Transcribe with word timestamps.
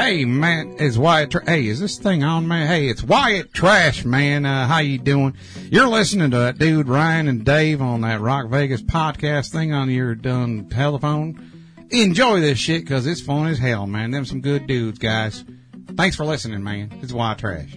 Hey 0.00 0.24
man, 0.24 0.76
it's 0.78 0.96
Wyatt. 0.96 1.30
Tra- 1.30 1.44
hey, 1.44 1.66
is 1.66 1.78
this 1.78 1.98
thing 1.98 2.24
on, 2.24 2.48
man? 2.48 2.66
Hey, 2.66 2.88
it's 2.88 3.02
Wyatt 3.02 3.52
Trash, 3.52 4.02
man. 4.06 4.46
Uh, 4.46 4.66
how 4.66 4.78
you 4.78 4.96
doing? 4.96 5.36
You're 5.70 5.88
listening 5.88 6.30
to 6.30 6.38
that 6.38 6.58
dude 6.58 6.88
Ryan 6.88 7.28
and 7.28 7.44
Dave 7.44 7.82
on 7.82 8.00
that 8.00 8.22
Rock 8.22 8.48
Vegas 8.48 8.80
podcast 8.80 9.52
thing 9.52 9.74
on 9.74 9.90
your 9.90 10.14
done 10.14 10.70
telephone. 10.70 11.86
Enjoy 11.90 12.40
this 12.40 12.58
shit 12.58 12.80
because 12.80 13.06
it's 13.06 13.20
fun 13.20 13.48
as 13.48 13.58
hell, 13.58 13.86
man. 13.86 14.10
Them 14.10 14.24
some 14.24 14.40
good 14.40 14.66
dudes, 14.66 14.98
guys. 14.98 15.44
Thanks 15.88 16.16
for 16.16 16.24
listening, 16.24 16.64
man. 16.64 16.98
It's 17.02 17.12
Wyatt 17.12 17.36
Trash. 17.36 17.76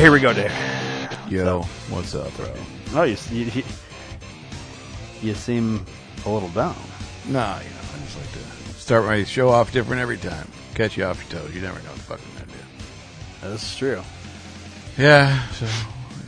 Right, 0.00 0.04
here 0.04 0.12
we 0.12 0.20
go, 0.20 0.32
Dave. 0.32 0.52
Yo, 1.30 1.62
what's 1.90 2.14
up, 2.14 2.34
bro? 2.36 2.52
Oh, 2.94 3.02
you, 3.02 3.16
you, 3.30 3.62
you 5.20 5.34
seem 5.34 5.84
a 6.24 6.30
little 6.30 6.48
down. 6.50 6.74
Nah, 7.28 7.58
you 7.58 7.68
know, 7.68 7.76
I 7.94 7.98
just 8.04 8.18
like 8.18 8.32
to 8.32 8.72
start 8.80 9.04
my 9.04 9.24
show 9.24 9.50
off 9.50 9.72
different 9.72 10.00
every 10.00 10.16
time. 10.16 10.50
Catch 10.74 10.96
you 10.96 11.04
off 11.04 11.22
your 11.30 11.40
toes. 11.40 11.54
You 11.54 11.60
never 11.60 11.78
know 11.80 11.90
what 11.90 11.96
the 11.96 12.02
fuck 12.02 12.20
I'm 12.20 12.34
gonna 12.34 12.46
do. 12.46 13.48
That's 13.48 13.76
true. 13.76 14.02
Yeah, 14.96 15.46
so 15.50 15.66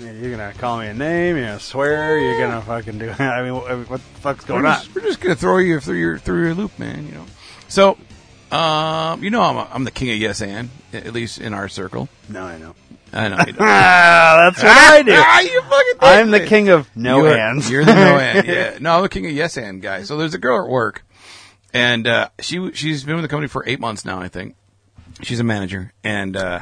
You're 0.00 0.30
gonna 0.30 0.52
call 0.54 0.78
me 0.78 0.88
a 0.88 0.94
name. 0.94 1.36
You're 1.36 1.46
gonna 1.46 1.60
swear. 1.60 2.18
You're 2.18 2.38
gonna 2.38 2.60
fucking 2.60 2.98
do. 2.98 3.10
I 3.18 3.42
mean, 3.42 3.54
what, 3.54 3.88
what 3.88 4.00
the 4.00 4.20
fuck's 4.20 4.44
going 4.44 4.62
we're 4.62 4.68
on? 4.68 4.80
we're 4.94 5.00
just 5.00 5.20
gonna 5.20 5.34
throw 5.34 5.58
you 5.58 5.80
through 5.80 5.96
your 5.96 6.18
through 6.18 6.42
your 6.42 6.54
loop, 6.54 6.78
man. 6.78 7.06
You 7.06 7.12
know. 7.12 7.26
So, 7.68 7.96
um, 8.54 9.24
you 9.24 9.30
know, 9.30 9.42
I'm 9.42 9.56
a, 9.56 9.68
I'm 9.72 9.84
the 9.84 9.90
king 9.90 10.10
of 10.10 10.16
yes 10.16 10.42
and 10.42 10.68
at 10.92 11.12
least 11.14 11.40
in 11.40 11.54
our 11.54 11.68
circle. 11.68 12.08
No, 12.28 12.42
I 12.42 12.58
know. 12.58 12.74
I 13.12 13.28
know. 13.28 13.38
You 13.38 13.52
don't. 13.52 13.60
Ah, 13.60 14.50
that's 14.50 14.62
what 14.62 14.72
I 14.72 15.02
do. 15.02 15.12
Ah, 15.16 15.40
you 15.40 15.60
fucking 15.62 15.92
think 15.92 16.02
I'm 16.02 16.30
the 16.30 16.46
king 16.46 16.68
of 16.70 16.94
no 16.96 17.18
you're, 17.18 17.36
hands. 17.36 17.70
You're 17.70 17.84
the 17.84 17.94
no 17.94 18.00
and. 18.18 18.46
Yeah. 18.46 18.78
No, 18.80 18.96
I'm 18.96 19.02
the 19.02 19.08
king 19.08 19.26
of 19.26 19.32
yes 19.32 19.56
and 19.56 19.82
guy. 19.82 20.02
So 20.02 20.16
there's 20.16 20.34
a 20.34 20.38
girl 20.38 20.64
at 20.64 20.70
work, 20.70 21.04
and 21.72 22.06
uh, 22.06 22.30
she 22.40 22.72
she's 22.72 23.04
been 23.04 23.16
with 23.16 23.24
the 23.24 23.28
company 23.28 23.48
for 23.48 23.64
eight 23.66 23.80
months 23.80 24.04
now, 24.04 24.20
I 24.20 24.28
think. 24.28 24.56
She's 25.20 25.40
a 25.40 25.44
manager, 25.44 25.92
and 26.02 26.36
uh, 26.36 26.60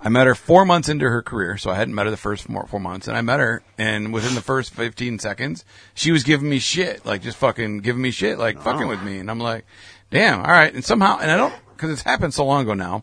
I 0.00 0.10
met 0.10 0.26
her 0.26 0.34
four 0.34 0.64
months 0.64 0.88
into 0.88 1.08
her 1.08 1.22
career. 1.22 1.56
So 1.56 1.70
I 1.70 1.76
hadn't 1.76 1.94
met 1.94 2.04
her 2.04 2.10
the 2.10 2.16
first 2.16 2.44
four, 2.44 2.66
four 2.66 2.78
months, 2.78 3.08
and 3.08 3.16
I 3.16 3.22
met 3.22 3.40
her, 3.40 3.62
and 3.78 4.12
within 4.12 4.34
the 4.34 4.42
first 4.42 4.74
15 4.74 5.18
seconds, 5.18 5.64
she 5.94 6.12
was 6.12 6.22
giving 6.22 6.48
me 6.48 6.58
shit, 6.58 7.04
like 7.06 7.22
just 7.22 7.38
fucking 7.38 7.78
giving 7.78 8.02
me 8.02 8.10
shit, 8.10 8.38
like 8.38 8.60
fucking 8.60 8.86
with 8.86 9.02
me, 9.02 9.18
and 9.18 9.30
I'm 9.30 9.40
like, 9.40 9.64
damn, 10.10 10.40
all 10.40 10.50
right. 10.50 10.72
And 10.72 10.84
somehow, 10.84 11.18
and 11.18 11.30
I 11.30 11.36
don't 11.36 11.54
because 11.76 11.90
it's 11.90 12.02
happened 12.02 12.34
so 12.34 12.44
long 12.44 12.62
ago 12.62 12.74
now. 12.74 13.02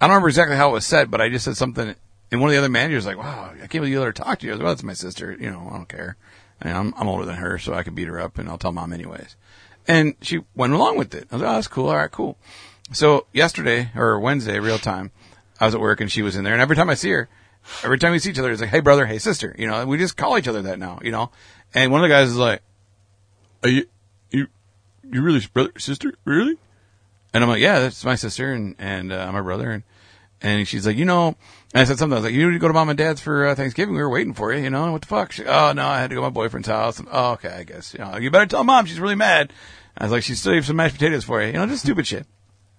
I 0.00 0.06
don't 0.06 0.14
remember 0.14 0.28
exactly 0.28 0.56
how 0.56 0.70
it 0.70 0.72
was 0.72 0.86
said, 0.86 1.10
but 1.10 1.20
I 1.20 1.28
just 1.28 1.44
said 1.44 1.56
something, 1.56 1.94
and 2.34 2.40
one 2.40 2.50
of 2.50 2.54
the 2.54 2.58
other 2.58 2.68
managers 2.68 3.04
was 3.04 3.06
like, 3.06 3.16
"Wow, 3.16 3.52
I 3.54 3.58
can't 3.58 3.70
believe 3.74 3.92
you 3.92 4.00
let 4.00 4.06
her 4.06 4.12
talk 4.12 4.40
to 4.40 4.46
you." 4.46 4.50
I 4.50 4.54
was 4.54 4.58
like, 4.58 4.64
"Well, 4.64 4.74
that's 4.74 4.82
my 4.82 4.92
sister. 4.92 5.36
You 5.38 5.52
know, 5.52 5.68
I 5.70 5.76
don't 5.76 5.88
care. 5.88 6.16
I 6.60 6.66
mean, 6.66 6.76
I'm 6.76 6.94
I'm 6.96 7.06
older 7.06 7.24
than 7.24 7.36
her, 7.36 7.60
so 7.60 7.74
I 7.74 7.84
can 7.84 7.94
beat 7.94 8.08
her 8.08 8.20
up, 8.20 8.38
and 8.38 8.48
I'll 8.48 8.58
tell 8.58 8.72
mom 8.72 8.92
anyways." 8.92 9.36
And 9.86 10.16
she 10.20 10.40
went 10.56 10.72
along 10.72 10.98
with 10.98 11.14
it. 11.14 11.28
I 11.30 11.36
was 11.36 11.42
like, 11.42 11.50
"Oh, 11.50 11.54
that's 11.54 11.68
cool. 11.68 11.88
All 11.90 11.96
right, 11.96 12.10
cool." 12.10 12.36
So 12.90 13.26
yesterday 13.32 13.92
or 13.94 14.18
Wednesday, 14.18 14.58
real 14.58 14.78
time, 14.78 15.12
I 15.60 15.66
was 15.66 15.76
at 15.76 15.80
work 15.80 16.00
and 16.00 16.10
she 16.10 16.22
was 16.22 16.34
in 16.34 16.42
there, 16.42 16.54
and 16.54 16.60
every 16.60 16.74
time 16.74 16.90
I 16.90 16.94
see 16.94 17.10
her, 17.10 17.28
every 17.84 17.98
time 17.98 18.10
we 18.10 18.18
see 18.18 18.30
each 18.30 18.38
other, 18.40 18.50
it's 18.50 18.60
like, 18.60 18.70
"Hey, 18.70 18.80
brother. 18.80 19.06
Hey, 19.06 19.20
sister." 19.20 19.54
You 19.56 19.68
know, 19.68 19.86
we 19.86 19.96
just 19.96 20.16
call 20.16 20.36
each 20.36 20.48
other 20.48 20.62
that 20.62 20.80
now. 20.80 20.98
You 21.04 21.12
know, 21.12 21.30
and 21.72 21.92
one 21.92 22.00
of 22.00 22.08
the 22.08 22.12
guys 22.12 22.30
is 22.30 22.36
like, 22.36 22.62
"Are 23.62 23.68
you 23.68 23.86
you 24.30 24.48
you 25.08 25.22
really 25.22 25.46
brother 25.52 25.70
sister 25.78 26.14
really?" 26.24 26.58
And 27.32 27.42
I'm 27.42 27.50
like, 27.50 27.60
yeah, 27.60 27.80
that's 27.80 28.04
my 28.04 28.14
sister 28.14 28.52
and, 28.52 28.76
and, 28.78 29.12
uh, 29.12 29.32
my 29.32 29.40
brother. 29.40 29.72
And, 29.72 29.82
and 30.40 30.66
she's 30.68 30.86
like, 30.86 30.96
you 30.96 31.04
know, 31.04 31.28
and 31.28 31.80
I 31.80 31.84
said 31.84 31.98
something. 31.98 32.14
I 32.14 32.20
was 32.20 32.24
like, 32.24 32.34
you 32.34 32.46
need 32.46 32.54
to 32.54 32.58
go 32.58 32.68
to 32.68 32.74
mom 32.74 32.88
and 32.88 32.98
dad's 32.98 33.20
for 33.20 33.46
uh, 33.46 33.54
Thanksgiving. 33.54 33.94
We 33.94 34.02
were 34.02 34.10
waiting 34.10 34.34
for 34.34 34.52
you, 34.52 34.62
you 34.62 34.70
know, 34.70 34.92
what 34.92 35.02
the 35.02 35.08
fuck? 35.08 35.32
She, 35.32 35.44
oh, 35.44 35.72
no, 35.72 35.86
I 35.86 36.00
had 36.00 36.10
to 36.10 36.14
go 36.14 36.20
to 36.20 36.26
my 36.26 36.30
boyfriend's 36.30 36.68
house. 36.68 36.98
And, 36.98 37.08
oh, 37.10 37.32
okay, 37.32 37.48
I 37.48 37.62
guess, 37.64 37.94
you 37.94 38.00
know, 38.00 38.16
you 38.16 38.30
better 38.30 38.46
tell 38.46 38.64
mom. 38.64 38.86
She's 38.86 39.00
really 39.00 39.14
mad. 39.14 39.52
I 39.96 40.04
was 40.04 40.12
like, 40.12 40.22
she 40.22 40.34
still 40.34 40.54
have 40.54 40.66
some 40.66 40.76
mashed 40.76 40.94
potatoes 40.94 41.24
for 41.24 41.40
you. 41.40 41.48
You 41.48 41.52
know, 41.54 41.66
just 41.66 41.82
stupid 41.82 42.06
shit. 42.06 42.26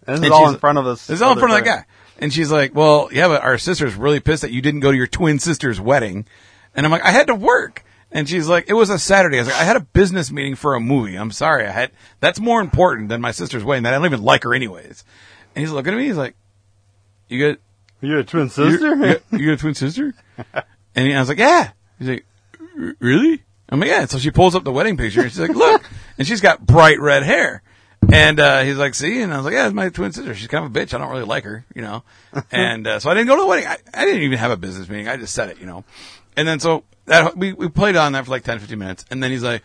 And 0.08 0.18
this 0.18 0.20
is 0.20 0.24
And 0.26 0.34
all 0.34 0.50
in 0.50 0.60
front 0.60 0.78
of 0.78 0.86
us. 0.86 1.08
This 1.08 1.16
is 1.16 1.22
all 1.22 1.34
in 1.34 1.40
front 1.40 1.54
of 1.54 1.64
that 1.64 1.66
guy. 1.66 1.78
guy. 1.78 1.86
And 2.20 2.32
she's 2.32 2.52
like, 2.52 2.74
well, 2.76 3.10
yeah, 3.12 3.28
but 3.28 3.42
our 3.42 3.58
sister's 3.58 3.96
really 3.96 4.20
pissed 4.20 4.44
that 4.44 4.52
you 4.52 4.62
didn't 4.62 4.80
go 4.80 4.92
to 4.92 4.98
your 4.98 5.08
twin 5.08 5.40
sister's 5.40 5.82
wedding. 5.82 6.26
And 6.74 6.86
I'm 6.86 6.92
like, 6.92 7.04
I 7.04 7.12
had 7.12 7.28
to 7.28 7.36
work. 7.36 7.84
And 8.12 8.30
she's 8.30 8.48
like, 8.48 8.70
it 8.70 8.74
was 8.74 8.90
a 8.90 9.00
Saturday. 9.00 9.38
I 9.38 9.42
was 9.42 9.48
like, 9.48 9.60
I 9.60 9.66
had 9.66 9.76
a 9.76 9.82
business 9.82 10.32
meeting 10.32 10.56
for 10.56 10.76
a 10.76 10.80
movie. 10.80 11.16
I'm 11.16 11.32
sorry. 11.32 11.66
I 11.66 11.72
had, 11.72 11.92
that's 12.22 12.40
more 12.40 12.62
important 12.62 13.10
than 13.10 13.20
my 13.20 13.32
sister's 13.32 13.64
wedding. 13.64 13.84
That 13.84 13.94
I 13.94 13.98
don't 13.98 14.06
even 14.06 14.24
like 14.24 14.44
her 14.44 14.54
anyways. 14.54 15.04
And 15.54 15.62
he's 15.62 15.72
looking 15.72 15.94
at 15.94 15.98
me. 15.98 16.06
He's 16.06 16.16
like, 16.16 16.36
you 17.28 17.48
got, 17.48 17.60
You're 18.02 18.20
a 18.20 18.24
twin 18.24 18.44
you 18.44 18.50
sister. 18.50 18.96
you 18.96 19.02
got, 19.06 19.22
you 19.32 19.46
got 19.48 19.54
a 19.54 19.58
twin 19.62 19.74
sister? 19.76 20.14
And 20.96 21.14
I 21.14 21.20
was 21.20 21.30
like, 21.30 21.40
yeah. 21.40 21.72
He's 22.00 22.10
like, 22.10 22.26
really? 23.00 23.44
I'm 23.70 23.80
like, 23.80 23.90
yeah. 23.90 24.06
So 24.06 24.18
she 24.18 24.32
pulls 24.32 24.56
up 24.56 24.64
the 24.64 24.72
wedding 24.72 24.98
picture 24.98 25.22
and 25.22 25.32
she's 25.32 25.40
like, 25.40 25.56
look. 25.56 25.84
And 26.18 26.26
she's 26.26 26.40
got 26.40 26.66
bright 26.66 27.02
red 27.02 27.24
hair. 27.24 27.62
And, 28.10 28.40
uh, 28.40 28.62
he's 28.62 28.78
like, 28.78 28.96
see? 28.96 29.20
And 29.22 29.34
I 29.34 29.38
was 29.38 29.44
like, 29.46 29.54
yeah, 29.54 29.66
it's 29.66 29.74
my 29.74 29.90
twin 29.90 30.14
sister. 30.14 30.34
She's 30.34 30.48
kind 30.48 30.64
of 30.64 30.74
a 30.74 30.80
bitch. 30.80 30.94
I 30.94 30.98
don't 30.98 31.10
really 31.10 31.26
like 31.26 31.44
her, 31.44 31.66
you 31.76 31.82
know? 31.82 32.04
And, 32.52 32.88
uh, 32.88 33.00
so 33.02 33.10
I 33.10 33.16
didn't 33.16 33.28
go 33.28 33.36
to 33.36 33.42
the 33.42 33.48
wedding. 33.48 33.68
I, 33.68 33.78
I 33.94 34.06
didn't 34.06 34.22
even 34.22 34.38
have 34.38 34.52
a 34.52 34.56
business 34.56 34.88
meeting. 34.88 35.10
I 35.10 35.18
just 35.18 35.34
said 35.34 35.50
it, 35.50 35.60
you 35.60 35.66
know? 35.66 35.84
And 36.38 36.48
then 36.48 36.62
so 36.62 36.86
that, 37.08 37.36
we, 37.36 37.52
we 37.52 37.68
played 37.68 37.98
on 37.98 38.14
that 38.14 38.24
for 38.24 38.32
like 38.32 38.44
10, 38.46 38.60
15 38.60 38.80
minutes. 38.80 39.04
And 39.12 39.22
then 39.22 39.32
he's 39.32 39.44
like, 39.44 39.62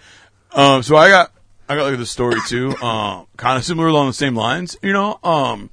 um, 0.53 0.83
so 0.83 0.97
I 0.97 1.09
got, 1.09 1.33
I 1.69 1.77
got 1.77 1.85
like 1.89 1.99
the 1.99 2.07
story 2.07 2.41
too, 2.49 2.75
uh, 2.83 3.25
kind 3.37 3.57
of 3.57 3.65
similar 3.65 3.87
along 3.87 4.09
the 4.09 4.13
same 4.15 4.35
lines, 4.35 4.77
you 4.83 4.93
know? 4.93 5.21
Um, 5.23 5.71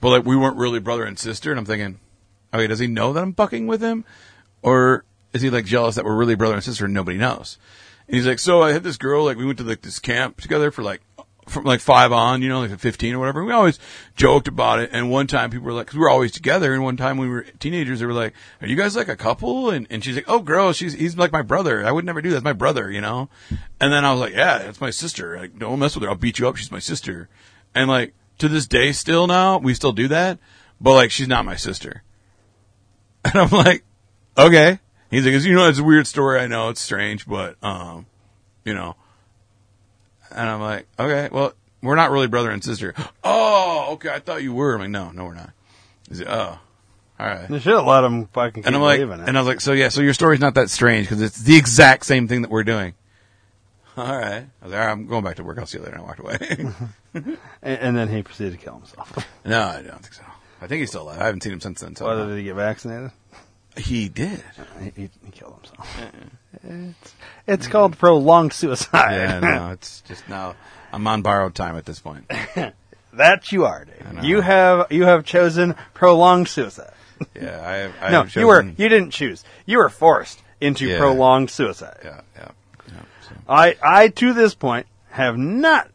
but 0.00 0.10
like 0.10 0.24
we 0.24 0.36
weren't 0.36 0.56
really 0.56 0.80
brother 0.80 1.04
and 1.04 1.18
sister. 1.18 1.50
And 1.50 1.58
I'm 1.58 1.66
thinking, 1.66 1.98
okay, 2.52 2.66
does 2.66 2.78
he 2.78 2.86
know 2.86 3.12
that 3.12 3.22
I'm 3.22 3.34
fucking 3.34 3.66
with 3.66 3.80
him? 3.80 4.04
Or 4.62 5.04
is 5.32 5.42
he 5.42 5.50
like 5.50 5.64
jealous 5.64 5.94
that 5.94 6.04
we're 6.04 6.16
really 6.16 6.34
brother 6.34 6.54
and 6.54 6.64
sister 6.64 6.86
and 6.86 6.94
nobody 6.94 7.18
knows? 7.18 7.58
And 8.08 8.16
he's 8.16 8.26
like, 8.26 8.38
so 8.38 8.62
I 8.62 8.72
had 8.72 8.82
this 8.82 8.96
girl, 8.96 9.24
like 9.24 9.36
we 9.36 9.46
went 9.46 9.58
to 9.58 9.64
like 9.64 9.82
this 9.82 9.98
camp 9.98 10.40
together 10.40 10.70
for 10.70 10.82
like, 10.82 11.00
from 11.46 11.64
like 11.64 11.80
five 11.80 12.12
on, 12.12 12.42
you 12.42 12.48
know, 12.48 12.60
like 12.60 12.78
15 12.78 13.14
or 13.14 13.18
whatever. 13.18 13.44
We 13.44 13.52
always 13.52 13.78
joked 14.14 14.46
about 14.46 14.78
it. 14.78 14.90
And 14.92 15.10
one 15.10 15.26
time 15.26 15.50
people 15.50 15.66
were 15.66 15.72
like, 15.72 15.88
cause 15.88 15.94
we 15.94 16.00
were 16.00 16.10
always 16.10 16.32
together. 16.32 16.74
And 16.74 16.82
one 16.82 16.96
time 16.96 17.18
we 17.18 17.28
were 17.28 17.42
teenagers, 17.58 18.00
they 18.00 18.06
were 18.06 18.12
like, 18.12 18.34
are 18.60 18.68
you 18.68 18.76
guys 18.76 18.94
like 18.96 19.08
a 19.08 19.16
couple? 19.16 19.70
And, 19.70 19.86
and 19.90 20.04
she's 20.04 20.14
like, 20.14 20.28
oh 20.28 20.40
girl, 20.40 20.72
she's, 20.72 20.92
he's 20.92 21.16
like 21.16 21.32
my 21.32 21.42
brother. 21.42 21.84
I 21.84 21.92
would 21.92 22.04
never 22.04 22.22
do 22.22 22.30
that. 22.30 22.36
That's 22.36 22.44
my 22.44 22.52
brother, 22.52 22.90
you 22.90 23.00
know? 23.00 23.28
And 23.80 23.92
then 23.92 24.04
I 24.04 24.12
was 24.12 24.20
like, 24.20 24.32
yeah, 24.32 24.58
that's 24.58 24.80
my 24.80 24.90
sister. 24.90 25.38
Like, 25.38 25.58
don't 25.58 25.78
mess 25.78 25.94
with 25.94 26.04
her. 26.04 26.10
I'll 26.10 26.16
beat 26.16 26.38
you 26.38 26.48
up. 26.48 26.56
She's 26.56 26.70
my 26.70 26.78
sister. 26.78 27.28
And 27.74 27.88
like, 27.88 28.14
to 28.40 28.48
this 28.48 28.66
day 28.66 28.92
still 28.92 29.26
now, 29.26 29.58
we 29.58 29.74
still 29.74 29.92
do 29.92 30.08
that. 30.08 30.38
But 30.80 30.94
like, 30.94 31.10
she's 31.10 31.28
not 31.28 31.44
my 31.44 31.56
sister. 31.56 32.02
And 33.22 33.34
I'm 33.34 33.50
like, 33.50 33.84
okay. 34.38 34.78
He's 35.10 35.26
like, 35.26 35.44
you 35.44 35.54
know, 35.54 35.68
it's 35.68 35.78
a 35.78 35.84
weird 35.84 36.06
story. 36.06 36.40
I 36.40 36.46
know 36.46 36.70
it's 36.70 36.80
strange, 36.80 37.26
but, 37.26 37.56
um, 37.62 38.06
you 38.64 38.72
know, 38.72 38.96
and 40.30 40.48
I'm 40.48 40.60
like, 40.62 40.86
okay, 40.98 41.28
well, 41.30 41.52
we're 41.82 41.96
not 41.96 42.10
really 42.10 42.28
brother 42.28 42.50
and 42.50 42.64
sister. 42.64 42.94
Oh, 43.22 43.92
okay. 43.94 44.08
I 44.10 44.20
thought 44.20 44.42
you 44.42 44.54
were. 44.54 44.74
I'm 44.74 44.80
like, 44.80 44.90
no, 44.90 45.10
no, 45.10 45.24
we're 45.24 45.34
not. 45.34 45.50
He's 46.08 46.20
like, 46.20 46.28
oh, 46.30 46.58
all 47.18 47.26
right. 47.26 47.50
You 47.50 47.58
should 47.58 47.82
let 47.82 48.04
him 48.04 48.26
fucking 48.28 48.62
keep 48.62 48.66
And 48.66 48.74
I'm 48.74 48.80
like, 48.82 49.00
believing 49.00 49.20
it. 49.22 49.28
and 49.28 49.36
I 49.36 49.40
was 49.40 49.48
like, 49.48 49.60
so 49.60 49.72
yeah, 49.72 49.88
so 49.90 50.00
your 50.00 50.14
story's 50.14 50.40
not 50.40 50.54
that 50.54 50.70
strange 50.70 51.06
because 51.08 51.20
it's 51.20 51.40
the 51.42 51.56
exact 51.56 52.06
same 52.06 52.26
thing 52.28 52.42
that 52.42 52.50
we're 52.50 52.64
doing. 52.64 52.94
All 53.96 54.16
right. 54.16 54.44
I 54.62 54.64
was 54.64 54.72
like, 54.72 54.80
all 54.80 54.86
right, 54.86 54.92
I'm 54.92 55.06
going 55.06 55.24
back 55.24 55.36
to 55.36 55.44
work. 55.44 55.58
I'll 55.58 55.66
see 55.66 55.78
you 55.78 55.84
later. 55.84 55.96
And 55.96 56.04
I 56.04 56.06
walked 56.06 56.20
away. 56.20 56.38
and, 57.14 57.38
and 57.62 57.96
then 57.96 58.08
he 58.08 58.22
proceeded 58.22 58.52
to 58.52 58.58
kill 58.58 58.74
himself. 58.74 59.26
no, 59.44 59.60
I 59.62 59.82
don't 59.82 60.00
think 60.00 60.14
so. 60.14 60.22
I 60.62 60.66
think 60.66 60.80
he's 60.80 60.90
still 60.90 61.02
alive. 61.02 61.20
I 61.20 61.24
haven't 61.26 61.42
seen 61.42 61.52
him 61.52 61.60
since 61.60 61.80
then. 61.80 61.96
So 61.96 62.06
Whether 62.06 62.26
did 62.28 62.38
he 62.38 62.44
get 62.44 62.54
vaccinated? 62.54 63.10
he 63.76 64.08
did. 64.08 64.42
Uh, 64.58 64.80
he, 64.80 64.90
he, 65.02 65.10
he 65.24 65.30
killed 65.32 65.54
himself. 65.54 66.12
It's, 66.64 67.14
it's 67.46 67.66
called 67.68 67.96
prolonged 67.98 68.52
suicide. 68.52 69.12
Yeah, 69.12 69.40
no, 69.40 69.70
it's 69.70 70.00
just 70.02 70.28
now. 70.28 70.54
I'm 70.92 71.06
on 71.06 71.22
borrowed 71.22 71.54
time 71.54 71.76
at 71.76 71.84
this 71.86 72.00
point. 72.00 72.30
that 73.12 73.52
you 73.52 73.64
are, 73.64 73.86
know. 74.04 74.14
Dave. 74.16 74.24
You 74.24 74.40
have 74.40 74.90
you 74.90 75.04
have 75.04 75.24
chosen 75.24 75.74
prolonged 75.94 76.48
suicide. 76.48 76.92
Yeah, 77.34 77.62
I 77.64 77.72
have. 77.76 77.94
I 78.00 78.10
no, 78.10 78.22
have 78.24 78.34
you 78.36 78.46
were 78.46 78.62
chosen- 78.62 78.74
you 78.78 78.88
didn't 78.88 79.10
choose. 79.10 79.44
You 79.66 79.78
were 79.78 79.88
forced 79.88 80.42
into 80.60 80.86
Yeah. 80.86 80.98
prolonged 80.98 81.50
suicide. 81.50 81.98
Yeah. 82.04 82.20
I, 83.50 83.76
I 83.82 84.08
to 84.08 84.32
this 84.32 84.54
point 84.54 84.86
have 85.10 85.36
not 85.36 85.90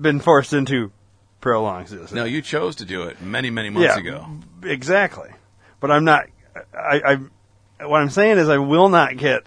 been 0.00 0.20
forced 0.20 0.52
into 0.52 0.92
prolonged 1.40 1.88
citizenship. 1.88 2.16
No, 2.16 2.24
you 2.24 2.40
chose 2.40 2.76
to 2.76 2.84
do 2.84 3.02
it 3.02 3.20
many, 3.20 3.50
many 3.50 3.68
months 3.68 3.96
ago. 3.96 4.26
Exactly. 4.62 5.30
But 5.80 5.90
I'm 5.90 6.04
not. 6.04 6.26
I, 6.74 7.18
I. 7.78 7.84
What 7.86 8.02
I'm 8.02 8.10
saying 8.10 8.38
is, 8.38 8.48
I 8.48 8.58
will 8.58 8.88
not 8.90 9.16
get 9.16 9.42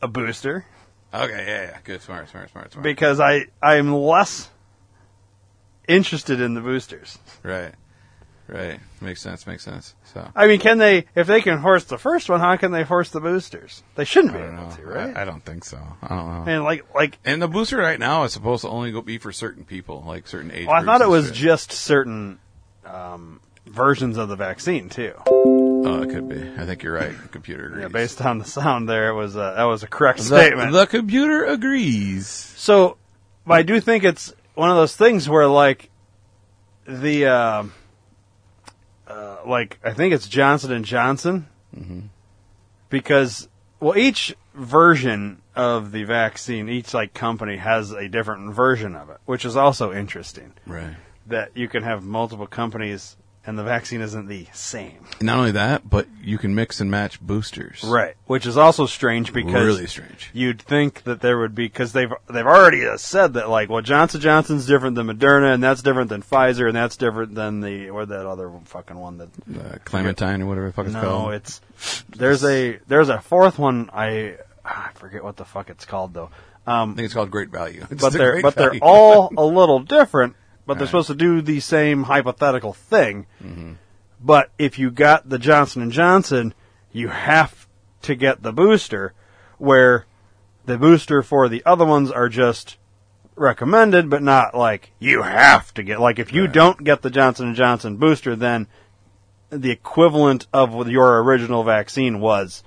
a 0.00 0.08
booster 0.08 0.64
Okay, 1.14 1.44
yeah, 1.46 1.62
yeah. 1.62 1.78
Good, 1.84 2.02
smart, 2.02 2.28
smart, 2.28 2.50
smart, 2.50 2.72
smart. 2.72 2.82
because 2.82 3.20
I 3.20 3.46
I'm 3.62 3.94
less 3.94 4.50
interested 5.86 6.40
in 6.40 6.54
the 6.54 6.60
boosters. 6.60 7.18
right, 7.44 7.72
right. 8.48 8.80
Makes 9.00 9.22
sense. 9.22 9.46
Makes 9.46 9.64
sense. 9.64 9.94
So 10.12 10.28
I 10.34 10.46
mean, 10.46 10.60
can 10.60 10.78
they? 10.78 11.06
If 11.14 11.26
they 11.26 11.40
can 11.40 11.58
horse 11.58 11.84
the 11.84 11.98
first 11.98 12.28
one, 12.28 12.40
how 12.40 12.56
can 12.56 12.72
they 12.72 12.82
horse 12.82 13.10
the 13.10 13.20
boosters? 13.20 13.82
They 13.94 14.04
shouldn't 14.04 14.32
be 14.32 14.40
able 14.40 14.52
know. 14.52 14.70
to, 14.76 14.82
right? 14.82 15.16
I, 15.16 15.22
I 15.22 15.24
don't 15.24 15.44
think 15.44 15.64
so. 15.64 15.78
I 16.02 16.08
don't 16.08 16.44
know. 16.46 16.52
and 16.52 16.64
like 16.64 16.94
like. 16.94 17.18
And 17.24 17.40
the 17.40 17.48
booster 17.48 17.76
right 17.76 17.98
now 17.98 18.24
is 18.24 18.32
supposed 18.32 18.62
to 18.62 18.68
only 18.68 18.92
go 18.92 19.02
be 19.02 19.18
for 19.18 19.32
certain 19.32 19.64
people, 19.64 20.04
like 20.06 20.26
certain 20.26 20.50
age. 20.50 20.66
Well, 20.66 20.76
I 20.76 20.84
thought 20.84 21.00
it 21.00 21.08
was 21.08 21.26
shit. 21.26 21.34
just 21.34 21.72
certain 21.72 22.38
um, 22.84 23.40
versions 23.66 24.16
of 24.16 24.28
the 24.28 24.36
vaccine 24.36 24.88
too. 24.88 25.14
Oh, 25.26 26.02
it 26.02 26.10
could 26.10 26.28
be. 26.28 26.40
I 26.40 26.64
think 26.64 26.82
you're 26.82 26.94
right. 26.94 27.12
The 27.20 27.28
computer 27.28 27.66
agrees. 27.66 27.82
Yeah, 27.82 27.88
based 27.88 28.22
on 28.22 28.38
the 28.38 28.44
sound 28.44 28.88
there, 28.88 29.10
it 29.10 29.14
was 29.14 29.36
a, 29.36 29.54
that 29.56 29.64
was 29.64 29.82
a 29.82 29.86
correct 29.86 30.18
the, 30.18 30.24
statement. 30.24 30.72
the 30.72 30.86
computer 30.86 31.44
agrees. 31.44 32.26
So, 32.26 32.96
but 33.46 33.54
I 33.54 33.62
do 33.62 33.80
think 33.80 34.04
it's 34.04 34.32
one 34.54 34.70
of 34.70 34.76
those 34.76 34.96
things 34.96 35.28
where, 35.28 35.46
like, 35.46 35.90
the, 36.86 37.26
uh, 37.26 37.64
uh, 39.06 39.38
like, 39.46 39.78
I 39.84 39.92
think 39.92 40.14
it's 40.14 40.28
Johnson 40.28 40.72
and 40.72 40.84
Johnson, 40.84 41.48
because 42.90 43.48
well, 43.80 43.98
each 43.98 44.34
version 44.54 45.42
of 45.54 45.92
the 45.92 46.04
vaccine, 46.04 46.68
each 46.68 46.94
like 46.94 47.12
company 47.14 47.56
has 47.56 47.90
a 47.90 48.08
different 48.08 48.54
version 48.54 48.94
of 48.94 49.10
it, 49.10 49.18
which 49.26 49.44
is 49.44 49.56
also 49.56 49.92
interesting. 49.92 50.54
Right. 50.66 50.96
That 51.26 51.56
you 51.56 51.68
can 51.68 51.82
have 51.82 52.02
multiple 52.02 52.46
companies 52.46 53.16
and 53.46 53.58
the 53.58 53.62
vaccine 53.62 54.00
isn't 54.00 54.26
the 54.26 54.46
same, 54.54 55.04
Not 55.20 55.36
only 55.38 55.50
that, 55.52 55.88
but 55.88 56.06
you 56.22 56.38
can 56.38 56.54
mix 56.54 56.80
and 56.80 56.90
match 56.90 57.20
boosters. 57.20 57.82
right? 57.84 58.14
Which 58.26 58.46
is 58.46 58.56
also 58.56 58.86
strange 58.86 59.32
because 59.32 59.64
really 59.66 59.86
strange. 59.86 60.30
you'd 60.32 60.62
think 60.62 61.02
that 61.04 61.20
there 61.20 61.38
would 61.38 61.54
be 61.54 61.66
because 61.66 61.92
they've 61.92 62.12
they've 62.30 62.46
already 62.46 62.86
uh, 62.86 62.96
said 62.96 63.34
that 63.34 63.50
like 63.50 63.68
well 63.68 63.82
Johnson 63.82 64.20
Johnson's 64.20 64.66
different 64.66 64.96
than 64.96 65.06
Moderna 65.08 65.52
and 65.54 65.62
that's 65.62 65.82
different 65.82 66.08
than 66.08 66.22
Pfizer 66.22 66.66
and 66.66 66.74
that's 66.76 66.96
different 66.96 67.34
than 67.34 67.60
the 67.60 67.90
or 67.90 68.06
that 68.06 68.26
other 68.26 68.50
fucking 68.64 68.96
one 68.98 69.18
that 69.18 69.28
Uh, 69.54 69.76
Clementine 69.84 70.40
or 70.42 70.46
whatever 70.46 70.66
the 70.68 70.72
fuck 70.72 70.86
it's 70.86 70.94
no 70.94 71.00
called. 71.02 71.22
No, 71.24 71.30
it's 71.30 71.60
there's 72.08 72.44
a 72.44 72.78
there's 72.88 73.08
a 73.10 73.20
fourth 73.20 73.58
one 73.58 73.90
I 73.92 74.36
I 74.64 74.90
forget 74.94 75.22
what 75.22 75.36
the 75.36 75.44
fuck 75.44 75.68
it's 75.70 75.84
called 75.84 76.14
though 76.14 76.30
I 76.66 76.80
um 76.80 76.94
think 76.94 77.04
it's 77.04 77.12
called 77.14 77.30
Great 77.30 77.50
Value. 77.50 77.84
It's 77.90 78.00
but 78.00 78.12
the 78.12 78.18
they're 78.18 78.40
but 78.42 78.54
they're 78.54 78.76
all 78.80 79.30
a 79.36 79.44
little 79.44 79.80
different 79.80 80.34
but 80.66 80.74
they're 80.74 80.82
Right. 80.84 80.88
supposed 80.90 81.08
to 81.08 81.14
do 81.14 81.40
the 81.42 81.60
same 81.60 82.04
hypothetical 82.04 82.72
thing 82.72 83.26
Mm-hmm. 83.42 83.72
but 84.20 84.50
if 84.58 84.78
you 84.78 84.90
got 84.90 85.28
the 85.28 85.38
Johnson 85.38 85.82
and 85.82 85.92
Johnson 85.92 86.54
you 86.92 87.08
have 87.08 87.66
to 88.02 88.14
get 88.14 88.42
the 88.42 88.52
booster 88.52 89.12
where 89.58 90.06
the 90.66 90.78
booster 90.78 91.22
for 91.22 91.48
the 91.48 91.62
other 91.66 91.84
ones 91.84 92.10
are 92.10 92.28
just 92.28 92.76
recommended, 93.36 94.08
but 94.08 94.22
not 94.22 94.54
like 94.54 94.92
you 94.98 95.22
have 95.22 95.74
to 95.74 95.82
get. 95.82 96.00
Like 96.00 96.18
if 96.18 96.32
you 96.32 96.42
Right. 96.44 96.52
don't 96.52 96.84
get 96.84 97.02
the 97.02 97.10
Johnson 97.10 97.48
and 97.48 97.56
Johnson 97.56 97.96
booster, 97.96 98.36
then 98.36 98.66
the 99.50 99.70
equivalent 99.70 100.46
of 100.52 100.88
your 100.88 101.22
original 101.22 101.64
vaccine 101.64 102.20
was 102.20 102.62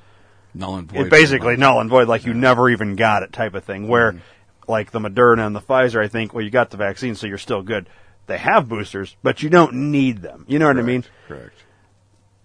null 0.54 0.76
and 0.76 0.92
void. 0.92 1.06
it 1.08 1.10
basically 1.10 1.56
null 1.58 1.80
and 1.80 1.90
void, 1.90 2.08
like 2.08 2.26
you 2.26 2.34
never 2.34 2.70
even 2.70 2.96
got 2.96 3.24
it, 3.24 3.32
type 3.34 3.54
of 3.56 3.64
thing. 3.64 3.88
Where 3.88 4.12
Mm-hmm. 4.14 4.22
Like 4.68 4.92
the 4.92 5.00
Moderna 5.00 5.46
and 5.48 5.56
the 5.56 5.62
Pfizer, 5.62 6.04
I 6.04 6.08
think, 6.08 6.34
well, 6.34 6.44
you 6.44 6.50
got 6.50 6.70
the 6.70 6.78
vaccine, 6.78 7.16
so 7.16 7.28
you're 7.28 7.38
still 7.38 7.62
good. 7.62 7.90
They 8.28 8.38
have 8.38 8.68
boosters, 8.68 9.16
but 9.24 9.42
you 9.42 9.50
don't 9.50 9.92
need 9.92 10.22
them. 10.22 10.46
You 10.48 10.60
know 10.60 10.68
what 10.68 10.78
I 10.78 10.82
mean? 10.82 11.06
Correct. 11.28 11.56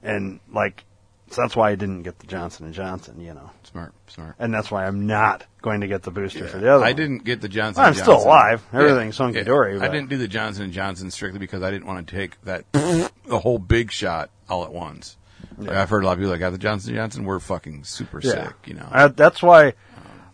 And 0.02 0.40
like, 0.52 0.84
so 1.30 1.40
that's 1.42 1.56
why 1.56 1.70
I 1.70 1.74
didn't 1.74 2.02
get 2.02 2.18
the 2.18 2.26
Johnson 2.26 2.66
and 2.66 2.74
Johnson. 2.74 3.20
You 3.20 3.34
know, 3.34 3.50
Smart. 3.64 3.92
Smart. 4.06 4.34
and 4.38 4.52
that's 4.52 4.70
why 4.70 4.86
I'm 4.86 5.06
not 5.06 5.44
going 5.62 5.80
to 5.80 5.86
get 5.88 6.02
the 6.02 6.10
booster 6.10 6.40
Yeah. 6.40 6.46
for 6.48 6.58
the 6.58 6.72
other. 6.72 6.84
I 6.84 6.88
one. 6.88 6.96
didn't 6.96 7.24
get 7.24 7.40
the 7.40 7.48
Johnson. 7.48 7.82
I'm 7.82 7.94
still 7.94 8.22
alive. 8.22 8.62
Everything's 8.72 9.16
hunky 9.18 9.42
dory, 9.42 9.80
I 9.80 9.88
didn't 9.88 10.08
do 10.10 10.18
the 10.18 10.28
Johnson 10.28 10.64
and 10.64 10.72
Johnson 10.72 11.10
strictly 11.10 11.38
because 11.38 11.62
I 11.62 11.70
didn't 11.70 11.86
want 11.86 12.06
to 12.06 12.14
take 12.14 12.40
that 12.44 12.70
the 12.72 13.38
whole 13.40 13.58
big 13.58 13.90
shot 13.90 14.30
all 14.48 14.64
at 14.64 14.72
once. 14.72 15.16
Like, 15.58 15.70
I've 15.76 15.90
heard 15.90 16.02
a 16.04 16.06
lot 16.06 16.12
of 16.12 16.18
people 16.18 16.30
like, 16.30 16.40
"Got 16.40 16.50
the 16.50 16.58
Johnson 16.58 16.90
and 16.90 16.98
Johnson. 16.98 17.24
We're 17.24 17.40
fucking 17.40 17.84
super 17.84 18.20
sick." 18.20 18.52
You 18.66 18.74
know. 18.74 18.88
I, 18.90 19.08
that's 19.08 19.42
why, 19.42 19.74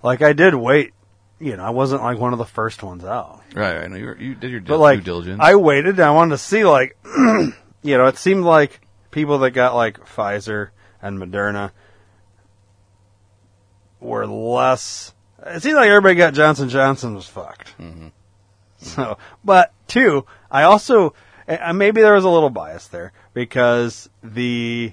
like, 0.02 0.20
I 0.22 0.32
did 0.32 0.54
wait. 0.54 0.92
You 1.40 1.56
know, 1.56 1.64
I 1.64 1.70
wasn't 1.70 2.02
like 2.02 2.18
one 2.18 2.32
of 2.32 2.38
the 2.38 2.44
first 2.44 2.82
ones 2.82 3.04
out. 3.04 3.42
right. 3.54 3.76
I 3.76 3.86
know 3.86 3.96
you, 3.96 4.06
were, 4.06 4.16
you 4.18 4.34
did 4.34 4.50
your 4.50 4.60
But 4.60 4.78
like, 4.78 5.00
due 5.00 5.04
diligence. 5.04 5.38
I 5.40 5.54
waited. 5.54 5.96
And 5.96 6.00
I 6.00 6.10
wanted 6.10 6.32
to 6.32 6.38
see, 6.38 6.64
like, 6.64 6.96
you 7.06 7.52
know, 7.96 8.06
it 8.06 8.16
seemed 8.16 8.44
like 8.44 8.80
people 9.10 9.38
that 9.38 9.52
got 9.52 9.74
like 9.74 9.98
Pfizer 10.00 10.70
and 11.00 11.18
Moderna 11.18 11.70
were 14.00 14.26
less. 14.26 15.14
It 15.46 15.62
seemed 15.62 15.76
like 15.76 15.88
everybody 15.88 16.16
got 16.16 16.34
Johnson 16.34 16.68
Johnson 16.68 17.14
was 17.14 17.26
fucked. 17.26 17.76
Mm-hmm. 17.78 18.08
So, 18.80 19.18
but 19.44 19.74
two, 19.88 20.24
I 20.52 20.62
also 20.62 21.12
maybe 21.74 22.00
there 22.00 22.14
was 22.14 22.22
a 22.22 22.28
little 22.28 22.48
bias 22.48 22.86
there 22.86 23.12
because 23.34 24.08
the 24.22 24.92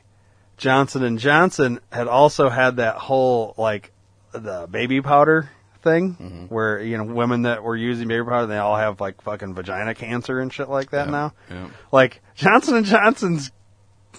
Johnson 0.58 1.04
and 1.04 1.20
Johnson 1.20 1.80
had 1.92 2.08
also 2.08 2.50
had 2.50 2.78
that 2.78 2.96
whole 2.96 3.54
like 3.60 3.92
the 4.32 4.68
baby 4.72 5.02
powder 5.02 5.52
thing 5.86 6.48
where 6.50 6.82
you 6.82 6.98
know 6.98 7.06
women 7.06 7.44
that 7.44 7.64
were 7.64 7.78
using 7.78 8.10
baby 8.10 8.26
powder 8.26 8.48
they 8.48 8.58
all 8.58 8.76
have 8.76 9.00
like 9.00 9.22
fucking 9.22 9.54
vagina 9.54 9.96
cancer 9.96 10.40
and 10.42 10.52
shit 10.52 10.68
like 10.68 10.92
that 10.92 11.06
Yeah, 11.08 11.12
now. 11.12 11.34
yeah. 11.50 11.68
Like 11.94 12.22
Johnson 12.36 12.76
and 12.76 12.86
Johnson's 12.86 13.52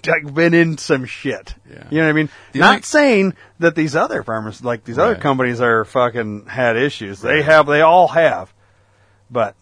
like 0.06 0.32
been 0.32 0.54
in 0.54 0.78
some 0.78 1.04
shit. 1.04 1.54
Yeah. 1.68 1.84
You 1.90 1.98
know 1.98 2.04
what 2.04 2.10
I 2.10 2.12
mean? 2.12 2.28
The 2.52 2.60
Not 2.60 2.68
only- 2.70 2.82
saying 2.82 3.34
that 3.58 3.74
these 3.74 3.94
other 3.96 4.22
farmers 4.22 4.64
like 4.64 4.84
these 4.84 4.96
other 4.98 5.16
companies 5.16 5.60
are 5.60 5.84
fucking 5.84 6.46
had 6.46 6.76
issues. 6.76 7.20
They 7.20 7.36
Right. 7.36 7.44
have 7.44 7.66
they 7.66 7.80
all 7.82 8.08
have. 8.08 8.52
But 9.30 9.54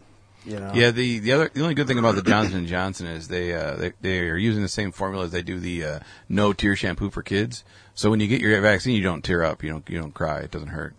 you 0.45 0.61
know 0.61 0.73
Yeah, 0.75 0.91
the 0.91 1.21
the 1.21 1.33
other 1.33 1.51
the 1.55 1.63
only 1.63 1.75
good 1.75 1.87
thing 1.87 1.99
about 1.99 2.17
the 2.17 2.23
Johnson 2.23 2.59
and 2.59 2.67
Johnson 2.69 3.07
is 3.07 3.29
they 3.29 3.55
uh 3.55 3.77
they 3.77 3.93
they 4.03 4.21
are 4.29 4.37
using 4.37 4.63
the 4.63 4.69
same 4.69 4.93
formula 4.93 5.25
as 5.25 5.31
they 5.33 5.41
do 5.43 5.59
the 5.59 5.85
uh, 5.85 5.99
no 6.29 6.53
tear 6.53 6.77
shampoo 6.77 7.09
for 7.11 7.23
kids. 7.23 7.65
So 7.95 8.11
when 8.11 8.21
you 8.21 8.27
get 8.27 8.41
your 8.43 8.61
vaccine, 8.61 8.95
you 8.97 9.03
don't 9.03 9.23
tear 9.25 9.43
up, 9.43 9.63
you 9.63 9.71
don't 9.71 9.89
you 9.89 9.99
don't 9.99 10.13
cry, 10.13 10.41
it 10.41 10.51
doesn't 10.51 10.69
hurt. 10.69 10.95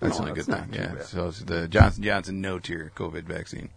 That's 0.00 0.18
No, 0.18 0.26
only 0.26 0.34
that's 0.34 0.46
good 0.46 0.70
thing. 0.70 0.80
Yeah. 0.80 1.02
So 1.02 1.30
the 1.30 1.66
Johnson 1.68 2.02
Johnson 2.02 2.40
no 2.40 2.58
tear 2.58 2.92
COVID 2.94 3.24
vaccine. 3.24 3.70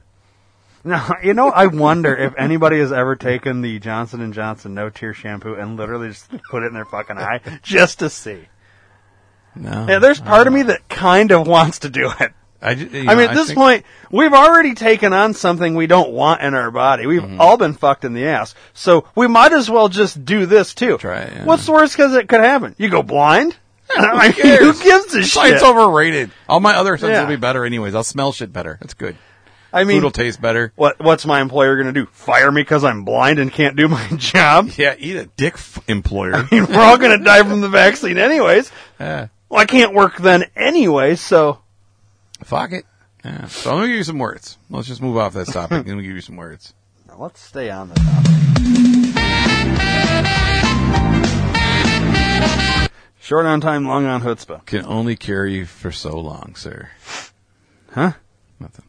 Now, 0.83 1.15
you 1.23 1.33
know, 1.33 1.49
I 1.49 1.67
wonder 1.67 2.15
if 2.15 2.33
anybody 2.37 2.79
has 2.79 2.91
ever 2.91 3.15
taken 3.15 3.61
the 3.61 3.79
Johnson 3.79 4.21
and 4.21 4.33
Johnson 4.33 4.73
no 4.73 4.89
tear 4.89 5.13
shampoo 5.13 5.55
and 5.55 5.77
literally 5.77 6.09
just 6.09 6.29
put 6.49 6.63
it 6.63 6.67
in 6.67 6.73
their 6.73 6.85
fucking 6.85 7.17
eye 7.17 7.39
just 7.63 7.99
to 7.99 8.09
see. 8.09 8.47
No, 9.55 9.85
Yeah, 9.89 9.99
there's 9.99 10.21
part 10.21 10.47
of 10.47 10.53
me 10.53 10.63
that 10.63 10.87
kind 10.89 11.31
of 11.31 11.45
wants 11.47 11.79
to 11.79 11.89
do 11.89 12.11
it. 12.19 12.31
I, 12.63 12.71
you 12.71 13.01
I 13.01 13.03
know, 13.03 13.15
mean, 13.15 13.29
at 13.31 13.35
this 13.35 13.47
think- 13.47 13.57
point, 13.57 13.85
we've 14.11 14.33
already 14.33 14.75
taken 14.75 15.13
on 15.13 15.33
something 15.33 15.73
we 15.75 15.87
don't 15.87 16.11
want 16.11 16.41
in 16.41 16.53
our 16.53 16.69
body. 16.71 17.05
We've 17.07 17.21
Mm-hmm. 17.23 17.41
all 17.41 17.57
been 17.57 17.73
fucked 17.73 18.05
in 18.05 18.13
the 18.13 18.25
ass. 18.25 18.53
So 18.73 19.07
we 19.15 19.27
might 19.27 19.51
as 19.51 19.69
well 19.69 19.89
just 19.89 20.23
do 20.23 20.45
this 20.45 20.73
too. 20.75 20.97
Try 20.99 21.21
it, 21.21 21.33
yeah. 21.33 21.45
What's 21.45 21.65
the 21.65 21.71
worst 21.71 21.97
because 21.97 22.13
it 22.15 22.29
could 22.29 22.39
happen? 22.41 22.75
You 22.77 22.89
go 22.89 23.01
blind? 23.03 23.57
I 23.97 24.33
mean, 24.35 24.57
who 24.59 24.73
gives 24.83 25.13
a 25.15 25.23
shit? 25.23 25.53
it's 25.53 25.63
overrated. 25.63 26.31
All 26.49 26.59
my 26.59 26.75
other 26.75 26.97
senses 26.97 27.15
Yeah. 27.15 27.21
will 27.21 27.29
be 27.29 27.35
better 27.35 27.65
anyways. 27.65 27.95
I'll 27.95 28.03
smell 28.03 28.31
shit 28.31 28.51
better. 28.53 28.77
That's 28.81 28.93
good. 28.93 29.17
I 29.73 29.83
Food 29.83 29.87
mean, 29.87 30.03
will 30.03 30.11
taste 30.11 30.41
better. 30.41 30.73
what, 30.75 30.99
what's 30.99 31.25
my 31.25 31.39
employer 31.39 31.75
going 31.75 31.93
to 31.93 31.93
do? 31.93 32.05
Fire 32.11 32.51
me 32.51 32.61
because 32.61 32.83
I'm 32.83 33.05
blind 33.05 33.39
and 33.39 33.51
can't 33.51 33.75
do 33.77 33.87
my 33.87 34.05
job? 34.17 34.69
Yeah, 34.77 34.95
eat 34.99 35.15
a 35.15 35.25
dick, 35.37 35.53
f- 35.53 35.79
employer. 35.87 36.35
I 36.35 36.47
mean, 36.51 36.65
we're 36.65 36.79
all 36.81 36.97
going 36.97 37.17
to 37.17 37.23
die 37.23 37.43
from 37.43 37.61
the 37.61 37.69
vaccine 37.69 38.17
anyways. 38.17 38.69
yeah. 38.99 39.27
Well, 39.47 39.59
I 39.61 39.65
can't 39.65 39.93
work 39.93 40.17
then 40.17 40.45
anyway, 40.55 41.15
so 41.15 41.59
Fuck 42.43 42.71
it. 42.73 42.85
Yeah. 43.23 43.45
So 43.47 43.69
I'm 43.71 43.75
gonna 43.77 43.87
give 43.87 43.97
you 43.97 44.03
some 44.03 44.17
words. 44.17 44.57
Let's 44.69 44.87
just 44.87 45.01
move 45.01 45.15
off 45.17 45.33
that 45.33 45.47
topic. 45.47 45.85
Let 45.85 45.95
me 45.95 46.03
give 46.03 46.15
you 46.15 46.21
some 46.21 46.37
words. 46.37 46.73
Now, 47.07 47.17
let's 47.19 47.39
stay 47.41 47.69
on 47.69 47.89
the 47.89 47.95
topic. 47.95 48.31
Short 53.31 53.45
on 53.45 53.61
time, 53.61 53.87
long 53.87 54.05
on 54.07 54.21
chutzpah. 54.23 54.65
Can 54.65 54.85
only 54.85 55.15
carry 55.15 55.55
you 55.55 55.65
for 55.65 55.89
so 55.89 56.19
long, 56.19 56.55
sir. 56.57 56.89
Huh? 57.93 58.11
Nothing. 58.59 58.83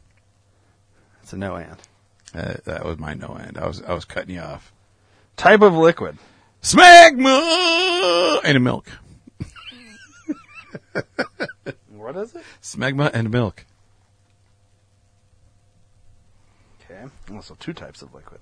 That's 1.20 1.32
a 1.32 1.37
no 1.37 1.54
and. 1.54 1.76
Uh, 2.34 2.54
that 2.64 2.84
was 2.84 2.99
my 2.99 3.14
no 3.14 3.37
end. 3.37 3.56
I 3.56 3.68
was 3.68 3.80
I 3.82 3.94
was 3.94 4.04
cutting 4.04 4.34
you 4.34 4.40
off. 4.40 4.72
Type 5.37 5.62
of 5.62 5.75
liquid. 5.75 6.18
Smegma 6.61 8.40
and 8.42 8.64
milk. 8.64 8.88
What 11.90 12.16
is 12.16 12.34
it? 12.34 12.42
Smegma 12.61 13.12
and 13.14 13.30
milk. 13.30 13.64
Okay. 16.80 17.04
Also, 17.32 17.56
two 17.61 17.75
types 17.75 18.02
of 18.02 18.12
liquid. 18.12 18.40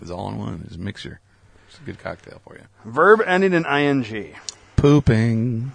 It's 0.00 0.10
all 0.10 0.30
in 0.30 0.38
one. 0.38 0.62
It's 0.64 0.76
a 0.76 0.78
mixture. 0.78 1.20
It's 1.68 1.78
a 1.78 1.82
good 1.82 1.98
cocktail 1.98 2.40
for 2.42 2.54
you. 2.54 2.62
Verb 2.86 3.20
ending 3.26 3.52
in 3.52 3.66
ing. 3.66 4.34
Pooping. 4.86 5.72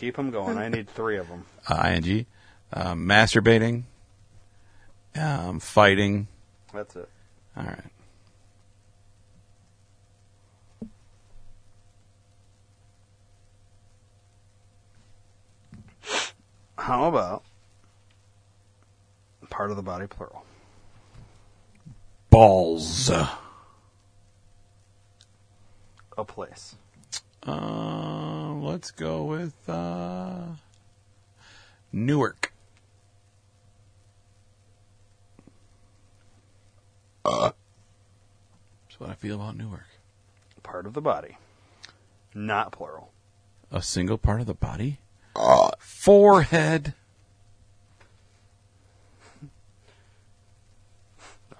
Keep 0.00 0.16
them 0.16 0.30
going. 0.30 0.56
I 0.56 0.70
need 0.70 0.88
three 0.88 1.18
of 1.18 1.28
them. 1.28 1.44
Uh, 1.68 1.92
ing. 1.94 2.24
um, 2.72 3.06
masturbating, 3.06 3.82
um, 5.14 5.60
fighting. 5.60 6.26
That's 6.72 6.96
it. 6.96 7.06
All 7.54 7.64
right. 7.64 7.84
How 16.78 17.04
about 17.04 17.44
part 19.50 19.70
of 19.70 19.76
the 19.76 19.82
body 19.82 20.06
plural? 20.06 20.46
Balls. 22.30 23.10
A 23.10 23.38
place. 26.26 26.76
Uh, 27.46 28.52
let's 28.54 28.90
go 28.90 29.24
with 29.24 29.54
uh, 29.68 30.44
Newark. 31.92 32.52
Uh, 37.24 37.50
that's 38.86 39.00
what 39.00 39.10
I 39.10 39.14
feel 39.14 39.36
about 39.36 39.56
Newark. 39.56 39.86
Part 40.62 40.86
of 40.86 40.94
the 40.94 41.02
body. 41.02 41.36
Not 42.34 42.72
plural. 42.72 43.12
A 43.70 43.82
single 43.82 44.18
part 44.18 44.40
of 44.40 44.46
the 44.46 44.54
body. 44.54 44.98
Forehead. 45.78 46.94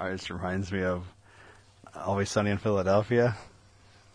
It 0.01 0.17
just 0.17 0.29
reminds 0.29 0.71
me 0.73 0.83
of 0.83 1.05
Always 1.95 2.29
Sunny 2.29 2.51
in 2.51 2.59
Philadelphia. 2.59 3.37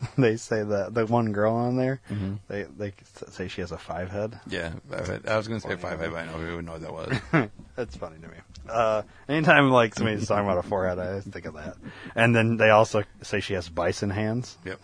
they 0.17 0.37
say 0.37 0.63
that 0.63 0.93
the 0.93 1.05
one 1.05 1.31
girl 1.31 1.53
on 1.55 1.75
there, 1.77 1.99
they 2.47 2.63
they 2.63 2.93
say 3.29 3.47
she 3.47 3.61
has 3.61 3.71
a 3.71 3.77
five 3.77 4.09
head. 4.09 4.39
Yeah, 4.47 4.71
five 4.89 5.07
head. 5.07 5.27
I 5.27 5.37
was 5.37 5.47
going 5.47 5.59
to 5.59 5.67
say 5.67 5.75
five 5.75 5.99
head, 5.99 6.11
but 6.11 6.19
I 6.19 6.25
know 6.25 6.37
we 6.37 6.55
would 6.55 6.65
know 6.65 6.73
what 6.73 6.81
that 6.81 6.93
was. 6.93 7.49
That's 7.75 7.95
funny 7.95 8.17
to 8.21 8.27
me. 8.27 8.35
Uh, 8.69 9.01
anytime 9.27 9.69
like 9.71 9.95
somebody's 9.95 10.27
talking 10.27 10.45
about 10.45 10.57
a 10.63 10.67
forehead, 10.67 10.99
I 10.99 11.07
always 11.09 11.23
think 11.25 11.45
of 11.45 11.55
that. 11.55 11.75
And 12.15 12.35
then 12.35 12.57
they 12.57 12.69
also 12.69 13.03
say 13.21 13.39
she 13.39 13.53
has 13.53 13.67
bison 13.69 14.09
hands. 14.09 14.57
yep. 14.65 14.79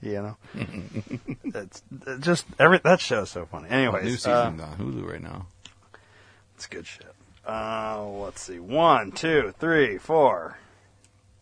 You 0.00 0.22
know, 0.22 0.36
it's 1.44 1.82
it's 2.06 2.24
just 2.24 2.46
every 2.60 2.78
that 2.84 3.00
show's 3.00 3.30
so 3.30 3.46
funny. 3.46 3.68
Anyways, 3.68 4.04
New 4.04 4.12
uh, 4.32 4.46
season 4.50 4.60
on 4.60 4.76
Hulu 4.78 5.10
right 5.10 5.20
now. 5.20 5.46
It's 6.54 6.66
good 6.68 6.86
shit. 6.86 7.12
Uh, 7.44 8.04
let's 8.06 8.42
see. 8.42 8.60
One, 8.60 9.10
two, 9.10 9.52
three, 9.58 9.98
four. 9.98 10.56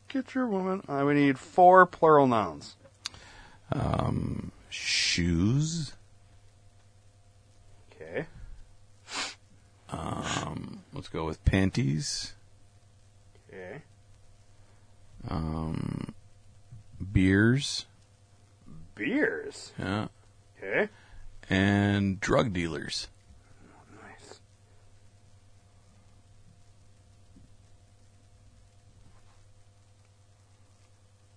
Get 0.08 0.34
your 0.34 0.46
woman. 0.46 0.82
I 0.88 1.00
Uh, 1.00 1.04
we 1.04 1.14
need 1.14 1.38
four 1.38 1.84
plural 1.84 2.26
nouns. 2.26 2.76
Um, 3.72 4.52
shoes. 4.70 5.94
Okay. 7.92 8.26
Um, 9.90 10.82
let's 10.92 11.08
go 11.08 11.24
with 11.24 11.44
panties. 11.44 12.34
Okay. 13.48 13.82
Um, 15.28 16.14
beers. 17.12 17.86
Beers. 18.94 19.72
Yeah. 19.78 20.08
Okay. 20.56 20.88
And 21.48 22.20
drug 22.20 22.52
dealers. 22.52 23.08
Nice. 24.02 24.40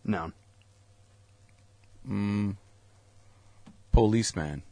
Noun. 0.04 0.34
Mm, 2.08 2.56
policeman. 3.92 4.64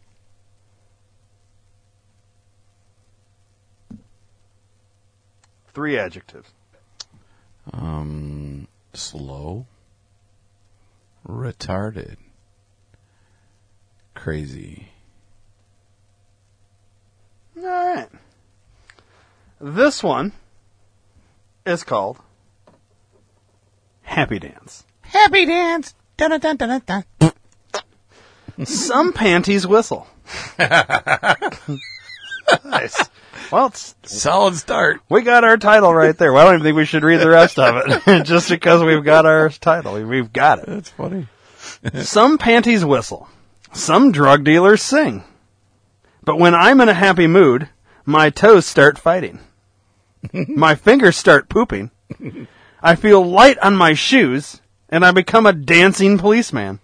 Three 5.73 5.97
adjectives. 5.97 6.49
Um, 7.71 8.67
slow. 8.93 9.67
Retarded. 11.27 12.17
Crazy. 14.15 14.87
All 17.57 17.63
right. 17.63 18.09
This 19.59 20.01
one 20.01 20.31
is 21.65 21.83
called 21.83 22.17
Happy 24.03 24.39
Dance. 24.39 24.85
Happy 25.01 25.45
dance. 25.45 25.93
Dun, 26.17 26.31
dun, 26.31 26.39
dun, 26.39 26.57
dun, 26.57 26.81
dun, 26.85 27.03
dun. 27.19 28.65
Some 28.65 29.13
panties 29.13 29.67
whistle. 29.67 30.07
nice. 30.57 31.07
Well, 33.51 33.67
it's, 33.67 33.95
Solid 34.03 34.55
start. 34.55 35.01
we 35.09 35.21
got 35.21 35.43
our 35.43 35.57
title 35.57 35.93
right 35.93 36.17
there. 36.17 36.33
Well, 36.33 36.41
I 36.41 36.45
don't 36.45 36.55
even 36.55 36.63
think 36.63 36.75
we 36.75 36.85
should 36.85 37.03
read 37.03 37.19
the 37.19 37.29
rest 37.29 37.59
of 37.59 37.83
it. 37.85 38.23
Just 38.25 38.49
because 38.49 38.83
we've 38.83 39.03
got 39.03 39.27
our 39.27 39.49
title. 39.49 40.03
We've 40.05 40.33
got 40.33 40.59
it. 40.59 40.65
That's 40.65 40.89
funny. 40.89 41.27
Some 42.01 42.37
panties 42.37 42.83
whistle. 42.83 43.29
Some 43.73 44.11
drug 44.11 44.43
dealers 44.43 44.81
sing. 44.81 45.23
But 46.23 46.39
when 46.39 46.55
I'm 46.55 46.81
in 46.81 46.89
a 46.89 46.93
happy 46.93 47.27
mood, 47.27 47.69
my 48.05 48.31
toes 48.31 48.65
start 48.65 48.97
fighting. 48.97 49.39
my 50.33 50.73
fingers 50.75 51.15
start 51.15 51.47
pooping. 51.47 51.91
I 52.81 52.95
feel 52.95 53.23
light 53.25 53.59
on 53.59 53.75
my 53.75 53.93
shoes, 53.93 54.61
and 54.89 55.05
I 55.05 55.11
become 55.11 55.45
a 55.45 55.53
dancing 55.53 56.17
policeman. 56.17 56.79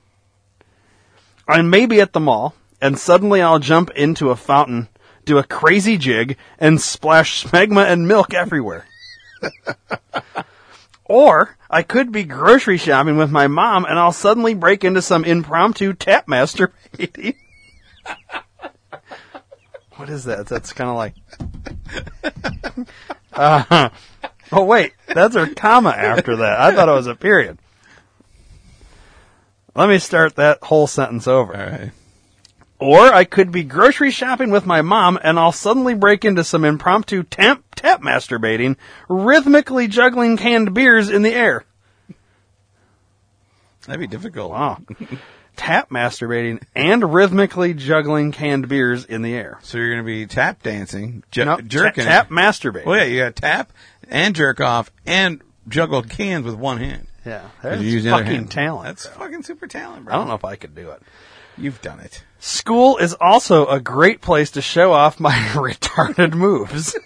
I 1.48 1.62
may 1.62 1.86
be 1.86 2.00
at 2.02 2.14
the 2.14 2.20
mall, 2.20 2.56
and 2.82 2.98
suddenly 2.98 3.42
I'll 3.42 3.60
jump 3.60 3.90
into 3.92 4.30
a 4.30 4.36
fountain, 4.36 4.88
do 5.26 5.38
a 5.38 5.44
crazy 5.44 5.98
jig, 5.98 6.38
and 6.58 6.82
splash 6.82 7.46
smegma 7.46 7.86
and 7.86 8.08
milk 8.08 8.34
everywhere. 8.34 8.86
Or 11.06 11.58
I 11.70 11.84
could 11.84 12.12
be 12.12 12.24
grocery 12.24 12.78
shopping 12.78 13.18
with 13.18 13.30
my 13.30 13.48
mom 13.48 13.86
and 13.86 14.00
I'll 14.00 14.14
suddenly 14.14 14.54
break 14.54 14.84
into 14.84 15.02
some 15.02 15.26
impromptu 15.26 15.94
tap 15.94 16.28
masturbating. 16.28 17.36
what 19.96 20.10
is 20.10 20.24
that? 20.26 20.48
That's 20.48 20.74
kind 20.74 20.90
of 20.90 20.96
like. 20.96 21.16
Uh, 23.36 23.90
oh 24.52 24.64
wait, 24.64 24.94
that's 25.08 25.36
a 25.36 25.52
comma 25.56 25.90
after 25.90 26.36
that. 26.36 26.62
I 26.62 26.76
thought 26.76 26.88
it 26.88 26.92
was 26.92 27.08
a 27.08 27.16
period. 27.16 27.58
Let 29.76 29.90
me 29.90 30.00
start 30.00 30.36
that 30.36 30.60
whole 30.64 30.88
sentence 30.88 31.28
over. 31.28 31.54
Right. 31.54 31.92
Or 32.80 33.14
I 33.14 33.24
could 33.24 33.52
be 33.52 33.64
grocery 33.64 34.12
shopping 34.12 34.52
with 34.52 34.66
my 34.66 34.82
mom 34.82 35.18
and 35.24 35.40
I'll 35.40 35.52
suddenly 35.52 35.94
break 35.94 36.26
into 36.26 36.44
some 36.44 36.66
impromptu 36.66 37.24
tap, 37.24 37.64
tap 37.76 38.02
masturbating, 38.02 38.76
rhythmically 39.08 39.88
juggling 39.88 40.38
canned 40.38 40.74
beers 40.74 41.10
in 41.10 41.22
the 41.22 41.34
air. 41.34 41.64
That'd 43.86 44.00
be 44.00 44.08
difficult. 44.08 44.52
Wow. 44.52 44.82
tap 45.56 45.90
masturbating 45.90 46.62
and 46.76 47.14
rhythmically 47.14 47.74
juggling 47.74 48.32
canned 48.32 48.68
beers 48.68 49.06
in 49.06 49.22
the 49.22 49.34
air. 49.34 49.60
So 49.62 49.78
you're 49.78 49.90
going 49.90 50.04
to 50.04 50.06
be 50.06 50.26
tap 50.26 50.64
dancing, 50.64 51.24
ju- 51.32 51.62
jerking. 51.62 52.06
Tap, 52.06 52.28
tap 52.28 52.30
masturbating. 52.30 52.86
Well, 52.86 52.98
yeah, 52.98 53.04
you 53.06 53.20
got 53.20 53.36
tap 53.36 53.74
and 54.10 54.36
jerk 54.36 54.60
off 54.60 54.92
and 55.06 55.42
juggle 55.68 56.04
cans 56.04 56.46
with 56.46 56.56
one 56.56 56.78
hand. 56.80 57.08
Yeah. 57.26 57.40
'Cause 57.42 57.50
That's 57.64 57.82
you 57.82 57.90
use 57.90 58.04
the 58.04 58.14
other 58.14 58.24
fucking 58.24 58.36
hand. 58.38 58.52
talent. 58.52 58.86
That's 58.88 59.08
bro. 59.08 59.26
fucking 59.26 59.44
super 59.44 59.68
talent, 59.68 60.06
bro. 60.06 60.14
I 60.14 60.18
don't 60.18 60.28
know 60.28 60.36
if 60.36 60.44
I 60.46 60.56
could 60.56 60.76
do 60.76 60.90
it. 60.92 61.02
You've 61.58 61.82
done 61.82 62.00
it. 62.00 62.24
School 62.40 62.98
is 62.98 63.14
also 63.22 63.68
a 63.68 63.80
great 63.80 64.22
place 64.22 64.52
to 64.52 64.62
show 64.62 64.92
off 64.92 65.20
my 65.20 65.32
retarded 65.54 66.34
moves. 66.34 66.98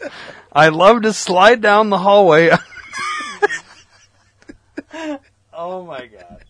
I 0.52 0.68
love 0.68 1.02
to 1.02 1.12
slide 1.12 1.60
down 1.60 1.90
the 1.90 1.98
hallway. 1.98 2.50
oh 5.52 5.84
my 5.84 6.06
god. 6.06 6.42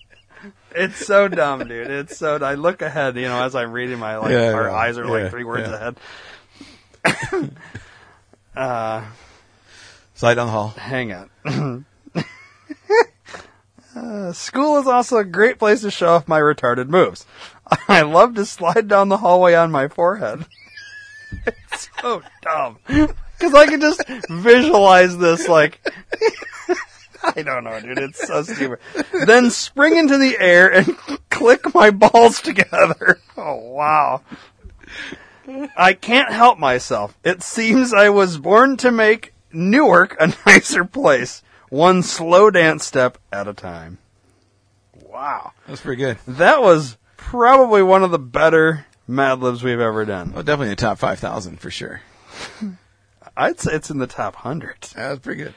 It's 0.73 1.05
so 1.05 1.27
dumb, 1.27 1.67
dude. 1.67 1.91
It's 1.91 2.17
so. 2.19 2.37
I 2.37 2.55
look 2.55 2.83
ahead, 2.83 3.17
you 3.17 3.23
know, 3.23 3.43
as 3.43 3.55
I'm 3.55 3.73
reading 3.73 3.99
my 3.99 4.19
like, 4.19 4.31
Yeah, 4.31 4.53
our 4.53 4.69
yeah, 4.69 4.75
eyes 4.75 4.99
are 4.99 5.05
yeah, 5.07 5.11
like 5.11 5.31
three 5.31 5.45
words 5.45 5.69
yeah. 5.69 5.93
ahead. 7.05 7.51
uh, 8.57 9.05
Slide 10.15 10.35
down 10.35 10.47
the 10.47 10.53
hall. 10.53 10.69
hang 10.77 11.13
on. 11.13 11.85
uh, 13.97 14.33
school 14.33 14.79
is 14.79 14.87
also 14.87 15.17
a 15.17 15.25
great 15.25 15.59
place 15.59 15.81
to 15.81 15.91
show 15.91 16.09
off 16.09 16.29
my 16.29 16.41
retarded 16.41 16.89
moves. 16.89 17.27
I 17.89 18.03
love 18.03 18.35
to 18.35 18.45
slide 18.45 18.89
down 18.89 19.09
the 19.09 19.19
hallway 19.19 19.55
on 19.55 19.71
my 19.71 19.89
forehead. 19.89 20.47
it's 21.47 21.89
so 22.01 22.23
dumb. 22.43 22.79
Because 22.87 23.55
I 23.55 23.67
can 23.67 23.81
just 23.81 24.07
visualize 24.29 25.17
this 25.17 25.49
like. 25.49 25.81
I 27.37 27.43
don't 27.43 27.65
know, 27.65 27.81
dude. 27.81 27.99
It's 27.99 28.25
so 28.25 28.43
stupid. 28.43 28.79
Then 29.27 29.51
spring 29.51 29.97
into 29.97 30.17
the 30.17 30.39
air 30.39 30.73
and 30.73 30.97
click 31.31 31.75
my 31.75 31.91
balls 31.91 32.41
together. 32.41 33.19
Oh, 33.37 33.57
wow. 33.57 34.23
I 35.77 35.95
can't 35.95 36.33
help 36.33 36.59
myself. 36.59 37.19
It 37.25 37.43
seems 37.43 37.93
I 37.93 38.11
was 38.11 38.39
born 38.39 38.77
to 38.79 38.93
make 38.93 39.33
Newark 39.53 40.17
a 40.21 40.35
nicer 40.47 40.85
place, 40.85 41.43
one 41.69 42.03
slow 42.03 42.51
dance 42.51 42.85
step 42.87 43.19
at 43.33 43.49
a 43.49 43.55
time. 43.55 43.99
Wow. 45.03 45.53
That's 45.67 45.81
pretty 45.81 46.01
good. 46.01 46.19
That 46.27 46.63
was 46.63 46.97
probably 47.17 47.83
one 47.83 48.03
of 48.05 48.11
the 48.11 48.19
better 48.19 48.87
Mad 49.09 49.41
Libs 49.41 49.63
we've 49.63 49.81
ever 49.81 50.05
done. 50.05 50.33
Well, 50.33 50.43
definitely 50.43 50.71
the 50.71 50.77
top 50.77 50.99
5,000 50.99 51.61
for 51.61 51.71
sure. 51.71 52.01
I'd 53.37 53.61
say 53.61 53.75
it's 53.75 53.91
in 53.91 53.99
the 53.99 54.07
top 54.07 54.35
hundred. 54.37 54.81
That 54.95 55.11
was 55.11 55.19
pretty 55.21 55.43
good. 55.45 55.55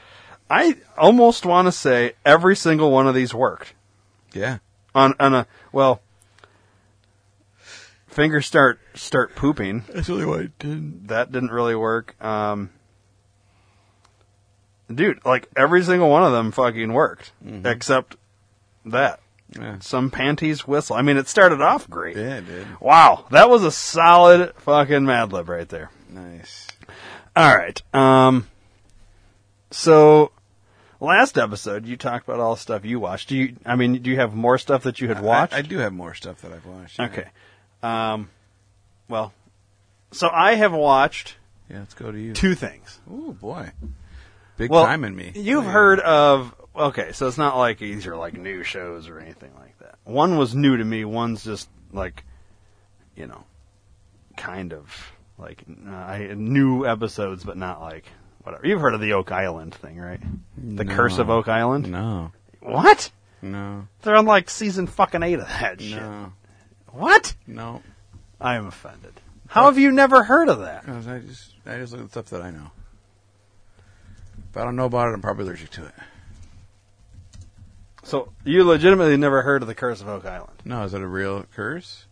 I 0.50 0.76
almost 0.98 1.46
want 1.46 1.66
to 1.66 1.72
say 1.72 2.12
every 2.26 2.54
single 2.56 2.90
one 2.90 3.06
of 3.06 3.14
these 3.14 3.32
worked 3.32 3.72
Yeah. 4.34 4.58
on 4.94 5.14
on 5.18 5.34
a 5.34 5.46
well. 5.72 6.02
Fingers 8.06 8.46
start 8.46 8.80
start 8.94 9.34
pooping. 9.36 9.84
That's 9.92 10.08
really 10.08 10.26
why 10.26 10.38
it 10.40 10.58
didn't. 10.58 11.06
That 11.08 11.30
didn't 11.32 11.52
really 11.52 11.76
work. 11.76 12.22
Um, 12.22 12.70
dude, 14.94 15.24
like 15.24 15.48
every 15.56 15.82
single 15.82 16.08
one 16.10 16.22
of 16.24 16.32
them 16.32 16.52
fucking 16.52 16.92
worked 16.92 17.32
except 17.64 18.16
that. 18.86 19.20
Yeah. 19.58 19.78
Some 19.80 20.10
panties 20.12 20.66
whistle. 20.68 20.94
I 20.94 21.02
mean, 21.02 21.16
it 21.16 21.26
started 21.26 21.60
off 21.60 21.90
great. 21.90 22.16
Yeah, 22.16 22.36
it 22.36 22.46
did. 22.46 22.66
Wow, 22.80 23.26
that 23.32 23.50
was 23.50 23.64
a 23.64 23.72
solid 23.72 24.54
fucking 24.58 25.04
Mad 25.04 25.32
Lib 25.32 25.48
right 25.48 25.68
there. 25.68 25.90
Nice. 26.08 26.68
All 27.34 27.56
right. 27.56 27.82
Um. 27.92 28.46
So, 29.72 30.32
last 31.00 31.38
episode 31.38 31.86
you 31.86 31.96
talked 31.96 32.28
about 32.28 32.40
all 32.40 32.54
the 32.54 32.60
stuff 32.60 32.84
you 32.84 33.00
watched. 33.00 33.28
Do 33.28 33.36
you? 33.36 33.56
I 33.66 33.76
mean, 33.76 34.00
do 34.02 34.10
you 34.10 34.16
have 34.16 34.34
more 34.34 34.58
stuff 34.58 34.82
that 34.84 35.00
you 35.00 35.08
had 35.08 35.20
watched? 35.22 35.54
I, 35.54 35.58
I 35.58 35.62
do 35.62 35.78
have 35.78 35.92
more 35.92 36.14
stuff 36.14 36.42
that 36.42 36.52
I've 36.52 36.66
watched. 36.66 36.98
yeah. 36.98 37.04
Okay. 37.06 37.28
Um. 37.82 38.30
Well, 39.08 39.32
so 40.12 40.28
I 40.32 40.54
have 40.54 40.72
watched 40.72 41.36
Yeah, 41.68 41.80
let's 41.80 41.94
go 41.94 42.12
to 42.12 42.18
you. 42.18 42.32
two 42.34 42.54
things. 42.54 43.00
Ooh, 43.10 43.36
boy. 43.40 43.70
Big 44.60 44.70
Well, 44.70 44.84
time 44.84 45.04
in 45.04 45.16
me. 45.16 45.32
You've 45.34 45.64
Yeah. 45.64 45.70
heard 45.72 46.00
of. 46.00 46.54
Okay, 46.76 47.12
so 47.12 47.26
it's 47.26 47.38
not 47.38 47.56
like 47.56 47.78
these 47.78 48.06
are 48.06 48.14
like 48.16 48.34
new 48.34 48.62
shows 48.62 49.08
or 49.08 49.18
anything 49.18 49.50
like 49.58 49.78
that. 49.78 49.96
One 50.04 50.36
was 50.36 50.54
new 50.54 50.76
to 50.76 50.84
me. 50.84 51.04
One's 51.04 51.42
just 51.42 51.68
like, 51.92 52.24
you 53.16 53.26
know, 53.26 53.44
kind 54.36 54.72
of 54.74 55.12
like 55.38 55.64
uh, 55.88 56.18
new 56.36 56.86
episodes, 56.86 57.42
but 57.42 57.56
not 57.56 57.80
like 57.80 58.04
whatever. 58.42 58.66
You've 58.66 58.80
heard 58.82 58.94
of 58.94 59.00
the 59.00 59.14
Oak 59.14 59.32
Island 59.32 59.74
thing, 59.74 59.98
right? 59.98 60.20
The 60.56 60.84
No. 60.84 60.94
Curse 60.94 61.18
of 61.18 61.30
Oak 61.30 61.48
Island. 61.48 61.90
No. 61.90 62.32
What? 62.60 63.10
No. 63.42 63.88
They're 64.02 64.16
on 64.16 64.26
like 64.26 64.50
season 64.50 64.86
fucking 64.86 65.22
eight 65.22 65.38
of 65.38 65.48
that 65.48 65.80
shit. 65.80 66.00
No. 66.02 66.32
What? 66.92 67.34
No. 67.46 67.82
I 68.38 68.56
am 68.56 68.66
offended. 68.66 69.14
How 69.48 69.64
have 69.64 69.78
you 69.78 69.90
never 69.90 70.22
heard 70.22 70.48
of 70.50 70.60
that? 70.60 70.84
I 70.86 71.18
just, 71.20 71.54
I 71.66 71.78
just 71.78 71.92
look 71.94 72.02
at 72.04 72.10
stuff 72.10 72.26
that 72.26 72.42
I 72.42 72.50
know. 72.50 72.70
If 74.50 74.56
I 74.56 74.64
don't 74.64 74.76
know 74.76 74.86
about 74.86 75.08
it, 75.08 75.14
I'm 75.14 75.22
probably 75.22 75.44
allergic 75.44 75.70
to 75.70 75.86
it. 75.86 75.94
So 78.02 78.32
you 78.44 78.64
legitimately 78.64 79.16
never 79.16 79.42
heard 79.42 79.62
of 79.62 79.68
the 79.68 79.74
Curse 79.74 80.00
of 80.00 80.08
Oak 80.08 80.24
Island? 80.24 80.62
No, 80.64 80.82
is 80.82 80.92
that 80.92 81.00
a 81.00 81.06
real 81.06 81.44
curse? 81.54 82.06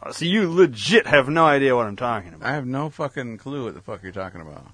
Uh, 0.00 0.12
So 0.12 0.24
you 0.24 0.48
legit 0.48 1.08
have 1.08 1.28
no 1.28 1.44
idea 1.44 1.74
what 1.74 1.86
I'm 1.86 1.96
talking 1.96 2.32
about. 2.32 2.48
I 2.48 2.54
have 2.54 2.66
no 2.66 2.90
fucking 2.90 3.38
clue 3.38 3.64
what 3.64 3.74
the 3.74 3.80
fuck 3.80 4.02
you're 4.04 4.12
talking 4.12 4.40
about. 4.40 4.66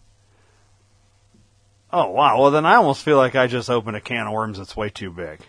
Oh 1.90 2.10
wow. 2.10 2.40
Well 2.40 2.50
then 2.50 2.66
I 2.66 2.74
almost 2.74 3.02
feel 3.02 3.16
like 3.16 3.34
I 3.34 3.46
just 3.46 3.70
opened 3.70 3.96
a 3.96 4.00
can 4.00 4.26
of 4.26 4.32
worms 4.32 4.58
that's 4.58 4.76
way 4.76 4.90
too 4.90 5.10
big. 5.10 5.40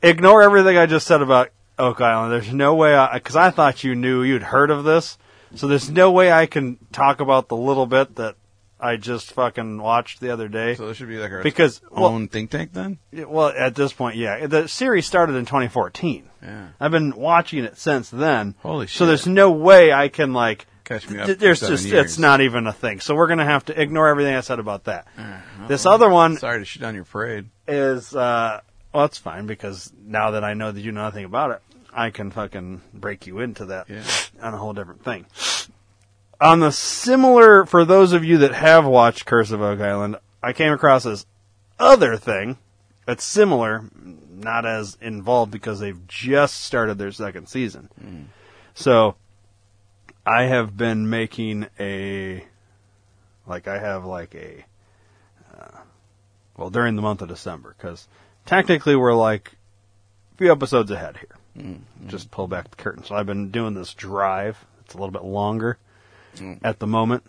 Ignore 0.00 0.42
everything 0.42 0.78
I 0.78 0.86
just 0.86 1.06
said 1.06 1.20
about 1.20 1.50
Oak 1.78 2.00
Island. 2.00 2.32
There's 2.32 2.54
no 2.54 2.74
way 2.74 2.94
I 2.94 3.18
because 3.18 3.36
I 3.36 3.50
thought 3.50 3.84
you 3.84 3.94
knew 3.94 4.22
you'd 4.22 4.44
heard 4.44 4.70
of 4.70 4.84
this. 4.84 5.18
So 5.56 5.66
there's 5.66 5.90
no 5.90 6.12
way 6.12 6.32
I 6.32 6.46
can 6.46 6.78
talk 6.92 7.20
about 7.20 7.48
the 7.48 7.56
little 7.56 7.86
bit 7.86 8.14
that 8.14 8.36
I 8.82 8.96
just 8.96 9.32
fucking 9.32 9.80
watched 9.82 10.20
the 10.20 10.30
other 10.32 10.48
day. 10.48 10.74
So 10.74 10.86
this 10.88 10.96
should 10.96 11.08
be 11.08 11.18
like 11.18 11.30
our 11.32 11.42
Because 11.42 11.80
well, 11.90 12.06
own 12.06 12.28
think 12.28 12.50
tank 12.50 12.72
then? 12.72 12.98
well, 13.12 13.48
at 13.56 13.74
this 13.74 13.92
point, 13.92 14.16
yeah, 14.16 14.46
the 14.46 14.66
series 14.68 15.06
started 15.06 15.34
in 15.36 15.44
2014. 15.46 16.28
Yeah. 16.42 16.68
I've 16.80 16.90
been 16.90 17.14
watching 17.14 17.64
it 17.64 17.76
since 17.76 18.08
then. 18.08 18.54
Holy 18.60 18.86
shit! 18.86 18.96
So 18.96 19.06
there's 19.06 19.26
no 19.26 19.50
way 19.50 19.92
I 19.92 20.08
can 20.08 20.32
like. 20.32 20.66
Catch 20.84 21.08
me 21.08 21.20
up. 21.20 21.26
th- 21.26 21.38
There's 21.38 21.60
just 21.60 21.84
years. 21.86 22.04
it's 22.06 22.18
not 22.18 22.40
even 22.40 22.66
a 22.66 22.72
thing. 22.72 22.98
So 22.98 23.14
we're 23.14 23.28
gonna 23.28 23.44
have 23.44 23.64
to 23.66 23.80
ignore 23.80 24.08
everything 24.08 24.34
I 24.34 24.40
said 24.40 24.58
about 24.58 24.84
that. 24.84 25.06
Uh, 25.16 25.38
This 25.68 25.84
well, 25.84 25.94
other 25.94 26.08
one 26.08 26.36
Sorry 26.38 26.58
to 26.58 26.64
shit 26.64 26.82
on 26.82 26.96
your 26.96 27.04
parade. 27.04 27.48
is 27.68 28.12
uh 28.16 28.60
well 28.92 29.04
that's 29.04 29.18
fine 29.18 29.46
because 29.46 29.92
now 30.04 30.32
that 30.32 30.42
I 30.42 30.54
know 30.54 30.72
that 30.72 30.80
you 30.80 30.90
know 30.90 31.02
nothing 31.02 31.24
about 31.26 31.52
it, 31.52 31.62
I 31.94 32.10
can 32.10 32.32
fucking 32.32 32.80
break 32.92 33.28
you 33.28 33.38
into 33.38 33.66
that 33.66 33.88
Yeah. 33.88 34.02
on 34.42 34.52
a 34.52 34.56
whole 34.56 34.72
different 34.72 35.04
thing. 35.04 35.26
On 36.40 36.60
the 36.60 36.72
similar 36.72 37.66
for 37.66 37.84
those 37.84 38.12
of 38.12 38.24
you 38.24 38.38
that 38.38 38.54
have 38.54 38.86
watched 38.86 39.26
Curse 39.26 39.50
of 39.50 39.60
Oak 39.60 39.80
Island, 39.80 40.16
I 40.42 40.54
came 40.54 40.72
across 40.72 41.04
this 41.04 41.26
other 41.78 42.16
thing 42.16 42.56
that's 43.04 43.24
similar, 43.24 43.84
not 44.30 44.64
as 44.64 44.96
involved 45.02 45.52
because 45.52 45.80
they've 45.80 46.06
just 46.06 46.62
started 46.62 46.96
their 46.96 47.12
second 47.12 47.48
season. 47.48 47.90
Hmm. 48.00 48.22
So 48.72 49.16
I 50.24 50.44
have 50.44 50.76
been 50.76 51.10
making 51.10 51.66
a 51.78 52.44
like 53.46 53.68
I 53.68 53.78
have 53.78 54.06
like 54.06 54.34
a 54.34 54.64
uh, 55.54 55.78
well, 56.56 56.70
during 56.70 56.96
the 56.96 57.02
month 57.02 57.20
of 57.20 57.28
December, 57.28 57.74
because 57.76 58.08
technically 58.46 58.96
we're 58.96 59.14
like 59.14 59.52
a 60.32 60.36
few 60.38 60.50
episodes 60.50 60.90
ahead 60.90 61.18
here. 61.18 61.36
Hmm. 61.62 62.08
Just 62.08 62.30
pull 62.30 62.48
back 62.48 62.70
the 62.70 62.76
curtain. 62.76 63.04
So 63.04 63.14
I've 63.14 63.26
been 63.26 63.50
doing 63.50 63.74
this 63.74 63.92
drive. 63.92 64.64
It's 64.84 64.94
a 64.94 64.96
little 64.96 65.12
bit 65.12 65.24
longer 65.24 65.76
at 66.62 66.78
the 66.78 66.86
moment, 66.86 67.24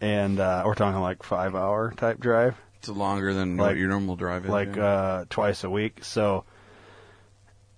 and 0.00 0.38
uh, 0.40 0.62
we're 0.66 0.74
talking 0.74 1.00
like 1.00 1.22
five 1.22 1.54
hour 1.54 1.92
type 1.96 2.18
drive, 2.20 2.54
It's 2.78 2.88
longer 2.88 3.32
than 3.34 3.56
Like- 3.56 3.70
what 3.70 3.76
your 3.76 3.88
normal 3.88 4.16
drive 4.16 4.44
is. 4.44 4.50
like 4.50 4.76
yeah. 4.76 4.84
uh, 4.84 5.24
twice 5.30 5.64
a 5.64 5.70
week. 5.70 6.04
So 6.04 6.44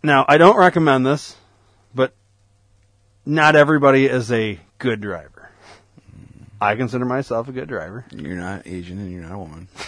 now 0.03 0.25
I 0.29 0.39
don't 0.39 0.57
recommend 0.57 1.05
this, 1.07 1.37
but 1.95 2.15
not 3.27 3.57
everybody 3.57 4.07
is 4.07 4.31
a 4.33 4.59
good 4.79 5.01
driver. 5.01 5.51
I 6.61 6.75
consider 6.75 7.05
myself 7.05 7.49
a 7.49 7.53
good 7.53 7.69
driver. 7.69 8.05
you're 8.11 8.35
not 8.37 8.67
Asian 8.67 8.99
and 8.99 9.13
you're 9.13 9.23
not 9.23 9.33
a 9.33 9.39
woman. 9.39 9.69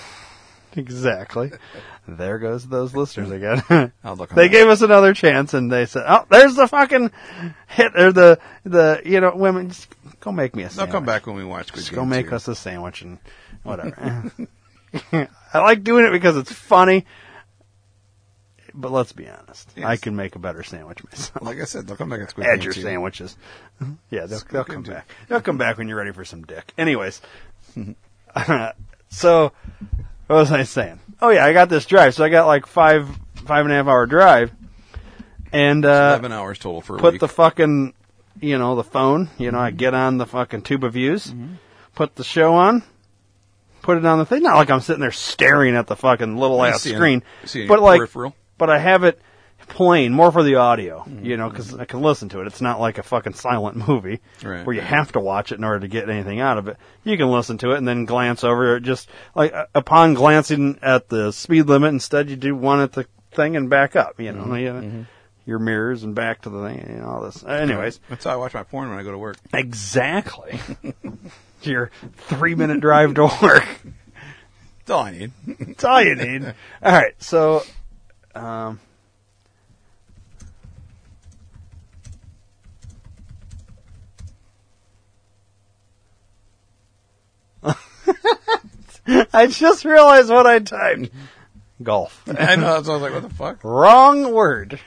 Exactly. 0.76 1.50
there 2.06 2.38
goes 2.38 2.64
those 2.64 2.94
listeners 2.94 3.32
again. 3.32 3.60
I'll 4.04 4.14
look. 4.14 4.30
on 4.30 4.36
they 4.36 4.48
gave 4.48 4.68
us 4.68 4.82
another 4.82 5.14
chance 5.14 5.52
and 5.52 5.70
they 5.70 5.84
said, 5.84 6.04
"Oh, 6.06 6.24
there's 6.30 6.54
the 6.54 6.68
fucking 6.68 7.10
hit 7.66 7.92
or 7.98 8.12
the 8.12 8.38
the 8.62 9.02
you 9.04 9.20
know 9.20 9.34
women. 9.34 9.70
Just 9.70 9.88
go 10.20 10.32
make 10.32 10.54
me 10.54 10.62
a 10.64 10.68
They'll 10.68 10.86
come 10.86 11.04
back 11.04 11.26
when 11.26 11.36
we 11.36 11.44
watch. 11.44 11.68
Squid 11.68 11.80
Just 11.80 11.90
Game 11.90 11.96
go 12.00 12.04
make 12.04 12.28
2. 12.30 12.34
us 12.36 12.48
a 12.48 12.54
sandwich 12.54 13.02
and 13.02 13.18
whatever." 13.62 14.30
I 15.12 15.58
like 15.58 15.84
doing 15.84 16.04
it 16.04 16.10
because 16.12 16.36
it's 16.36 16.52
funny. 16.52 17.06
But 18.72 18.92
let's 18.92 19.12
be 19.12 19.28
honest. 19.28 19.68
Yes. 19.76 19.84
I 19.84 19.96
can 19.96 20.14
make 20.14 20.36
a 20.36 20.38
better 20.38 20.62
sandwich 20.62 21.02
myself. 21.02 21.42
Like 21.42 21.60
I 21.60 21.64
said, 21.64 21.88
they'll 21.88 21.96
come 21.96 22.08
back 22.08 22.20
at 22.20 22.30
Squid 22.30 22.46
Add 22.46 22.56
Game 22.60 22.64
your 22.66 22.72
2. 22.72 22.82
sandwiches. 22.82 23.36
Yeah, 24.10 24.26
they'll, 24.26 24.40
they'll 24.50 24.64
come 24.64 24.82
back. 24.84 25.08
They'll 25.28 25.40
come 25.40 25.58
back 25.58 25.78
when 25.78 25.88
you're 25.88 25.96
ready 25.96 26.12
for 26.12 26.24
some 26.24 26.42
dick. 26.42 26.72
Anyways, 26.78 27.20
so 29.08 29.52
what 30.26 30.36
was 30.36 30.52
I 30.52 30.62
saying? 30.64 31.00
Oh 31.20 31.30
yeah, 31.30 31.44
I 31.44 31.52
got 31.52 31.68
this 31.68 31.86
drive. 31.86 32.14
So 32.14 32.24
I 32.24 32.28
got 32.28 32.46
like 32.46 32.66
five 32.66 33.08
five 33.46 33.64
and 33.64 33.72
a 33.72 33.76
half 33.76 33.86
hour 33.86 34.06
drive, 34.06 34.52
and 35.52 35.84
uh, 35.84 35.88
Eleven 36.18 36.32
hours 36.32 36.58
total 36.58 36.80
for 36.80 36.96
a 36.96 36.98
put 37.00 37.14
week. 37.14 37.20
the 37.20 37.28
fucking 37.28 37.94
you 38.40 38.58
know 38.58 38.76
the 38.76 38.84
phone. 38.84 39.28
You 39.38 39.50
know, 39.52 39.58
I 39.58 39.70
get 39.70 39.94
on 39.94 40.18
the 40.18 40.26
fucking 40.26 40.62
tube 40.62 40.84
of 40.84 40.92
views, 40.94 41.26
Mm-hmm. 41.28 41.54
put 41.94 42.14
the 42.16 42.24
show 42.24 42.54
on. 42.54 42.82
Put 43.82 43.96
it 43.96 44.04
on 44.04 44.18
the 44.18 44.26
thing. 44.26 44.42
Not 44.42 44.56
like 44.56 44.70
I'm 44.70 44.80
sitting 44.80 45.00
there 45.00 45.10
staring 45.10 45.74
at 45.74 45.86
the 45.86 45.96
fucking 45.96 46.36
little 46.36 46.62
ass 46.62 46.82
see 46.82 46.90
it- 46.92 46.96
screen, 46.96 47.22
see 47.44 47.60
it 47.60 47.62
in 47.62 47.68
but 47.68 47.74
your 47.78 47.82
like 47.84 47.98
peripheral. 47.98 48.34
but 48.58 48.68
I 48.70 48.78
have 48.78 49.04
it 49.04 49.20
playing 49.68 50.12
more 50.12 50.32
for 50.32 50.42
the 50.42 50.56
audio, 50.56 51.00
Mm-hmm. 51.00 51.24
you 51.24 51.36
know, 51.36 51.48
because 51.48 51.74
I 51.74 51.84
can 51.86 52.02
listen 52.02 52.28
to 52.30 52.40
it. 52.40 52.46
It's 52.46 52.60
not 52.60 52.80
like 52.80 52.98
a 52.98 53.02
fucking 53.02 53.34
silent 53.34 53.76
movie 53.88 54.20
Right. 54.42 54.66
where 54.66 54.74
you 54.74 54.82
have 54.82 55.12
to 55.12 55.20
watch 55.20 55.52
it 55.52 55.58
in 55.58 55.64
order 55.64 55.80
to 55.80 55.88
get 55.88 56.10
anything 56.10 56.40
out 56.40 56.58
of 56.58 56.66
it. 56.68 56.76
You 57.04 57.16
can 57.16 57.30
listen 57.30 57.56
to 57.58 57.70
it 57.72 57.78
and 57.78 57.86
then 57.88 58.04
glance 58.04 58.42
over 58.44 58.76
it. 58.76 58.82
Just 58.82 59.08
like 59.34 59.54
uh, 59.54 59.66
upon 59.74 60.14
glancing 60.14 60.78
at 60.82 61.08
the 61.08 61.30
speed 61.32 61.66
limit, 61.68 61.92
instead 61.94 62.28
you 62.30 62.36
do 62.36 62.54
one 62.54 62.80
at 62.80 62.92
the 62.92 63.06
thing 63.32 63.54
and 63.56 63.70
back 63.70 63.96
up. 63.96 64.20
You 64.20 64.32
know, 64.32 64.42
Mm-hmm. 64.44 64.56
you 64.56 64.72
know, 64.72 65.06
your 65.50 65.58
mirrors 65.58 66.04
and 66.04 66.14
back 66.14 66.42
to 66.42 66.48
the 66.48 66.62
thing 66.62 66.78
and 66.78 67.02
all 67.04 67.20
this. 67.20 67.44
Anyways, 67.44 67.98
That's 68.08 68.24
how 68.24 68.30
I 68.30 68.36
watch 68.36 68.54
my 68.54 68.62
porn 68.62 68.88
when 68.88 68.98
I 68.98 69.02
go 69.02 69.10
to 69.10 69.18
work. 69.18 69.36
exactly. 69.52 70.58
your 71.62 71.90
three 72.16 72.54
minute 72.54 72.80
drive 72.80 73.14
to 73.14 73.24
work. 73.42 73.66
That's 74.78 74.90
all 74.90 75.02
I 75.02 75.10
need. 75.10 75.32
That's 75.46 75.84
all 75.84 76.00
you 76.02 76.14
need. 76.14 76.44
All 76.82 76.92
right, 76.92 77.20
so 77.20 77.64
um, 78.34 78.78
I 89.32 89.46
just 89.48 89.84
realized 89.84 90.30
what 90.30 90.46
I 90.46 90.60
typed. 90.60 91.10
Golf. 91.82 92.22
I 92.28 92.56
know. 92.56 92.82
So 92.82 92.92
I 92.92 92.94
was 92.94 93.02
like, 93.02 93.12
what 93.12 93.22
the 93.22 93.34
fuck? 93.34 93.64
Wrong 93.64 94.32
word. 94.32 94.78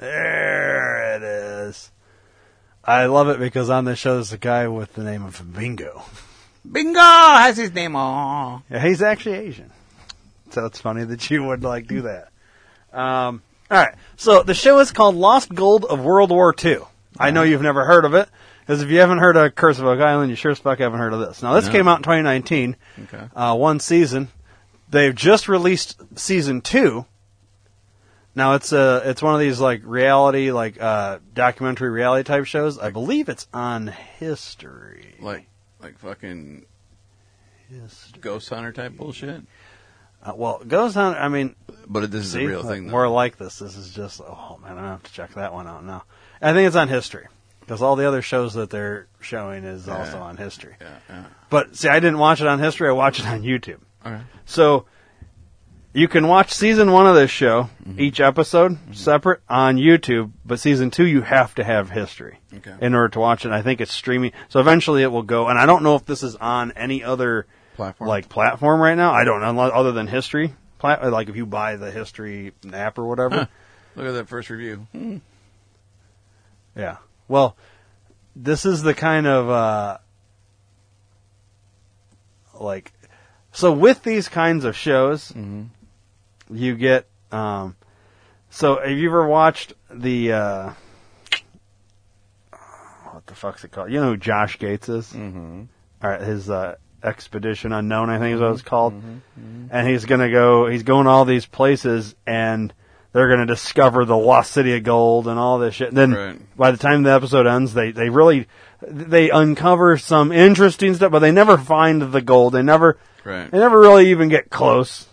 There 0.00 1.16
it 1.16 1.22
is. 1.22 1.90
I 2.84 3.06
love 3.06 3.28
it 3.28 3.38
because 3.38 3.68
on 3.70 3.84
this 3.84 3.98
show 3.98 4.14
there's 4.14 4.32
a 4.32 4.38
guy 4.38 4.66
with 4.68 4.94
the 4.94 5.04
name 5.04 5.24
of 5.24 5.54
Bingo. 5.54 6.02
Bingo 6.70 6.98
has 7.00 7.56
his 7.56 7.72
name 7.72 7.94
on. 7.96 8.62
Yeah, 8.70 8.80
he's 8.86 9.02
actually 9.02 9.36
Asian. 9.36 9.70
So 10.50 10.64
it's 10.66 10.80
funny 10.80 11.04
that 11.04 11.30
you 11.30 11.44
would 11.44 11.62
like 11.62 11.86
do 11.86 12.02
that. 12.02 12.28
Um, 12.92 13.42
All 13.70 13.78
right. 13.78 13.94
So 14.16 14.42
the 14.42 14.54
show 14.54 14.78
is 14.80 14.90
called 14.90 15.14
Lost 15.14 15.54
Gold 15.54 15.84
of 15.84 16.00
World 16.00 16.30
War 16.30 16.54
II. 16.62 16.78
I 17.18 17.30
know 17.30 17.42
you've 17.42 17.62
never 17.62 17.84
heard 17.84 18.04
of 18.04 18.14
it 18.14 18.28
because 18.60 18.82
if 18.82 18.90
you 18.90 18.98
haven't 19.00 19.18
heard 19.18 19.36
of 19.36 19.54
Curse 19.54 19.78
of 19.78 19.84
Oak 19.86 20.00
Island, 20.00 20.30
you 20.30 20.36
sure 20.36 20.50
as 20.52 20.58
fuck 20.58 20.78
haven't 20.78 20.98
heard 20.98 21.12
of 21.12 21.20
this. 21.20 21.42
Now 21.42 21.54
this 21.54 21.66
No. 21.66 21.72
came 21.72 21.86
out 21.88 21.98
in 21.98 22.02
2019, 22.02 22.76
Okay. 23.04 23.24
uh, 23.36 23.54
one 23.56 23.78
season. 23.80 24.28
They've 24.88 25.14
just 25.14 25.48
released 25.48 26.00
season 26.18 26.62
two. 26.62 27.04
Now 28.34 28.54
it's 28.54 28.72
a 28.72 29.02
it's 29.04 29.22
one 29.22 29.34
of 29.34 29.40
these 29.40 29.58
like 29.60 29.82
reality 29.84 30.52
like 30.52 30.80
uh, 30.80 31.18
documentary 31.34 31.90
reality 31.90 32.24
type 32.24 32.44
shows. 32.44 32.78
I 32.78 32.90
believe 32.90 33.28
it's 33.28 33.48
on 33.52 33.88
history. 33.88 35.16
Like, 35.20 35.46
like 35.80 35.98
fucking 35.98 36.64
History. 37.68 38.20
ghost 38.20 38.48
hunter 38.48 38.72
type 38.72 38.96
bullshit. 38.96 39.42
Uh, 40.22 40.32
well, 40.36 40.60
goes 40.66 40.96
on. 40.96 41.14
I 41.14 41.28
mean, 41.28 41.54
But 41.88 42.10
this 42.10 42.24
is 42.26 42.32
See, 42.32 42.44
a 42.44 42.48
real 42.48 42.62
like, 42.62 42.68
thing. 42.68 42.86
Though. 42.86 42.90
More 42.92 43.08
like 43.08 43.36
this. 43.38 43.58
This 43.58 43.76
is 43.76 43.90
just 43.92 44.20
oh 44.20 44.58
man, 44.62 44.78
I 44.78 44.82
have 44.88 45.02
to 45.02 45.12
check 45.12 45.34
that 45.34 45.52
one 45.52 45.66
out 45.66 45.84
now. 45.84 46.04
I 46.42 46.52
think 46.52 46.66
it's 46.66 46.76
on 46.76 46.88
history 46.88 47.26
because 47.60 47.82
all 47.82 47.96
the 47.96 48.06
other 48.06 48.22
shows 48.22 48.54
that 48.54 48.70
they're 48.70 49.06
showing 49.20 49.64
is 49.64 49.86
Yeah. 49.86 49.98
also 49.98 50.18
on 50.18 50.36
history. 50.36 50.76
Yeah, 50.80 50.96
yeah. 51.08 51.24
But 51.48 51.76
see, 51.76 51.88
I 51.88 52.00
didn't 52.00 52.18
watch 52.18 52.40
it 52.40 52.46
on 52.46 52.58
history. 52.58 52.88
I 52.88 52.92
watched 52.92 53.20
it 53.20 53.26
on 53.26 53.42
YouTube. 53.42 53.80
Okay. 54.06 54.20
So 54.46 54.86
you 55.92 56.06
can 56.08 56.28
watch 56.28 56.52
season 56.52 56.92
one 56.92 57.06
of 57.06 57.14
this 57.14 57.30
show, 57.30 57.68
Mm-hmm. 57.86 58.00
each 58.00 58.20
episode 58.20 58.78
separate 58.92 59.40
on 59.48 59.76
YouTube. 59.76 60.30
But 60.44 60.60
season 60.60 60.90
two, 60.90 61.04
you 61.06 61.22
have 61.22 61.54
to 61.56 61.64
have 61.64 61.90
history 61.90 62.38
Okay. 62.54 62.74
in 62.80 62.94
order 62.94 63.08
to 63.10 63.18
watch 63.20 63.44
it. 63.44 63.50
I 63.52 63.62
think 63.62 63.80
it's 63.80 63.92
streaming, 63.92 64.32
so 64.48 64.60
eventually 64.60 65.02
it 65.02 65.10
will 65.10 65.22
go. 65.24 65.48
And 65.48 65.58
I 65.58 65.66
don't 65.66 65.82
know 65.82 65.96
if 65.96 66.04
this 66.06 66.22
is 66.22 66.36
on 66.36 66.72
any 66.72 67.02
other 67.02 67.46
Platform. 67.76 68.08
like 68.08 68.28
platform 68.28 68.80
right 68.80 68.94
now. 68.96 69.12
I 69.12 69.24
don't 69.24 69.40
know 69.40 69.60
other 69.62 69.92
than 69.92 70.06
history. 70.06 70.54
Like 70.82 71.28
if 71.28 71.36
you 71.36 71.44
buy 71.46 71.76
the 71.76 71.90
history 71.90 72.52
app 72.72 72.98
or 72.98 73.06
whatever. 73.06 73.34
Huh. 73.36 73.46
Look 73.96 74.06
at 74.06 74.12
that 74.12 74.28
first 74.28 74.48
review. 74.50 74.86
Hmm. 74.92 75.16
Yeah. 76.76 76.98
Well, 77.28 77.56
this 78.36 78.64
is 78.64 78.82
the 78.82 78.94
kind 78.94 79.26
of 79.26 79.50
uh 79.50 79.98
like 82.58 82.92
so 83.52 83.72
with 83.72 84.02
these 84.04 84.28
kinds 84.28 84.64
of 84.64 84.76
shows 84.76 85.32
you 86.52 86.74
get 86.76 87.06
um 87.32 87.76
so 88.50 88.80
have 88.80 88.90
you 88.98 89.08
ever 89.08 89.26
watched 89.26 89.74
the 89.90 90.32
uh 90.32 90.70
what 93.12 93.26
the 93.26 93.34
fuck's 93.34 93.64
it 93.64 93.72
called? 93.72 93.90
You 93.90 94.00
know 94.00 94.10
who 94.10 94.16
Josh 94.16 94.58
Gates 94.58 94.88
is? 94.88 95.08
Mm-hmm. 95.12 95.62
All 96.02 96.10
right, 96.10 96.20
his 96.20 96.48
uh 96.50 96.76
Expedition 97.02 97.72
Unknown, 97.72 98.10
I 98.10 98.18
think 98.18 98.34
is 98.34 98.40
what 98.42 98.52
it's 98.52 98.62
called. 98.62 98.94
And 99.70 99.88
he's 99.88 100.04
gonna 100.04 100.30
go 100.30 100.66
he's 100.66 100.82
going 100.82 101.04
to 101.04 101.10
all 101.10 101.24
these 101.24 101.46
places 101.46 102.14
and 102.26 102.72
they're 103.12 103.28
gonna 103.28 103.46
discover 103.46 104.04
the 104.04 104.16
lost 104.16 104.52
city 104.52 104.76
of 104.76 104.82
gold 104.84 105.26
and 105.26 105.38
all 105.38 105.58
this 105.58 105.74
shit. 105.74 105.88
And 105.88 105.96
then 105.96 106.12
Right. 106.12 106.56
by 106.56 106.70
the 106.72 106.76
time 106.78 107.02
the 107.02 107.12
episode 107.12 107.46
ends, 107.46 107.72
they 107.74 107.90
they 107.92 108.10
really 108.10 108.46
they 108.82 109.30
uncover 109.30 109.96
some 109.98 110.30
interesting 110.32 110.94
stuff, 110.94 111.10
but 111.12 111.18
they 111.20 111.32
never 111.32 111.56
find 111.58 112.02
the 112.12 112.20
gold. 112.22 112.52
They 112.52 112.62
never 112.62 112.98
Right. 113.24 113.50
they 113.50 113.58
never 113.58 113.78
really 113.78 114.10
even 114.10 114.28
get 114.28 114.50
close. 114.50 115.06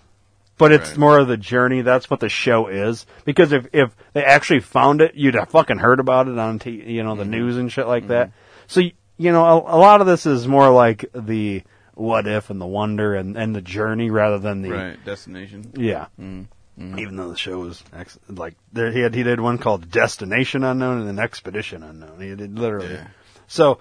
But 0.57 0.71
it's 0.71 0.89
Right. 0.91 0.97
more 0.97 1.19
of 1.19 1.27
the 1.27 1.37
journey. 1.37 1.81
That's 1.81 2.09
what 2.09 2.19
the 2.19 2.29
show 2.29 2.67
is. 2.67 3.05
Because 3.25 3.51
if 3.51 3.67
if 3.73 3.95
they 4.13 4.23
actually 4.23 4.61
found 4.61 5.01
it, 5.01 5.13
you'd 5.15 5.35
have 5.35 5.49
fucking 5.49 5.77
heard 5.77 5.99
about 5.99 6.27
it 6.27 6.37
on 6.39 6.57
t- 6.59 6.83
you 6.93 7.03
know 7.03 7.15
the 7.15 7.25
news 7.25 7.57
and 7.57 7.71
shit 7.71 7.87
like 7.87 8.07
that. 8.07 8.31
So 8.67 8.79
you 8.79 9.31
know 9.31 9.45
a, 9.45 9.75
a 9.75 9.77
lot 9.77 10.01
of 10.01 10.07
this 10.07 10.25
is 10.25 10.47
more 10.47 10.69
like 10.71 11.05
the 11.13 11.63
what 11.93 12.25
if 12.27 12.49
and 12.49 12.59
the 12.59 12.65
wonder 12.65 13.13
and 13.15 13.37
and 13.37 13.55
the 13.55 13.61
journey 13.61 14.09
rather 14.09 14.39
than 14.39 14.61
the 14.63 14.71
Right. 14.71 15.05
Destination. 15.05 15.71
yeah. 15.75 16.07
Mm-hmm. 16.19 16.99
Even 16.99 17.15
though 17.15 17.29
the 17.29 17.37
show 17.37 17.57
was 17.59 17.83
ex- 17.95 18.19
like 18.29 18.55
there, 18.73 18.91
he 18.91 18.99
had 19.01 19.13
he 19.15 19.23
did 19.23 19.39
one 19.39 19.57
called 19.59 19.89
Destination 19.91 20.63
Unknown 20.63 20.99
and 20.99 21.07
then 21.07 21.19
Expedition 21.19 21.81
Unknown. 21.83 22.19
He 22.21 22.35
did 22.35 22.57
literally. 22.57 22.93
Yeah. 22.93 23.07
So 23.47 23.79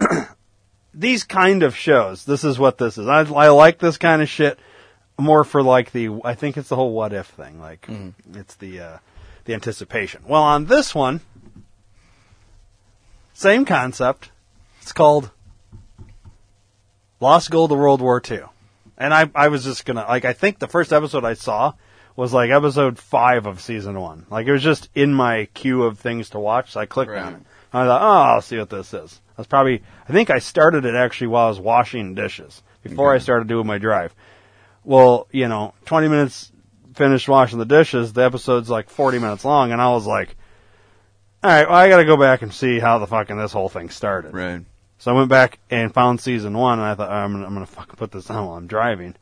these 0.94 1.24
kind 1.24 1.62
of 1.62 1.76
shows, 1.76 2.24
this 2.24 2.44
is 2.44 2.58
what 2.58 2.78
this 2.78 2.98
is. 2.98 3.06
I, 3.08 3.20
I 3.20 3.48
like 3.48 3.78
this 3.78 3.98
kind 3.98 4.22
of 4.22 4.28
shit 4.28 4.58
more 5.18 5.44
for 5.44 5.62
like 5.62 5.92
the 5.92 6.10
I 6.24 6.34
think 6.34 6.56
it's 6.56 6.68
the 6.68 6.76
whole 6.76 6.92
what 6.92 7.12
if 7.12 7.26
thing. 7.26 7.60
Like 7.60 7.88
it's 8.34 8.54
the 8.56 8.80
uh, 8.80 8.98
the 9.44 9.54
anticipation. 9.54 10.22
Well, 10.26 10.42
on 10.42 10.66
this 10.66 10.94
one, 10.94 11.20
same 13.32 13.64
concept. 13.64 14.30
It's 14.82 14.92
called 14.92 15.30
Lost 17.20 17.50
Gold 17.50 17.72
of 17.72 17.78
World 17.78 18.00
War 18.00 18.20
II. 18.28 18.42
And 18.96 19.12
I, 19.12 19.30
I 19.34 19.48
was 19.48 19.64
just 19.64 19.84
gonna 19.86 20.04
like 20.08 20.24
I 20.24 20.32
think 20.32 20.58
the 20.58 20.68
first 20.68 20.92
episode 20.92 21.24
I 21.24 21.34
saw 21.34 21.72
was 22.16 22.32
like 22.32 22.50
episode 22.50 22.98
five 22.98 23.46
of 23.46 23.60
season 23.60 24.00
one. 24.00 24.26
Like 24.30 24.46
it 24.46 24.52
was 24.52 24.62
just 24.62 24.88
in 24.94 25.12
my 25.14 25.46
queue 25.54 25.82
of 25.82 25.98
things 25.98 26.30
to 26.30 26.38
watch, 26.38 26.72
so 26.72 26.80
I 26.80 26.86
clicked 26.86 27.10
Right. 27.10 27.22
on 27.24 27.34
it. 27.34 27.42
I 27.72 27.86
thought, 27.86 28.02
oh, 28.02 28.32
I'll 28.34 28.40
see 28.40 28.56
what 28.58 28.70
this 28.70 28.94
is. 28.94 29.20
I 29.36 29.40
was 29.40 29.48
probably 29.48 29.82
I 30.08 30.12
think 30.12 30.30
I 30.30 30.38
started 30.38 30.84
it 30.84 30.94
actually 30.94 31.26
while 31.28 31.46
I 31.46 31.48
was 31.48 31.58
washing 31.58 32.14
dishes 32.14 32.62
before 32.84 33.12
I 33.12 33.18
started 33.18 33.48
doing 33.48 33.66
my 33.66 33.78
drive. 33.78 34.14
Well, 34.84 35.28
you 35.30 35.48
know, 35.48 35.74
twenty 35.84 36.08
minutes 36.08 36.52
finished 36.94 37.28
washing 37.28 37.58
the 37.58 37.64
dishes, 37.64 38.12
the 38.12 38.22
episode's 38.22 38.70
like 38.70 38.90
forty 38.90 39.18
minutes 39.18 39.44
long, 39.44 39.72
and 39.72 39.80
I 39.80 39.90
was 39.90 40.06
like, 40.06 40.36
All 41.42 41.50
right, 41.50 41.68
well 41.68 41.76
I 41.76 41.88
gotta 41.88 42.04
go 42.04 42.16
back 42.16 42.42
and 42.42 42.52
see 42.52 42.78
how 42.78 42.98
the 42.98 43.06
fucking 43.06 43.36
this 43.36 43.52
whole 43.52 43.68
thing 43.68 43.90
started. 43.90 44.34
Right. 44.34 44.64
So 44.98 45.10
I 45.10 45.14
went 45.14 45.28
back 45.28 45.58
and 45.70 45.92
found 45.92 46.20
season 46.20 46.56
one, 46.56 46.78
and 46.78 46.86
I 46.86 46.94
thought 46.94 47.10
I'm 47.10 47.32
gonna, 47.32 47.46
I'm 47.46 47.54
gonna 47.54 47.66
fucking 47.66 47.96
put 47.96 48.12
this 48.12 48.30
on 48.30 48.46
while 48.46 48.56
I'm 48.56 48.66
driving. 48.66 49.14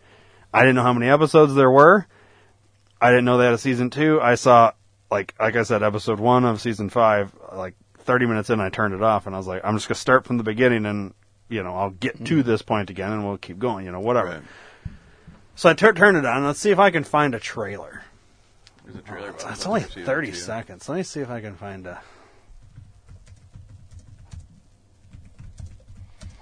I 0.53 0.61
didn't 0.61 0.77
know 0.77 0.83
how 0.83 0.93
many 0.93 1.09
episodes 1.11 1.55
there 1.55 1.71
were. 1.71 2.07
I 3.01 3.11
didn't 3.11 3.25
know 3.25 3.39
they 3.39 3.47
had 3.47 3.55
a 3.55 3.59
season 3.59 3.91
two. 3.91 4.21
I 4.21 4.37
saw 4.37 4.73
like 5.11 5.35
like 5.39 5.57
I 5.57 5.63
said, 5.63 5.83
episode 5.83 6.21
one 6.21 6.45
of 6.45 6.61
season 6.61 6.89
five. 6.89 7.33
Like 7.53 7.75
30 7.99 8.27
minutes 8.27 8.51
in, 8.51 8.61
I 8.61 8.69
turned 8.71 8.95
it 8.95 9.03
off, 9.03 9.27
and 9.27 9.35
I 9.35 9.39
was 9.39 9.47
like, 9.47 9.63
I'm 9.65 9.77
just 9.77 9.89
gonna 9.89 9.97
start 9.97 10.25
from 10.25 10.39
the 10.39 10.45
beginning, 10.45 10.87
and 10.87 11.15
you 11.49 11.63
know 11.63 11.75
I'll 11.75 11.91
get 11.91 12.25
to 12.25 12.43
mm. 12.43 12.45
this 12.45 12.63
point 12.63 12.91
again, 12.91 13.13
and 13.13 13.27
we'll 13.27 13.39
keep 13.39 13.59
going. 13.59 13.87
You 13.87 13.93
know, 13.93 14.01
whatever. 14.01 14.29
Right. 14.29 14.43
So 15.55 15.69
I 15.69 15.75
tur- 15.75 15.93
turned 15.93 16.17
it 16.17 16.25
on. 16.25 16.45
Let's 16.45 16.59
see 16.59 16.71
if 16.71 16.79
I 16.79 16.91
can 16.91 17.05
find 17.05 17.35
a 17.35 17.41
trailer. 17.41 18.03
There's 18.85 18.97
a 18.97 19.03
trailer. 19.03 19.29
about 19.31 19.53
It's 19.53 19.63
it 19.63 19.69
only 19.69 19.81
for 19.83 19.89
season 19.89 20.05
30 20.05 20.27
two. 20.31 20.37
seconds. 20.37 20.89
Let 20.89 20.97
me 20.97 21.03
see 21.03 21.21
if 21.21 21.31
I 21.31 21.41
can 21.41 21.55
find 21.55 21.87
a. 21.87 22.01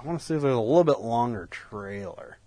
I 0.00 0.06
want 0.06 0.18
to 0.20 0.24
see 0.24 0.34
if 0.34 0.40
there's 0.42 0.54
a 0.54 0.58
little 0.58 0.84
bit 0.84 1.00
longer 1.00 1.46
trailer. 1.50 2.38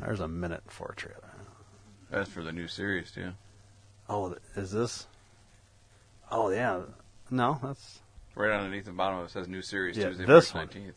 There's 0.00 0.20
a 0.20 0.28
minute 0.28 0.62
for 0.66 0.92
a 0.92 0.96
trailer. 0.96 1.18
That's 2.10 2.28
for 2.30 2.42
the 2.42 2.52
new 2.52 2.68
series 2.68 3.10
too. 3.10 3.32
Oh, 4.08 4.36
is 4.56 4.70
this? 4.72 5.06
Oh 6.30 6.50
yeah. 6.50 6.82
No, 7.30 7.58
that's 7.62 8.00
Right 8.34 8.50
underneath 8.50 8.86
the 8.86 8.92
bottom, 8.92 9.18
of 9.18 9.26
it 9.26 9.30
says 9.30 9.46
new 9.48 9.62
series 9.62 9.96
Yeah, 9.96 10.08
Tuesday, 10.08 10.24
this 10.24 10.54
March 10.54 10.68
one. 10.68 10.74
nineteenth. 10.74 10.96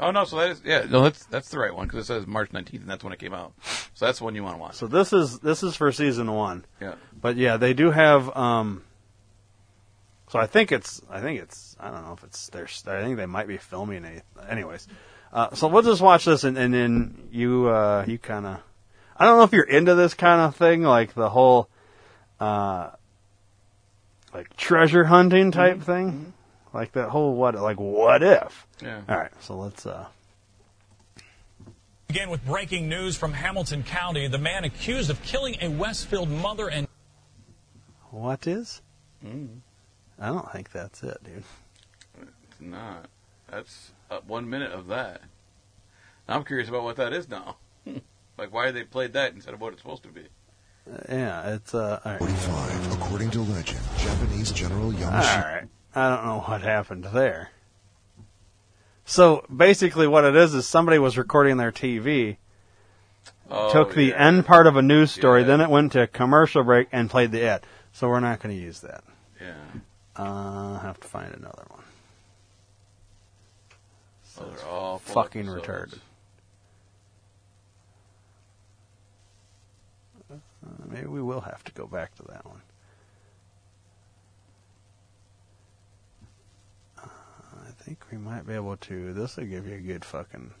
Oh 0.00 0.10
no, 0.12 0.24
so 0.24 0.36
that 0.38 0.50
is 0.50 0.62
yeah, 0.64 0.84
no, 0.88 1.02
that's 1.02 1.24
that's 1.26 1.48
the 1.50 1.58
right 1.58 1.74
one 1.74 1.86
because 1.86 2.04
it 2.04 2.06
says 2.06 2.26
March 2.26 2.52
nineteenth, 2.52 2.82
and 2.82 2.90
that's 2.90 3.02
when 3.04 3.12
it 3.12 3.18
came 3.18 3.34
out. 3.34 3.52
So 3.94 4.06
that's 4.06 4.18
the 4.18 4.24
one 4.24 4.34
you 4.34 4.42
want 4.44 4.56
to 4.56 4.60
watch. 4.60 4.74
so. 4.74 4.86
This 4.86 5.12
is 5.12 5.38
this 5.40 5.62
is 5.62 5.74
for 5.76 5.90
season 5.92 6.32
one. 6.32 6.64
yeah, 6.80 6.94
But 7.20 7.36
yeah, 7.36 7.56
they 7.56 7.74
do 7.74 7.90
have. 7.90 8.34
um 8.36 8.82
So 10.28 10.38
I 10.38 10.46
think 10.46 10.70
it's. 10.72 11.00
I 11.10 11.20
think 11.20 11.40
it's. 11.40 11.76
I 11.80 11.90
don't 11.90 12.04
know 12.06 12.12
if 12.12 12.22
it's. 12.24 12.48
There's. 12.50 12.84
I 12.86 13.02
think 13.02 13.16
they 13.16 13.26
might 13.26 13.48
be 13.48 13.56
filming 13.56 14.04
it. 14.04 14.24
Anyways, 14.48 14.86
uh, 15.32 15.54
so 15.54 15.66
we'll 15.68 15.82
just 15.82 16.00
watch 16.02 16.24
this, 16.26 16.44
and, 16.44 16.56
and 16.58 16.72
then 16.74 17.28
you. 17.32 17.68
uh 17.68 18.04
You 18.06 18.18
kind 18.18 18.46
of. 18.46 18.60
I 19.16 19.24
don't 19.24 19.36
know 19.38 19.44
if 19.44 19.52
you're 19.52 19.64
into 19.64 19.94
this 19.96 20.14
kind 20.14 20.40
of 20.40 20.54
thing, 20.54 20.82
like 20.82 21.14
the 21.14 21.28
whole, 21.30 21.68
uh 22.38 22.90
like 24.32 24.56
treasure 24.56 25.04
hunting 25.04 25.50
type 25.50 25.80
thing, 25.82 26.34
like 26.72 26.92
that 26.92 27.08
whole 27.10 27.34
what, 27.34 27.54
like 27.54 27.78
what 27.78 28.22
if? 28.22 28.66
yeah. 28.82 29.00
All 29.08 29.16
right, 29.16 29.30
so 29.40 29.56
let's. 29.56 29.86
uh 29.86 30.06
Again, 32.10 32.30
with 32.30 32.44
breaking 32.46 32.88
news 32.88 33.18
from 33.18 33.34
Hamilton 33.34 33.82
County, 33.82 34.28
the 34.28 34.38
man 34.38 34.64
accused 34.64 35.10
of 35.10 35.22
killing 35.22 35.56
a 35.60 35.68
Westfield 35.68 36.30
mother 36.30 36.68
and 36.70 36.88
What 38.10 38.46
is? 38.46 38.80
I 39.22 40.26
don't 40.26 40.50
think 40.52 40.72
that's 40.72 41.02
it, 41.02 41.18
dude. 41.22 41.44
It's 42.18 42.60
not. 42.60 43.06
That's 43.50 43.90
uh, 44.10 44.20
one 44.26 44.48
minute 44.48 44.72
of 44.72 44.86
that. 44.88 45.20
I'm 46.28 46.44
curious 46.44 46.68
about 46.68 46.82
what 46.84 46.96
that 46.96 47.12
is 47.12 47.28
now. 47.28 47.56
like 48.38 48.52
why 48.52 48.70
they 48.70 48.84
played 48.84 49.12
that 49.14 49.34
instead 49.34 49.52
of 49.54 49.60
what 49.60 49.72
it's 49.74 49.82
supposed 49.82 50.02
to 50.04 50.08
be. 50.08 50.22
Uh, 50.90 50.96
yeah, 51.10 51.54
it's. 51.54 51.74
uh 51.74 52.00
all 52.04 52.12
right. 52.12 52.18
45, 52.20 52.92
according 52.94 53.30
to 53.32 53.40
legend, 53.40 53.80
Japanese 53.98 54.50
General 54.52 54.92
Yamashita. 54.92 55.42
right. 55.44 55.68
I 55.94 56.08
don't 56.14 56.26
know 56.26 56.40
what 56.46 56.62
happened 56.62 57.04
there. 57.04 57.50
So 59.04 59.44
basically, 59.54 60.06
what 60.06 60.24
it 60.24 60.36
is 60.36 60.54
is 60.54 60.66
somebody 60.66 60.98
was 60.98 61.16
recording 61.16 61.56
their 61.56 61.72
TV, 61.72 62.36
Oh, 63.50 63.72
took 63.72 63.94
the 63.94 64.04
yeah. 64.08 64.26
end 64.26 64.44
part 64.44 64.66
of 64.66 64.76
a 64.76 64.82
news 64.82 65.10
story, 65.10 65.40
Yeah. 65.40 65.46
then 65.46 65.60
it 65.62 65.70
went 65.70 65.92
to 65.92 66.02
a 66.02 66.06
commercial 66.06 66.62
break 66.62 66.88
and 66.92 67.08
played 67.08 67.32
the 67.32 67.42
ad. 67.46 67.64
So 67.92 68.08
we're 68.08 68.20
not 68.20 68.40
going 68.40 68.54
to 68.54 68.60
use 68.62 68.80
that. 68.80 69.02
Yeah, 69.40 69.54
Uh, 70.16 70.78
I 70.78 70.80
have 70.82 71.00
to 71.00 71.08
find 71.08 71.32
another 71.34 71.64
one. 71.68 71.82
those 74.36 74.62
are 74.62 74.68
all 74.68 74.98
fucking 74.98 75.48
episodes. 75.48 75.66
retarded. 75.66 75.98
maybe 80.86 81.06
we 81.06 81.22
will 81.22 81.40
have 81.40 81.64
to 81.64 81.72
go 81.72 81.86
back 81.86 82.14
to 82.16 82.22
that 82.24 82.44
one. 82.44 82.60
Uh, 86.98 87.06
I 87.66 87.70
think 87.88 88.04
we 88.12 88.18
might 88.18 88.46
be 88.46 88.52
able 88.52 88.76
to. 88.76 89.14
This 89.14 89.36
will 89.36 89.46
give 89.46 89.66
you 89.66 89.76
a 89.76 89.80
good 89.80 90.04
fucking. 90.04 90.52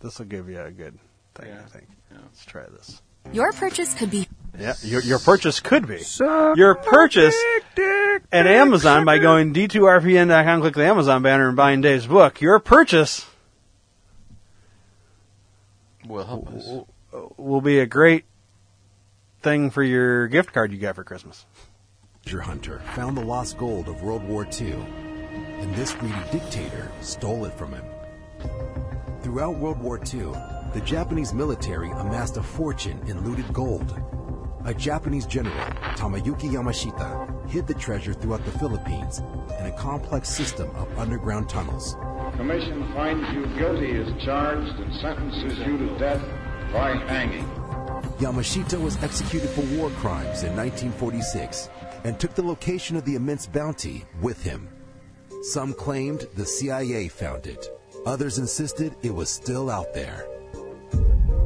This 0.00 0.18
will 0.18 0.26
give 0.26 0.48
you 0.48 0.60
a 0.60 0.70
good 0.70 0.98
thing. 1.34 1.52
I 1.52 1.62
think. 1.68 1.86
Let's 2.12 2.44
try 2.44 2.64
this. 2.64 3.00
Your 3.32 3.52
purchase 3.52 3.94
could 3.94 4.10
be 4.10 4.28
Yeah, 4.58 4.74
your 4.82 5.02
your 5.02 5.18
purchase 5.18 5.60
could 5.60 5.86
be 5.86 6.02
your 6.18 6.74
purchase 6.74 7.36
at 8.32 8.46
Amazon 8.46 9.04
by 9.04 9.18
going 9.18 9.54
d2rpn.com, 9.54 10.60
click 10.60 10.74
the 10.74 10.84
Amazon 10.84 11.22
banner, 11.22 11.48
and 11.48 11.56
buying 11.56 11.80
Dave's 11.80 12.06
book. 12.06 12.40
Your 12.40 12.58
purchase 12.58 13.26
Will 16.06 16.24
help 16.24 16.48
us. 16.48 16.68
will 17.36 17.60
be 17.60 17.78
a 17.78 17.86
great 17.86 18.24
thing 19.42 19.70
for 19.70 19.82
your 19.82 20.28
gift 20.28 20.52
card 20.52 20.72
you 20.72 20.78
got 20.78 20.96
for 20.96 21.04
Christmas. 21.04 21.46
treasure 22.24 22.42
hunter 22.42 22.82
found 22.94 23.16
the 23.16 23.24
lost 23.24 23.56
gold 23.58 23.86
of 23.88 24.02
World 24.02 24.24
War 24.24 24.46
II, 24.60 24.74
and 25.60 25.74
this 25.74 25.92
greedy 25.94 26.22
dictator 26.32 26.90
stole 27.00 27.44
it 27.44 27.54
from 27.54 27.72
him. 27.72 27.84
Throughout 29.22 29.56
World 29.56 29.78
War 29.80 29.98
II, 29.98 30.32
the 30.72 30.82
Japanese 30.84 31.34
military 31.34 31.90
amassed 31.90 32.36
a 32.36 32.42
fortune 32.42 32.98
in 33.06 33.22
looted 33.22 33.52
gold. 33.52 34.00
A 34.64 34.72
Japanese 34.72 35.26
general, 35.26 35.56
Tomoyuki 35.96 36.50
Yamashita, 36.50 37.48
hid 37.48 37.66
the 37.66 37.74
treasure 37.74 38.14
throughout 38.14 38.44
the 38.44 38.58
Philippines 38.58 39.18
in 39.58 39.66
a 39.66 39.76
complex 39.76 40.28
system 40.28 40.70
of 40.76 40.98
underground 40.98 41.48
tunnels. 41.48 41.96
Commission 42.36 42.90
finds 42.94 43.28
you 43.34 43.46
guilty 43.58 43.90
as 44.00 44.24
charged 44.24 44.80
and 44.80 44.94
sentences 44.96 45.58
you 45.66 45.76
to 45.76 45.98
death 45.98 46.22
by 46.72 46.92
hanging. 47.06 47.44
Yamashita 48.18 48.80
was 48.80 49.02
executed 49.02 49.50
for 49.50 49.62
war 49.76 49.90
crimes 49.90 50.44
in 50.44 50.54
1946 50.56 51.68
and 52.04 52.18
took 52.18 52.34
the 52.34 52.42
location 52.42 52.96
of 52.96 53.04
the 53.04 53.14
immense 53.14 53.46
bounty 53.46 54.04
with 54.20 54.42
him. 54.42 54.68
Some 55.42 55.72
claimed 55.72 56.26
the 56.36 56.44
CIA 56.44 57.08
found 57.08 57.46
it. 57.46 57.66
Others 58.04 58.38
insisted 58.38 58.94
it 59.02 59.14
was 59.14 59.30
still 59.30 59.70
out 59.70 59.94
there. 59.94 60.28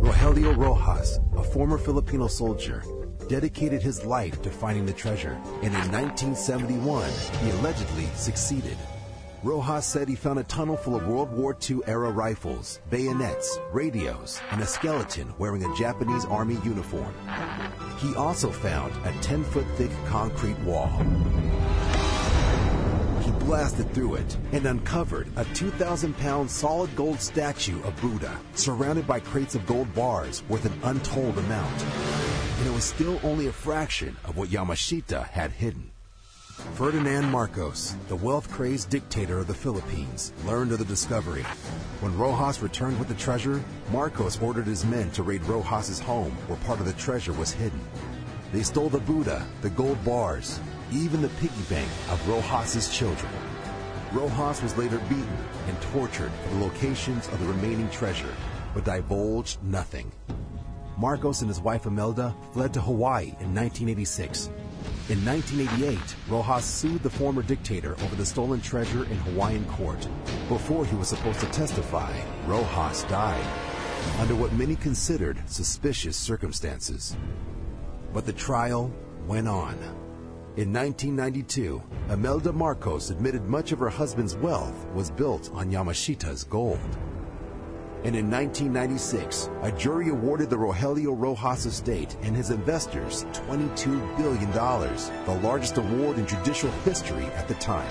Rogelio 0.00 0.52
Roxas, 0.56 1.20
a 1.36 1.44
former 1.44 1.78
Filipino 1.78 2.26
soldier, 2.26 2.82
dedicated 3.28 3.82
his 3.82 4.04
life 4.04 4.42
to 4.42 4.50
finding 4.50 4.84
the 4.84 4.92
treasure, 4.92 5.40
and 5.62 5.72
in 5.72 5.92
1971, 5.92 7.08
he 7.40 7.50
allegedly 7.50 8.06
succeeded. 8.16 8.76
Roxas 9.44 9.86
said 9.86 10.08
he 10.08 10.16
found 10.16 10.40
a 10.40 10.44
tunnel 10.44 10.76
full 10.76 10.96
of 10.96 11.06
World 11.06 11.30
War 11.30 11.56
II 11.70 11.78
era 11.86 12.10
rifles, 12.10 12.80
bayonets, 12.90 13.60
radios, 13.70 14.40
and 14.50 14.60
a 14.60 14.66
skeleton 14.66 15.32
wearing 15.38 15.64
a 15.64 15.76
Japanese 15.76 16.24
army 16.24 16.58
uniform. 16.64 17.14
He 17.98 18.12
also 18.16 18.50
found 18.50 18.92
a 19.06 19.12
10 19.22 19.44
foot 19.44 19.66
thick 19.76 19.92
concrete 20.06 20.58
wall. 20.60 20.90
Blasted 23.44 23.92
through 23.92 24.14
it 24.14 24.38
and 24.52 24.64
uncovered 24.64 25.28
a 25.36 25.44
2,000 25.52 26.16
pound 26.16 26.50
solid 26.50 26.96
gold 26.96 27.20
statue 27.20 27.82
of 27.82 27.94
Buddha, 28.00 28.34
surrounded 28.54 29.06
by 29.06 29.20
crates 29.20 29.54
of 29.54 29.66
gold 29.66 29.94
bars 29.94 30.42
worth 30.48 30.64
an 30.64 30.72
untold 30.82 31.36
amount. 31.36 31.84
And 32.58 32.66
it 32.66 32.72
was 32.72 32.84
still 32.84 33.20
only 33.22 33.48
a 33.48 33.52
fraction 33.52 34.16
of 34.24 34.38
what 34.38 34.48
Yamashita 34.48 35.28
had 35.28 35.52
hidden. 35.52 35.90
Ferdinand 36.72 37.30
Marcos, 37.30 37.94
the 38.08 38.16
wealth 38.16 38.50
crazed 38.50 38.88
dictator 38.88 39.40
of 39.40 39.46
the 39.46 39.52
Philippines, 39.52 40.32
learned 40.46 40.72
of 40.72 40.78
the 40.78 40.84
discovery. 40.86 41.42
When 42.00 42.16
Roxas 42.16 42.62
returned 42.62 42.98
with 42.98 43.08
the 43.08 43.14
treasure, 43.14 43.62
Marcos 43.92 44.40
ordered 44.40 44.66
his 44.66 44.86
men 44.86 45.10
to 45.10 45.22
raid 45.22 45.44
Roxas's 45.44 46.00
home 46.00 46.32
where 46.46 46.58
part 46.60 46.80
of 46.80 46.86
the 46.86 46.94
treasure 46.94 47.34
was 47.34 47.52
hidden. 47.52 47.80
They 48.52 48.62
stole 48.62 48.88
the 48.88 49.00
Buddha, 49.00 49.46
the 49.60 49.70
gold 49.70 50.02
bars, 50.02 50.60
even 50.94 51.20
the 51.22 51.28
piggy 51.40 51.62
bank 51.68 51.88
of 52.08 52.28
Roxas's 52.28 52.88
children. 52.88 53.32
Roxas 54.12 54.62
was 54.62 54.76
later 54.78 54.98
beaten 55.08 55.38
and 55.66 55.80
tortured 55.82 56.30
for 56.30 56.54
the 56.54 56.60
locations 56.64 57.26
of 57.28 57.40
the 57.40 57.46
remaining 57.46 57.90
treasure, 57.90 58.32
but 58.74 58.84
divulged 58.84 59.62
nothing. 59.64 60.12
Marcos 60.96 61.40
and 61.40 61.48
his 61.48 61.60
wife 61.60 61.86
Imelda 61.86 62.34
fled 62.52 62.72
to 62.74 62.80
Hawaii 62.80 63.34
in 63.40 63.52
1986. 63.52 64.46
In 65.08 65.24
1988, 65.24 65.98
Roxas 66.28 66.64
sued 66.64 67.02
the 67.02 67.10
former 67.10 67.42
dictator 67.42 67.94
over 68.04 68.14
the 68.14 68.24
stolen 68.24 68.60
treasure 68.60 69.04
in 69.04 69.16
Hawaiian 69.18 69.64
court. 69.64 70.08
Before 70.48 70.86
he 70.86 70.94
was 70.94 71.08
supposed 71.08 71.40
to 71.40 71.46
testify, 71.46 72.16
Roxas 72.46 73.02
died 73.04 73.44
under 74.18 74.34
what 74.34 74.52
many 74.52 74.76
considered 74.76 75.42
suspicious 75.46 76.16
circumstances. 76.16 77.16
But 78.12 78.26
the 78.26 78.32
trial 78.32 78.94
went 79.26 79.48
on. 79.48 80.03
In 80.56 80.72
1992, 80.72 81.82
Imelda 82.10 82.52
Marcos 82.52 83.10
admitted 83.10 83.42
much 83.44 83.72
of 83.72 83.80
her 83.80 83.88
husband's 83.88 84.36
wealth 84.36 84.86
was 84.94 85.10
built 85.10 85.50
on 85.52 85.68
Yamashita's 85.68 86.44
gold. 86.44 86.78
And 88.04 88.14
in 88.14 88.30
1996, 88.30 89.50
a 89.62 89.72
jury 89.72 90.10
awarded 90.10 90.50
the 90.50 90.56
Rogelio 90.56 91.12
Roxas 91.20 91.66
estate 91.66 92.16
and 92.22 92.36
his 92.36 92.50
investors 92.50 93.24
$22 93.32 94.16
billion, 94.16 94.52
the 94.52 95.40
largest 95.42 95.76
award 95.78 96.18
in 96.18 96.26
judicial 96.28 96.70
history 96.84 97.24
at 97.34 97.48
the 97.48 97.54
time. 97.54 97.90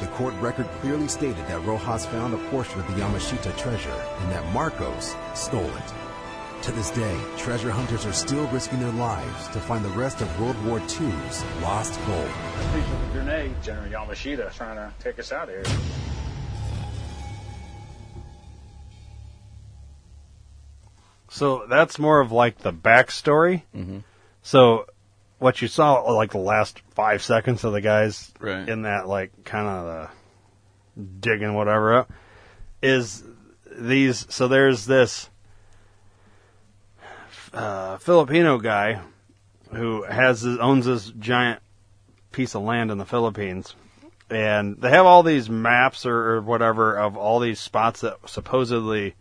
The 0.00 0.08
court 0.08 0.34
record 0.40 0.66
clearly 0.80 1.06
stated 1.06 1.46
that 1.46 1.64
Roxas 1.64 2.06
found 2.06 2.34
a 2.34 2.50
portion 2.50 2.80
of 2.80 2.88
the 2.88 2.94
Yamashita 2.94 3.56
treasure 3.56 4.02
and 4.18 4.32
that 4.32 4.52
Marcos 4.52 5.14
stole 5.34 5.62
it. 5.64 6.09
To 6.62 6.72
this 6.72 6.90
day, 6.90 7.18
treasure 7.38 7.70
hunters 7.70 8.04
are 8.04 8.12
still 8.12 8.46
risking 8.48 8.80
their 8.80 8.92
lives 8.92 9.48
to 9.48 9.60
find 9.60 9.82
the 9.84 9.88
rest 9.90 10.20
of 10.20 10.40
World 10.40 10.62
War 10.66 10.78
II's 10.78 11.44
lost 11.62 11.98
gold. 12.06 12.28
Speaking 12.70 12.92
of 12.92 13.12
grenade, 13.12 13.54
General 13.62 13.90
Yamashita, 13.90 14.52
trying 14.54 14.76
to 14.76 14.92
take 15.00 15.18
us 15.18 15.32
out 15.32 15.48
of 15.48 15.54
here. 15.66 15.78
So 21.28 21.64
that's 21.68 21.98
more 21.98 22.20
of 22.20 22.32
like 22.32 22.58
the 22.58 22.72
backstory. 22.72 23.62
Mm-hmm. 23.74 23.98
So 24.42 24.86
what 25.38 25.62
you 25.62 25.68
saw, 25.68 26.00
like 26.12 26.32
the 26.32 26.38
last 26.38 26.80
five 26.90 27.22
seconds 27.22 27.64
of 27.64 27.72
the 27.72 27.80
guys 27.80 28.32
Right. 28.40 28.68
in 28.68 28.82
that, 28.82 29.06
like 29.06 29.44
kind 29.44 29.66
of 29.68 29.84
the 30.96 31.00
digging 31.20 31.54
whatever 31.54 31.94
up, 31.98 32.12
is 32.82 33.22
these. 33.70 34.26
So 34.28 34.48
there's 34.48 34.86
this 34.86 35.29
uh, 37.52 37.98
Filipino 37.98 38.58
guy 38.58 39.00
who 39.72 40.02
has 40.02 40.42
his, 40.42 40.58
owns 40.58 40.86
this 40.86 41.10
giant 41.18 41.60
piece 42.32 42.54
of 42.54 42.62
land 42.62 42.90
in 42.90 42.98
the 42.98 43.04
Philippines, 43.04 43.74
and 44.28 44.80
they 44.80 44.90
have 44.90 45.06
all 45.06 45.22
these 45.22 45.48
maps 45.48 46.06
or, 46.06 46.34
or 46.34 46.40
whatever 46.40 46.96
of 46.96 47.16
all 47.16 47.40
these 47.40 47.60
spots 47.60 48.00
that 48.00 48.16
supposedly 48.26 49.14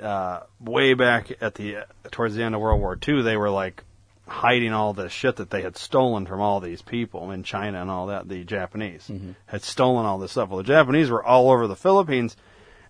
uh, 0.00 0.40
way 0.60 0.94
back 0.94 1.32
at 1.40 1.54
the 1.54 1.78
towards 2.10 2.34
the 2.34 2.42
end 2.42 2.54
of 2.54 2.60
World 2.60 2.80
War 2.80 2.98
II, 3.06 3.22
they 3.22 3.36
were 3.36 3.50
like 3.50 3.84
hiding 4.26 4.72
all 4.72 4.92
this 4.92 5.12
shit 5.12 5.36
that 5.36 5.50
they 5.50 5.62
had 5.62 5.76
stolen 5.76 6.26
from 6.26 6.40
all 6.40 6.60
these 6.60 6.80
people 6.80 7.30
in 7.32 7.42
China 7.42 7.80
and 7.80 7.90
all 7.90 8.06
that. 8.06 8.28
The 8.28 8.44
Japanese 8.44 9.10
had 9.46 9.62
stolen 9.62 10.06
all 10.06 10.18
this 10.18 10.32
stuff. 10.32 10.48
Well, 10.48 10.58
the 10.58 10.64
Japanese 10.64 11.10
were 11.10 11.24
all 11.24 11.50
over 11.50 11.66
the 11.66 11.76
Philippines, 11.76 12.36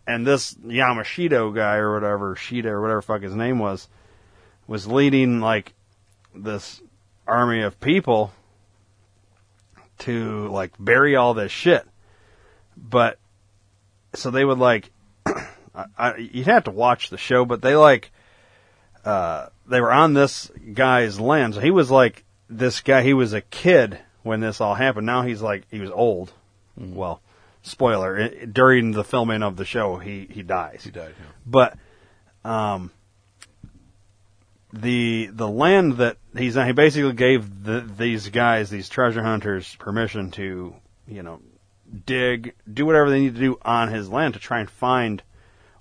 and 0.06 0.26
this 0.26 0.54
Yamashito 0.54 1.54
guy 1.54 1.76
or 1.76 1.94
whatever, 1.94 2.34
Shida 2.36 2.66
or 2.66 2.80
whatever 2.80 3.02
fuck 3.02 3.22
his 3.22 3.34
name 3.34 3.58
was, 3.58 3.88
was 4.72 4.86
leading 4.86 5.40
like 5.40 5.74
this 6.34 6.80
army 7.28 7.60
of 7.60 7.78
people 7.78 8.32
to 9.98 10.48
like 10.48 10.72
bury 10.78 11.14
all 11.14 11.34
this 11.34 11.52
shit. 11.52 11.86
But 12.74 13.18
so 14.14 14.30
they 14.30 14.44
would 14.44 14.58
like 14.58 14.90
I, 15.26 15.84
I, 15.98 16.16
you'd 16.16 16.46
have 16.46 16.64
to 16.64 16.70
watch 16.70 17.10
the 17.10 17.18
show, 17.18 17.44
but 17.44 17.60
they 17.60 17.76
like, 17.76 18.10
uh, 19.04 19.48
they 19.68 19.80
were 19.80 19.92
on 19.92 20.14
this 20.14 20.50
guy's 20.72 21.20
land. 21.20 21.54
So 21.54 21.60
he 21.60 21.70
was 21.70 21.90
like 21.90 22.24
this 22.48 22.80
guy. 22.80 23.02
He 23.02 23.12
was 23.12 23.34
a 23.34 23.42
kid 23.42 23.98
when 24.22 24.40
this 24.40 24.58
all 24.60 24.74
happened. 24.74 25.04
Now 25.06 25.20
he's 25.22 25.42
like 25.42 25.64
he 25.70 25.80
was 25.80 25.90
old. 25.90 26.32
Well, 26.78 27.20
spoiler 27.62 28.18
i- 28.22 28.46
during 28.46 28.92
the 28.92 29.04
filming 29.04 29.42
of 29.42 29.56
the 29.56 29.66
show, 29.66 29.98
he 29.98 30.26
he 30.30 30.42
dies. 30.42 30.82
He 30.84 30.90
died. 30.90 31.14
Yeah. 31.20 31.26
But 31.46 31.76
um, 32.42 32.90
the 34.72 35.26
the 35.32 35.48
land 35.48 35.98
that 35.98 36.16
he's 36.36 36.56
on, 36.56 36.66
he 36.66 36.72
basically 36.72 37.12
gave 37.12 37.64
the, 37.64 37.80
these 37.80 38.28
guys, 38.30 38.70
these 38.70 38.88
treasure 38.88 39.22
hunters, 39.22 39.74
permission 39.76 40.30
to 40.32 40.74
you 41.06 41.22
know 41.22 41.40
dig, 42.06 42.54
do 42.72 42.86
whatever 42.86 43.10
they 43.10 43.20
need 43.20 43.34
to 43.34 43.40
do 43.40 43.58
on 43.62 43.88
his 43.88 44.08
land 44.08 44.34
to 44.34 44.40
try 44.40 44.60
and 44.60 44.70
find 44.70 45.22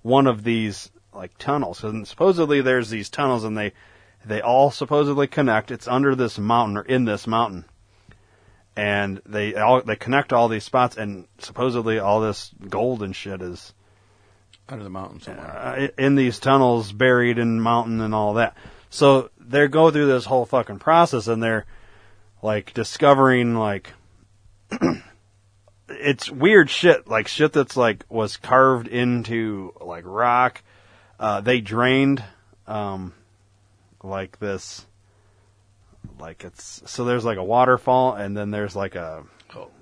one 0.02 0.28
of 0.28 0.44
these 0.44 0.92
like 1.14 1.38
tunnels. 1.38 1.84
And 1.84 2.06
supposedly 2.08 2.62
there's 2.62 2.90
these 2.90 3.10
tunnels, 3.10 3.44
and 3.46 3.58
they 3.58 3.72
they 4.26 4.42
all 4.42 4.72
supposedly 4.72 5.28
connect. 5.28 5.72
It's 5.72 5.88
under 5.88 6.14
this 6.16 6.38
mountain 6.38 6.78
or 6.78 6.82
in 6.84 7.06
this 7.06 7.26
mountain, 7.28 7.66
and 8.76 9.22
they 9.26 9.56
all 9.56 9.82
they 9.82 9.96
connect 9.96 10.34
all 10.34 10.48
these 10.50 10.66
spots, 10.66 10.98
and 10.98 11.28
supposedly 11.40 11.98
all 12.00 12.20
this 12.20 12.52
gold 12.70 13.04
and 13.04 13.16
shit 13.16 13.42
is 13.42 13.74
Under 14.68 14.84
the 14.84 14.90
mountain 14.90 15.22
somewhere. 15.22 15.50
uh, 15.50 15.88
in 15.98 16.16
these 16.16 16.40
tunnels 16.40 16.92
buried 16.92 17.38
in 17.38 17.62
mountain 17.62 18.02
and 18.02 18.14
all 18.14 18.34
that. 18.34 18.58
So 18.92 19.32
they 19.40 19.68
go 19.70 19.90
through 19.90 20.08
this 20.08 20.26
whole 20.26 20.46
fucking 20.46 20.80
process 20.80 21.28
and 21.28 21.42
they're 21.42 21.66
like 22.42 22.74
discovering 22.74 23.56
like 23.56 23.94
it's 25.90 26.30
weird 26.30 26.70
shit 26.70 27.08
like 27.08 27.28
shit 27.28 27.54
that's 27.54 27.78
like 27.78 28.04
was 28.10 28.36
carved 28.36 28.88
into 28.88 29.74
like 29.80 30.04
rock 30.06 30.62
uh 31.20 31.40
they 31.40 31.62
drained 31.62 32.24
um 32.68 33.14
like 34.04 34.40
this 34.40 34.86
like 36.20 36.44
it's 36.44 36.82
so 36.86 37.06
there's 37.06 37.26
like 37.26 37.38
a 37.38 37.44
waterfall 37.44 38.14
and 38.14 38.36
then 38.36 38.52
there's 38.52 38.76
like 38.76 38.96
a 38.96 39.24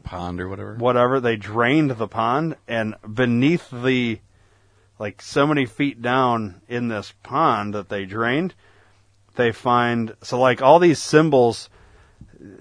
Pond 0.04 0.42
or 0.42 0.50
whatever. 0.50 0.76
whatever 0.76 1.20
they 1.20 1.36
drained 1.36 1.92
the 1.92 2.08
pond 2.08 2.56
and 2.68 2.96
beneath 3.12 3.70
the 3.72 4.20
like 4.98 5.22
so 5.22 5.46
many 5.46 5.66
feet 5.66 6.02
down 6.02 6.62
in 6.68 6.88
this 6.88 7.14
pond 7.24 7.76
that 7.76 7.90
they 7.90 8.06
drained 8.06 8.54
they 9.40 9.52
find 9.54 10.16
so 10.22 10.38
like 10.38 10.62
all 10.62 10.80
these 10.80 11.02
symbols 11.02 11.70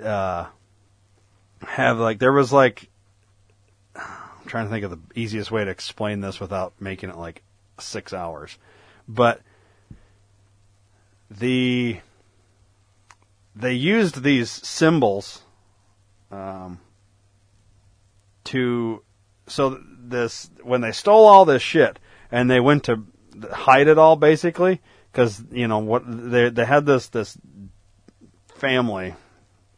uh 0.02 0.46
have 1.62 1.98
like 1.98 2.18
there 2.20 2.32
was 2.32 2.52
like 2.52 2.88
I'm 3.96 4.46
trying 4.46 4.66
to 4.66 4.70
think 4.70 4.84
of 4.84 4.90
the 4.92 5.20
easiest 5.20 5.50
way 5.50 5.64
to 5.64 5.70
explain 5.70 6.20
this 6.20 6.38
without 6.38 6.72
making 6.80 7.10
it 7.10 7.16
like 7.16 7.42
6 7.80 8.12
hours. 8.12 8.56
But 9.08 9.40
the 11.30 11.98
they 13.56 13.72
used 13.72 14.22
these 14.22 14.50
symbols 14.50 15.42
um 16.30 16.78
to 18.44 19.02
so 19.48 19.80
this 19.98 20.48
when 20.62 20.80
they 20.80 20.92
stole 20.92 21.26
all 21.26 21.44
this 21.44 21.60
shit 21.60 21.98
and 22.30 22.48
they 22.48 22.60
went 22.60 22.84
to 22.84 23.04
hide 23.50 23.88
it 23.88 23.98
all 23.98 24.16
basically 24.16 24.80
because 25.12 25.42
you 25.51 25.68
know 25.68 25.79
what 25.79 26.03
they 26.07 26.49
they 26.51 26.64
had 26.64 26.87
this 26.87 27.09
this 27.09 27.37
family 28.55 29.14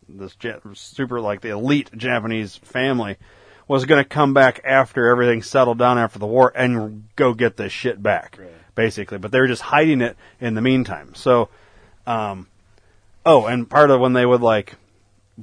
this 0.08 0.36
ja- 0.42 0.58
super 0.74 1.20
like 1.20 1.40
the 1.40 1.50
elite 1.50 1.90
Japanese 1.96 2.56
family 2.56 3.16
was 3.68 3.84
going 3.84 4.02
to 4.02 4.08
come 4.08 4.34
back 4.34 4.60
after 4.64 5.08
everything 5.08 5.42
settled 5.42 5.78
down 5.78 5.98
after 5.98 6.18
the 6.18 6.26
war 6.26 6.52
and 6.54 7.04
go 7.14 7.32
get 7.34 7.56
this 7.56 7.72
shit 7.72 8.02
back 8.02 8.38
basically. 8.74 9.18
But 9.18 9.30
they 9.30 9.38
were 9.38 9.46
just 9.46 9.62
hiding 9.62 10.00
it 10.00 10.16
in 10.40 10.54
the 10.54 10.60
meantime. 10.60 11.14
So 11.14 11.48
um 12.06 12.48
oh 13.24 13.46
and 13.46 13.68
part 13.68 13.90
of 13.90 14.00
when 14.00 14.12
they 14.12 14.26
would 14.26 14.40
like 14.40 14.74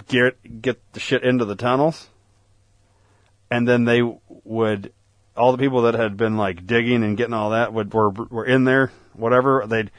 get 0.08 0.62
get 0.62 0.80
the 0.94 1.00
shit 1.00 1.24
into 1.24 1.46
the 1.46 1.56
tunnels 1.56 2.10
and 3.50 3.68
then 3.68 3.86
they 3.86 4.02
would 4.44 4.92
all 5.36 5.52
the 5.52 5.58
people 5.58 5.84
that 5.84 5.94
had 5.94 6.18
been 6.18 6.36
like 6.38 6.66
digging 6.66 7.04
and 7.04 7.16
getting 7.16 7.34
all 7.34 7.52
that 7.52 7.72
would 7.74 7.94
were 7.94 8.10
were 8.10 8.46
in 8.46 8.64
there 8.64 8.92
whatever 9.18 9.66
they'd 9.68 9.92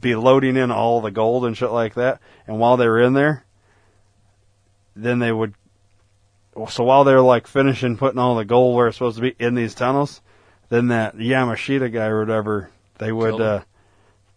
be 0.00 0.14
loading 0.14 0.56
in 0.56 0.70
all 0.70 1.00
the 1.00 1.10
gold 1.10 1.44
and 1.44 1.56
shit 1.56 1.70
like 1.70 1.94
that 1.94 2.20
and 2.46 2.58
while 2.58 2.76
they 2.76 2.86
were 2.88 3.00
in 3.00 3.12
there 3.12 3.44
then 4.96 5.18
they 5.18 5.32
would 5.32 5.54
so 6.68 6.84
while 6.84 7.04
they're 7.04 7.20
like 7.20 7.46
finishing 7.46 7.96
putting 7.96 8.18
all 8.18 8.34
the 8.36 8.44
gold 8.44 8.76
where 8.76 8.88
it's 8.88 8.96
supposed 8.96 9.16
to 9.16 9.22
be 9.22 9.34
in 9.38 9.54
these 9.54 9.74
tunnels 9.74 10.20
then 10.68 10.88
that 10.88 11.16
Yamashita 11.16 11.92
guy 11.92 12.06
or 12.06 12.20
whatever 12.20 12.70
they 12.98 13.12
would 13.12 13.40
uh 13.40 13.60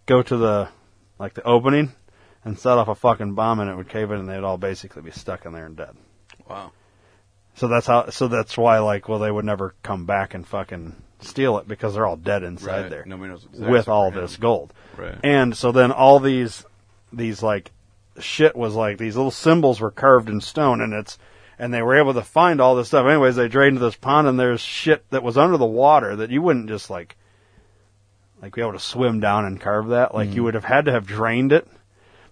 go 0.05 0.21
to 0.21 0.37
the 0.37 0.67
like 1.19 1.33
the 1.33 1.43
opening 1.43 1.91
and 2.45 2.57
set 2.57 2.77
off 2.77 2.87
a 2.87 2.95
fucking 2.95 3.33
bomb 3.33 3.59
and 3.59 3.69
it 3.69 3.75
would 3.75 3.89
cave 3.89 4.11
in 4.11 4.19
and 4.19 4.29
they'd 4.29 4.43
all 4.43 4.57
basically 4.57 5.01
be 5.01 5.11
stuck 5.11 5.45
in 5.45 5.53
there 5.53 5.65
and 5.65 5.75
dead 5.75 5.95
Wow. 6.49 6.71
so 7.55 7.67
that's 7.67 7.85
how. 7.87 8.09
So 8.09 8.29
that's 8.29 8.57
why, 8.57 8.79
like, 8.79 9.09
well, 9.09 9.19
they 9.19 9.29
would 9.31 9.43
never 9.43 9.75
come 9.83 10.05
back 10.05 10.33
and 10.33 10.47
fucking 10.47 10.95
steal 11.19 11.57
it 11.57 11.67
because 11.67 11.93
they're 11.93 12.05
all 12.05 12.15
dead 12.15 12.43
inside 12.43 12.81
Right. 12.81 12.89
there 12.89 13.03
Nobody 13.05 13.31
knows 13.31 13.43
exactly 13.45 13.69
with 13.71 13.87
all 13.87 14.11
this 14.11 14.37
gold. 14.37 14.73
Right. 14.97 15.17
And 15.23 15.55
so 15.55 15.71
then 15.71 15.91
all 15.91 16.19
these, 16.19 16.65
these 17.11 17.41
like, 17.41 17.71
shit 18.19 18.55
was 18.55 18.75
like 18.75 18.97
these 18.97 19.15
little 19.15 19.31
symbols 19.31 19.79
were 19.79 19.91
carved 19.91 20.29
in 20.29 20.41
stone, 20.41 20.81
and 20.81 20.93
it's, 20.93 21.17
and 21.59 21.73
they 21.73 21.81
were 21.81 21.97
able 21.97 22.13
to 22.13 22.21
find 22.21 22.61
all 22.61 22.75
this 22.75 22.87
stuff. 22.87 23.05
Anyways, 23.07 23.35
they 23.35 23.47
drained 23.47 23.77
this 23.77 23.95
pond, 23.95 24.27
and 24.27 24.39
there's 24.39 24.61
shit 24.61 25.09
that 25.09 25.23
was 25.23 25.37
under 25.37 25.57
the 25.57 25.65
water 25.65 26.15
that 26.17 26.29
you 26.29 26.41
wouldn't 26.41 26.67
just 26.67 26.89
like, 26.89 27.15
like 28.41 28.53
be 28.53 28.61
able 28.61 28.73
to 28.73 28.79
swim 28.79 29.19
down 29.19 29.45
and 29.45 29.59
carve 29.59 29.87
that. 29.87 30.13
Like 30.13 30.33
you 30.33 30.43
would 30.43 30.53
have 30.53 30.63
had 30.63 30.85
to 30.85 30.91
have 30.91 31.07
drained 31.07 31.51
it. 31.51 31.67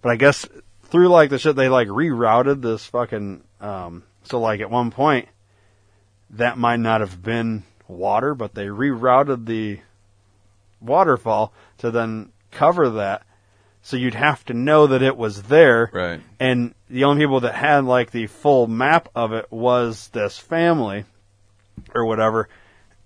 But 0.02 0.12
I 0.12 0.16
guess 0.16 0.46
through 0.84 1.08
like 1.08 1.30
the 1.30 1.38
shit, 1.38 1.56
they 1.56 1.68
like 1.68 1.88
rerouted 1.88 2.62
this 2.62 2.86
fucking. 2.86 3.42
Um, 3.60 4.04
so 4.22 4.40
like 4.40 4.60
at 4.60 4.70
one 4.70 4.90
point, 4.92 5.28
that 6.30 6.58
might 6.58 6.78
not 6.78 7.00
have 7.00 7.22
been 7.22 7.64
water, 7.88 8.34
but 8.34 8.54
they 8.54 8.66
rerouted 8.66 9.46
the 9.46 9.80
waterfall 10.80 11.52
to 11.78 11.90
then 11.90 12.30
cover 12.50 12.90
that. 12.90 13.22
So 13.82 13.96
you'd 13.96 14.14
have 14.14 14.44
to 14.46 14.54
know 14.54 14.88
that 14.88 15.02
it 15.02 15.16
was 15.16 15.44
there. 15.44 15.90
Right. 15.92 16.20
And 16.40 16.74
the 16.90 17.04
only 17.04 17.22
people 17.22 17.40
that 17.40 17.54
had 17.54 17.84
like 17.84 18.10
the 18.10 18.26
full 18.26 18.66
map 18.66 19.08
of 19.14 19.32
it 19.32 19.50
was 19.50 20.08
this 20.08 20.38
family 20.38 21.04
or 21.94 22.04
whatever. 22.04 22.48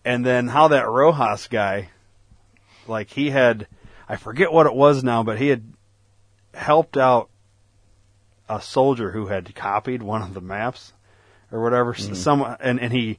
And 0.05 0.25
then 0.25 0.49
how 0.49 0.69
that 0.69 0.89
Roxas 0.89 1.49
guy, 1.49 1.91
like 2.89 3.11
he 3.11 3.29
had, 3.29 3.67
I 4.09 4.17
forget 4.17 4.53
what 4.53 4.67
it 4.67 4.75
was 4.75 5.05
now, 5.05 5.23
but 5.23 5.39
he 5.39 5.49
had 5.49 5.65
helped 6.55 6.97
out 6.97 7.29
a 8.49 8.61
soldier 8.61 9.11
who 9.11 9.27
had 9.27 9.55
copied 9.55 10.03
one 10.03 10.23
of 10.23 10.33
the 10.33 10.41
maps 10.41 10.95
or 11.53 11.63
whatever. 11.63 11.93
Mm-hmm. 11.93 12.15
Someone, 12.15 12.57
and, 12.59 12.81
and 12.81 12.93
he, 12.93 13.19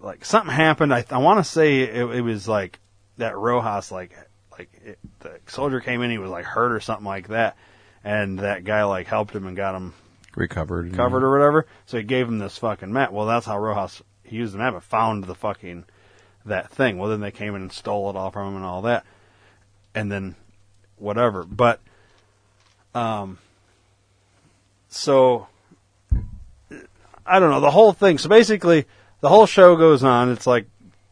like 0.00 0.24
something 0.24 0.54
happened. 0.54 0.92
I, 0.92 1.04
I 1.10 1.18
want 1.18 1.44
to 1.44 1.50
say 1.50 1.80
it, 1.80 1.96
it 1.96 2.22
was 2.22 2.48
like 2.48 2.78
that 3.18 3.36
Roxas, 3.36 3.90
like, 3.90 4.16
like 4.52 4.70
it, 4.84 4.98
the 5.20 5.38
soldier 5.46 5.80
came 5.80 6.02
in, 6.02 6.10
he 6.10 6.18
was 6.18 6.30
like 6.30 6.44
hurt 6.44 6.72
or 6.72 6.80
something 6.80 7.06
like 7.06 7.28
that. 7.28 7.56
And 8.04 8.38
that 8.40 8.64
guy 8.64 8.84
like 8.84 9.06
helped 9.06 9.34
him 9.34 9.46
and 9.46 9.56
got 9.56 9.74
him 9.74 9.94
Recovered. 10.36 10.94
covered 10.94 11.24
or 11.24 11.32
whatever. 11.32 11.66
So 11.86 11.98
he 11.98 12.04
gave 12.04 12.28
him 12.28 12.38
this 12.38 12.58
fucking 12.58 12.92
map. 12.92 13.12
Well, 13.12 13.26
that's 13.26 13.46
how 13.46 13.58
Roxas 13.58 14.02
he 14.22 14.36
used 14.36 14.54
the 14.54 14.58
map 14.58 14.74
and 14.74 14.82
found 14.82 15.24
the 15.24 15.34
fucking 15.34 15.84
that 16.44 16.70
thing. 16.70 16.98
Well, 16.98 17.10
then 17.10 17.20
they 17.20 17.30
came 17.30 17.54
in 17.54 17.62
and 17.62 17.72
stole 17.72 18.10
it 18.10 18.16
all 18.16 18.30
from 18.30 18.48
him 18.48 18.56
and 18.56 18.64
all 18.64 18.82
that, 18.82 19.04
and 19.94 20.12
then 20.12 20.36
whatever. 20.96 21.44
But 21.44 21.80
um, 22.94 23.38
so 24.88 25.48
I 27.26 27.38
don't 27.38 27.50
know 27.50 27.60
the 27.60 27.70
whole 27.70 27.92
thing. 27.92 28.18
So 28.18 28.28
basically, 28.28 28.86
the 29.20 29.28
whole 29.28 29.46
show 29.46 29.76
goes 29.76 30.04
on. 30.04 30.30
It's 30.30 30.46
like 30.46 30.66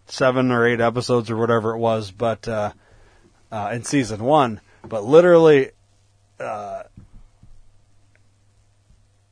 seven 0.07 0.51
or 0.51 0.67
eight 0.67 0.81
episodes 0.81 1.31
or 1.31 1.37
whatever 1.37 1.75
it 1.75 1.79
was, 1.79 2.11
but 2.11 2.47
uh, 2.47 2.73
uh, 3.51 3.71
in 3.73 3.85
season 3.85 4.23
one. 4.23 4.61
But 4.89 5.05
literally, 5.05 5.71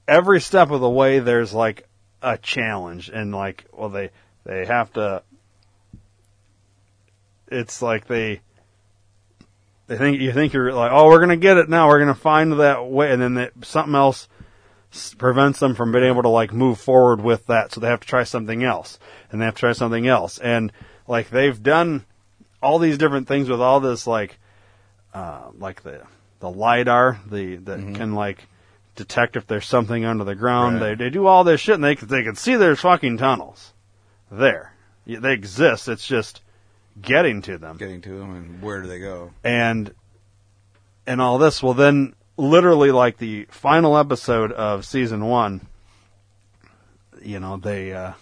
every 0.08 0.40
step 0.40 0.70
of 0.70 0.80
the 0.80 0.90
way 0.90 1.18
there's 1.18 1.52
like 1.52 1.88
a 2.22 2.38
challenge 2.38 3.08
and 3.08 3.34
like 3.34 3.64
well 3.72 3.88
they 3.88 4.10
they 4.44 4.64
have 4.64 4.92
to 4.92 5.22
it's 7.48 7.82
like 7.82 8.06
they 8.06 8.40
they 9.86 9.96
think 9.96 10.20
you 10.20 10.32
think 10.32 10.52
you're 10.52 10.72
like 10.72 10.90
oh 10.92 11.06
we're 11.06 11.20
gonna 11.20 11.36
get 11.36 11.56
it 11.56 11.68
now 11.68 11.88
we're 11.88 11.98
gonna 11.98 12.14
find 12.14 12.52
that 12.60 12.86
way 12.86 13.12
and 13.12 13.20
then 13.20 13.34
they, 13.34 13.50
something 13.62 13.94
else 13.94 14.28
prevents 15.18 15.58
them 15.60 15.74
from 15.74 15.92
being 15.92 16.04
able 16.04 16.22
to 16.22 16.28
like 16.28 16.52
move 16.52 16.78
forward 16.78 17.20
with 17.20 17.46
that 17.46 17.72
so 17.72 17.80
they 17.80 17.88
have 17.88 18.00
to 18.00 18.06
try 18.06 18.24
something 18.24 18.62
else 18.62 18.98
and 19.30 19.40
they 19.40 19.44
have 19.44 19.54
to 19.54 19.60
try 19.60 19.72
something 19.72 20.06
else 20.06 20.38
and 20.38 20.72
like 21.08 21.30
they've 21.30 21.62
done 21.62 22.04
all 22.62 22.78
these 22.78 22.96
different 22.98 23.28
things 23.28 23.48
with 23.48 23.60
all 23.60 23.80
this 23.80 24.06
like 24.06 24.38
uh, 25.12 25.50
like 25.58 25.82
the 25.82 26.02
the 26.40 26.50
lidar 26.50 27.20
the 27.26 27.56
that 27.56 27.78
can 27.94 28.14
like 28.14 28.46
detect 28.94 29.36
if 29.36 29.46
there's 29.46 29.66
something 29.66 30.04
under 30.04 30.24
the 30.24 30.34
ground. 30.34 30.80
Right. 30.80 30.96
They 30.96 31.04
they 31.04 31.10
do 31.10 31.26
all 31.26 31.44
this 31.44 31.60
shit 31.60 31.76
and 31.76 31.84
they 31.84 31.94
they 31.94 32.22
can 32.22 32.36
see 32.36 32.56
there's 32.56 32.80
fucking 32.80 33.18
tunnels 33.18 33.72
there. 34.30 34.74
They 35.06 35.32
exist. 35.32 35.88
It's 35.88 36.06
just 36.06 36.42
getting 37.00 37.42
to 37.42 37.58
them 37.58 37.76
Getting 37.76 38.00
to 38.02 38.18
them 38.18 38.34
and 38.34 38.62
where 38.62 38.80
do 38.82 38.88
they 38.88 39.00
go? 39.00 39.32
and 39.42 39.92
and 41.06 41.20
all 41.20 41.38
this. 41.38 41.62
Well, 41.62 41.74
then 41.74 42.14
literally 42.36 42.90
like 42.90 43.18
the 43.18 43.46
final 43.50 43.96
episode 43.96 44.52
of 44.52 44.84
season 44.84 45.26
one, 45.26 45.60
you 47.22 47.40
know 47.40 47.56
they 47.56 47.92
uh, 47.92 48.12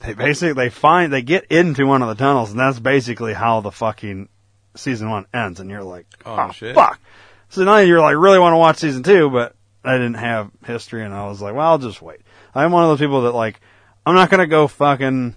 they 0.00 0.14
basically 0.14 0.52
they 0.52 0.70
find 0.70 1.12
they 1.12 1.22
get 1.22 1.44
into 1.46 1.86
one 1.86 2.02
of 2.02 2.08
the 2.08 2.14
tunnels 2.14 2.50
and 2.50 2.60
that's 2.60 2.78
basically 2.78 3.32
how 3.32 3.60
the 3.60 3.70
fucking 3.72 4.28
season 4.74 5.10
one 5.10 5.26
ends. 5.32 5.60
And 5.60 5.70
you're 5.70 5.82
like, 5.82 6.06
Oh, 6.24 6.46
oh, 6.48 6.52
shit. 6.52 6.74
fuck. 6.74 7.00
So 7.48 7.64
now 7.64 7.78
you're 7.78 8.00
like 8.00 8.16
really 8.16 8.38
want 8.38 8.52
to 8.52 8.58
watch 8.58 8.78
season 8.78 9.02
two, 9.02 9.30
but 9.30 9.54
I 9.84 9.92
didn't 9.92 10.14
have 10.14 10.50
history 10.66 11.04
and 11.04 11.14
I 11.14 11.26
was 11.28 11.40
like, 11.40 11.54
well, 11.54 11.66
I'll 11.68 11.78
just 11.78 12.02
wait. 12.02 12.20
I'm 12.54 12.72
one 12.72 12.82
of 12.82 12.90
those 12.90 13.00
people 13.04 13.22
that 13.22 13.32
like 13.32 13.60
I'm 14.04 14.14
not 14.14 14.30
gonna 14.30 14.46
go 14.46 14.68
fucking. 14.68 15.36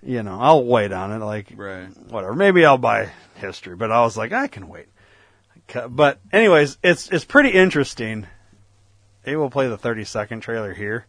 You 0.00 0.22
know, 0.22 0.38
I'll 0.40 0.64
wait 0.64 0.92
on 0.92 1.10
it. 1.10 1.18
Like, 1.24 1.52
Right. 1.56 1.88
whatever. 2.08 2.32
Maybe 2.32 2.64
I'll 2.64 2.78
buy 2.78 3.10
history, 3.34 3.74
but 3.74 3.90
I 3.90 4.02
was 4.02 4.16
like, 4.16 4.32
I 4.32 4.46
can 4.46 4.68
wait. 4.68 4.86
But 5.90 6.18
anyways, 6.32 6.78
it's 6.82 7.10
it's 7.10 7.24
pretty 7.24 7.50
interesting. 7.50 8.26
Maybe 9.26 9.36
we'll 9.36 9.50
play 9.50 9.68
the 9.68 9.76
30 9.76 10.04
second 10.04 10.40
trailer 10.40 10.72
here 10.72 11.06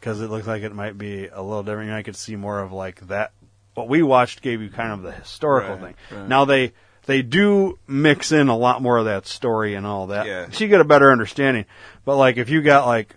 because 0.00 0.20
it 0.20 0.28
looks 0.30 0.46
like 0.46 0.62
it 0.62 0.74
might 0.74 0.98
be 0.98 1.28
a 1.28 1.40
little 1.42 1.62
different. 1.62 1.86
You 1.86 1.92
know, 1.92 1.98
I 1.98 2.02
could 2.02 2.16
see 2.16 2.34
more 2.36 2.58
of 2.60 2.72
like 2.72 3.06
that. 3.08 3.32
What 3.74 3.88
we 3.88 4.02
watched 4.02 4.42
gave 4.42 4.60
you 4.60 4.70
kind 4.70 4.92
of 4.92 5.02
the 5.02 5.12
historical 5.12 5.76
Right, 5.76 5.94
thing. 6.10 6.18
right. 6.18 6.28
Now 6.28 6.44
they 6.44 6.72
they 7.06 7.22
do 7.22 7.78
mix 7.86 8.32
in 8.32 8.48
a 8.48 8.56
lot 8.56 8.82
more 8.82 8.98
of 8.98 9.04
that 9.04 9.26
story 9.26 9.74
and 9.74 9.86
all 9.86 10.08
that. 10.08 10.26
Yeah. 10.26 10.48
So 10.50 10.64
you 10.64 10.68
get 10.68 10.80
a 10.80 10.84
better 10.84 11.12
understanding. 11.12 11.64
But 12.04 12.16
like 12.16 12.36
if 12.38 12.48
you 12.50 12.60
got 12.62 12.86
like 12.86 13.14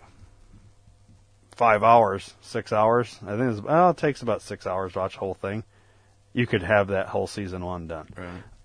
five 1.56 1.82
hours, 1.82 2.32
six 2.40 2.72
hours, 2.72 3.18
I 3.26 3.36
think 3.36 3.52
it's 3.52 3.60
well, 3.60 3.90
it 3.90 3.96
takes 3.96 4.22
about 4.22 4.42
six 4.42 4.66
hours 4.66 4.92
to 4.92 5.00
watch 5.00 5.14
the 5.14 5.18
whole 5.20 5.34
thing. 5.34 5.64
You 6.32 6.46
could 6.46 6.62
have 6.62 6.88
that 6.88 7.08
whole 7.08 7.26
season 7.26 7.64
one 7.64 7.88
done. 7.88 8.08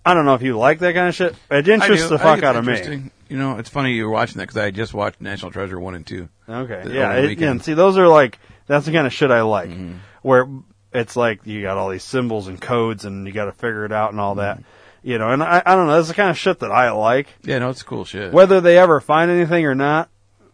I 0.07 0.13
don't 0.13 0.25
know 0.25 0.33
if 0.35 0.41
you 0.41 0.57
like 0.57 0.79
that 0.79 0.93
kind 0.93 1.09
of 1.09 1.15
shit. 1.15 1.35
It 1.51 1.67
interests 1.67 2.09
the 2.09 2.17
fuck 2.19 2.43
out 2.43 2.55
of 2.55 2.65
me. 2.65 3.11
You 3.29 3.37
know, 3.37 3.57
it's 3.57 3.69
funny 3.69 3.91
you 3.93 4.05
were 4.05 4.11
watching 4.11 4.37
that 4.37 4.43
because 4.47 4.57
I 4.57 4.71
just 4.71 4.93
watched 4.93 5.19
National 5.19 5.51
Treasure 5.51 5.79
one 5.79 5.95
and 5.95 6.05
two. 6.07 6.29
Okay. 6.47 6.81
The- 6.85 6.93
yeah. 6.93 7.13
It, 7.15 7.37
yeah. 7.39 7.51
And 7.51 7.63
see, 7.63 7.73
those 7.73 7.97
are 7.97 8.07
like 8.07 8.39
that's 8.67 8.85
the 8.85 8.91
kind 8.93 9.05
of 9.05 9.11
shit 9.13 9.31
I 9.31 9.41
like, 9.41 9.69
Mm-hmm. 9.69 9.97
where 10.21 10.47
it's 10.93 11.15
like 11.17 11.41
you 11.45 11.61
got 11.61 11.77
all 11.77 11.89
these 11.89 12.03
symbols 12.03 12.47
and 12.47 12.59
codes, 12.59 13.03
and 13.05 13.27
you 13.27 13.33
got 13.33 13.45
to 13.45 13.51
figure 13.51 13.83
it 13.85 13.91
out 13.91 14.11
and 14.11 14.19
all 14.21 14.35
that. 14.35 14.63
You 15.03 15.17
know, 15.19 15.29
and 15.29 15.43
I, 15.43 15.61
I 15.65 15.75
don't 15.75 15.87
know. 15.87 15.95
That's 15.97 16.07
the 16.07 16.13
kind 16.13 16.29
of 16.29 16.37
shit 16.37 16.59
that 16.59 16.71
I 16.71 16.91
like. 16.91 17.27
Yeah, 17.43 17.59
no, 17.59 17.69
it's 17.69 17.83
cool 17.83 18.03
shit. 18.05 18.33
Whether 18.33 18.61
they 18.61 18.77
ever 18.77 18.99
find 18.99 19.29
anything 19.29 19.65
or 19.65 19.75
not, 19.75 20.09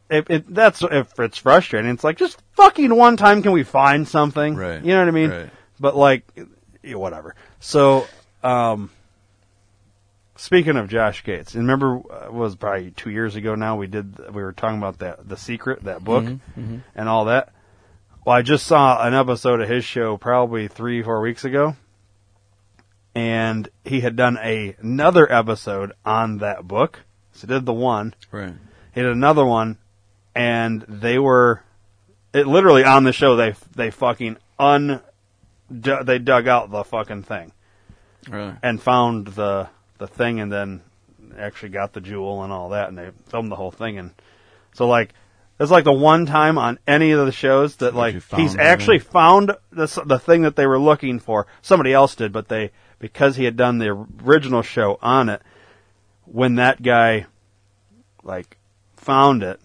if 0.10 0.30
it, 0.30 0.54
that's 0.54 0.82
if 0.84 1.18
it's 1.20 1.38
frustrating. 1.38 1.89
It's 1.91 2.04
like 2.04 2.18
just 2.18 2.41
fucking 2.54 2.93
one 2.95 3.18
time 3.18 3.41
can 3.43 3.51
we 3.51 3.64
find 3.64 4.08
something? 4.08 4.56
Right. 4.56 4.84
You 4.84 4.93
know 4.93 4.99
what 4.99 5.08
I 5.08 5.12
mean? 5.12 5.30
Right. 5.30 5.49
But 5.80 5.95
like, 5.95 6.26
whatever. 6.84 7.36
So, 7.60 8.06
um, 8.43 8.89
speaking 10.43 10.75
of 10.75 10.89
Josh 10.89 11.23
Gates, 11.23 11.53
and 11.55 11.63
remember 11.63 12.01
uh, 12.11 12.25
it 12.25 12.33
was 12.33 12.55
probably 12.57 12.91
two 12.91 13.09
years 13.09 13.35
ago 13.35 13.55
now. 13.55 13.77
We 13.77 13.87
did 13.87 14.17
we 14.33 14.43
were 14.43 14.51
talking 14.51 14.77
about 14.77 14.99
that 14.99 15.27
the 15.27 15.37
secret 15.37 15.83
that 15.83 16.03
book 16.03 16.25
Mm-hmm, 16.25 16.77
and 16.95 17.09
all 17.09 17.25
that. 17.25 17.53
Well, 18.25 18.35
I 18.35 18.41
just 18.41 18.65
saw 18.67 19.05
an 19.05 19.13
episode 19.13 19.61
of 19.61 19.69
his 19.69 19.85
show 19.85 20.17
probably 20.17 20.67
three 20.67 21.01
four 21.01 21.21
weeks 21.21 21.45
ago, 21.45 21.75
and 23.15 23.69
he 23.85 24.01
had 24.01 24.15
done 24.15 24.37
a, 24.41 24.75
another 24.79 25.31
episode 25.31 25.93
on 26.05 26.39
that 26.39 26.67
book. 26.67 27.01
So 27.33 27.47
he 27.47 27.53
did 27.53 27.65
the 27.65 27.73
one, 27.73 28.13
right. 28.31 28.53
he 28.93 29.01
did 29.01 29.11
another 29.11 29.45
one, 29.45 29.77
and 30.35 30.85
they 30.87 31.17
were 31.19 31.63
it 32.33 32.47
literally 32.47 32.83
on 32.83 33.03
the 33.05 33.13
show. 33.13 33.35
They 33.35 33.55
they 33.75 33.91
fucking 33.91 34.37
un 34.59 35.01
they 35.69 36.19
dug 36.19 36.47
out 36.47 36.69
the 36.69 36.83
fucking 36.83 37.23
thing 37.23 37.51
Really. 38.29 38.53
and 38.61 38.81
found 38.81 39.27
the 39.27 39.69
the 39.97 40.07
thing, 40.07 40.39
and 40.39 40.51
then 40.51 40.81
actually 41.37 41.69
got 41.69 41.93
the 41.93 42.01
jewel 42.01 42.43
and 42.43 42.51
all 42.51 42.69
that, 42.69 42.89
and 42.89 42.97
they 42.97 43.11
filmed 43.27 43.51
the 43.51 43.55
whole 43.55 43.71
thing. 43.71 43.97
And 43.97 44.11
so 44.73 44.87
like 44.87 45.13
it's 45.59 45.71
like 45.71 45.83
the 45.83 45.93
one 45.93 46.25
time 46.25 46.57
on 46.57 46.79
any 46.87 47.11
of 47.11 47.25
the 47.25 47.31
shows 47.31 47.77
that 47.77 47.95
like 47.95 48.15
he's 48.35 48.55
it. 48.55 48.59
actually 48.59 48.99
found 48.99 49.55
the 49.71 50.03
the 50.05 50.19
thing 50.19 50.41
that 50.41 50.55
they 50.55 50.67
were 50.67 50.79
looking 50.79 51.19
for. 51.19 51.47
Somebody 51.61 51.93
else 51.93 52.15
did, 52.15 52.31
but 52.31 52.47
they 52.47 52.71
because 52.99 53.35
he 53.35 53.45
had 53.45 53.55
done 53.57 53.77
the 53.77 53.89
original 54.25 54.61
show 54.61 54.97
on 55.01 55.29
it. 55.29 55.41
When 56.25 56.55
that 56.55 56.81
guy 56.81 57.27
like 58.23 58.57
found 58.95 59.43
it, 59.43 59.59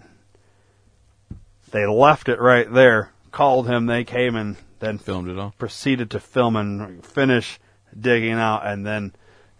they 1.70 1.86
left 1.86 2.28
it 2.28 2.40
right 2.40 2.70
there. 2.72 3.12
Called 3.30 3.68
him. 3.68 3.86
They 3.86 4.04
came 4.04 4.36
and 4.36 4.56
then 4.80 4.98
Filmed 4.98 5.28
it 5.28 5.38
all. 5.38 5.54
proceeded 5.58 6.10
to 6.10 6.20
film 6.20 6.56
and 6.56 7.04
finish 7.04 7.58
digging 7.98 8.32
out, 8.32 8.66
and 8.66 8.86
then 8.86 9.12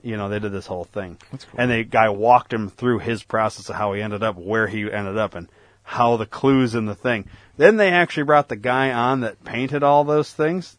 you 0.03 0.17
know 0.17 0.29
they 0.29 0.39
did 0.39 0.53
this 0.53 0.67
whole 0.67 0.85
thing. 0.85 1.17
Cool. 1.31 1.41
And 1.57 1.71
the 1.71 1.85
guy 1.85 2.09
walked 2.09 2.53
him 2.53 2.71
through 2.71 3.01
his 3.01 3.23
process 3.23 3.69
of 3.69 3.77
how 3.77 3.93
he 3.93 4.03
ended 4.03 4.23
up 4.23 4.37
where 4.37 4.67
he 4.67 4.91
ended 4.91 5.19
up 5.19 5.35
and 5.35 5.49
how 5.83 6.17
the 6.17 6.27
clues 6.27 6.75
in 6.75 6.87
the 6.87 6.95
thing. 6.95 7.29
Then 7.57 7.77
they 7.77 7.91
actually 7.91 8.25
brought 8.25 8.49
the 8.49 8.57
guy 8.57 8.93
on 8.93 9.21
that 9.21 9.43
painted 9.45 9.83
all 9.83 10.05
those 10.05 10.33
things 10.33 10.77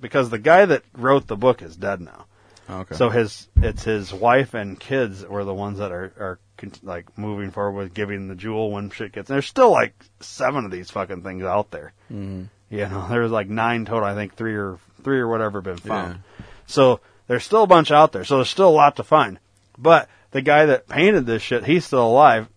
because 0.00 0.30
the 0.30 0.38
guy 0.38 0.66
that 0.66 0.82
wrote 0.92 1.26
the 1.26 1.36
book 1.36 1.62
is 1.62 1.76
dead 1.76 2.00
now. 2.00 2.26
Oh, 2.68 2.80
okay. 2.80 2.94
So 2.94 3.10
his 3.10 3.48
it's 3.56 3.84
his 3.84 4.12
wife 4.12 4.54
and 4.54 4.78
kids 4.78 5.24
were 5.24 5.44
the 5.44 5.54
ones 5.54 5.78
that 5.78 5.92
are 5.92 6.12
are 6.18 6.38
like 6.82 7.18
moving 7.18 7.50
forward 7.50 7.76
with 7.84 7.94
giving 7.94 8.28
the 8.28 8.34
jewel 8.34 8.70
when 8.70 8.90
shit 8.90 9.12
gets. 9.12 9.28
There's 9.28 9.46
still 9.46 9.70
like 9.70 9.94
seven 10.20 10.64
of 10.64 10.70
these 10.70 10.90
fucking 10.90 11.22
things 11.22 11.42
out 11.42 11.70
there. 11.70 11.92
Mm-hmm. 12.12 12.44
You 12.70 12.88
know, 12.88 13.06
there's 13.10 13.30
like 13.30 13.48
nine 13.48 13.84
total. 13.84 14.04
I 14.04 14.14
think 14.14 14.34
three 14.34 14.54
or 14.54 14.78
three 15.02 15.18
or 15.18 15.28
whatever 15.28 15.60
been 15.60 15.78
found. 15.78 16.20
So 16.66 17.00
there's 17.30 17.44
still 17.44 17.62
a 17.62 17.66
bunch 17.68 17.92
out 17.92 18.10
there. 18.10 18.24
So 18.24 18.36
there's 18.38 18.50
still 18.50 18.68
a 18.68 18.70
lot 18.70 18.96
to 18.96 19.04
find. 19.04 19.38
But 19.78 20.08
the 20.32 20.42
guy 20.42 20.66
that 20.66 20.88
painted 20.88 21.26
this 21.26 21.42
shit, 21.42 21.64
he's 21.64 21.84
still 21.84 22.04
alive, 22.04 22.48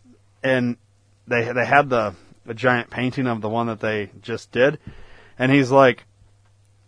and 0.43 0.77
they 1.27 1.43
they 1.53 1.63
had 1.65 1.91
the 1.91 2.15
the 2.43 2.55
giant 2.55 2.89
painting 2.89 3.27
of 3.27 3.39
the 3.39 3.49
one 3.49 3.67
that 3.67 3.79
they 3.79 4.09
just 4.23 4.51
did, 4.51 4.79
and 5.37 5.51
he's 5.51 5.69
like, 5.69 6.05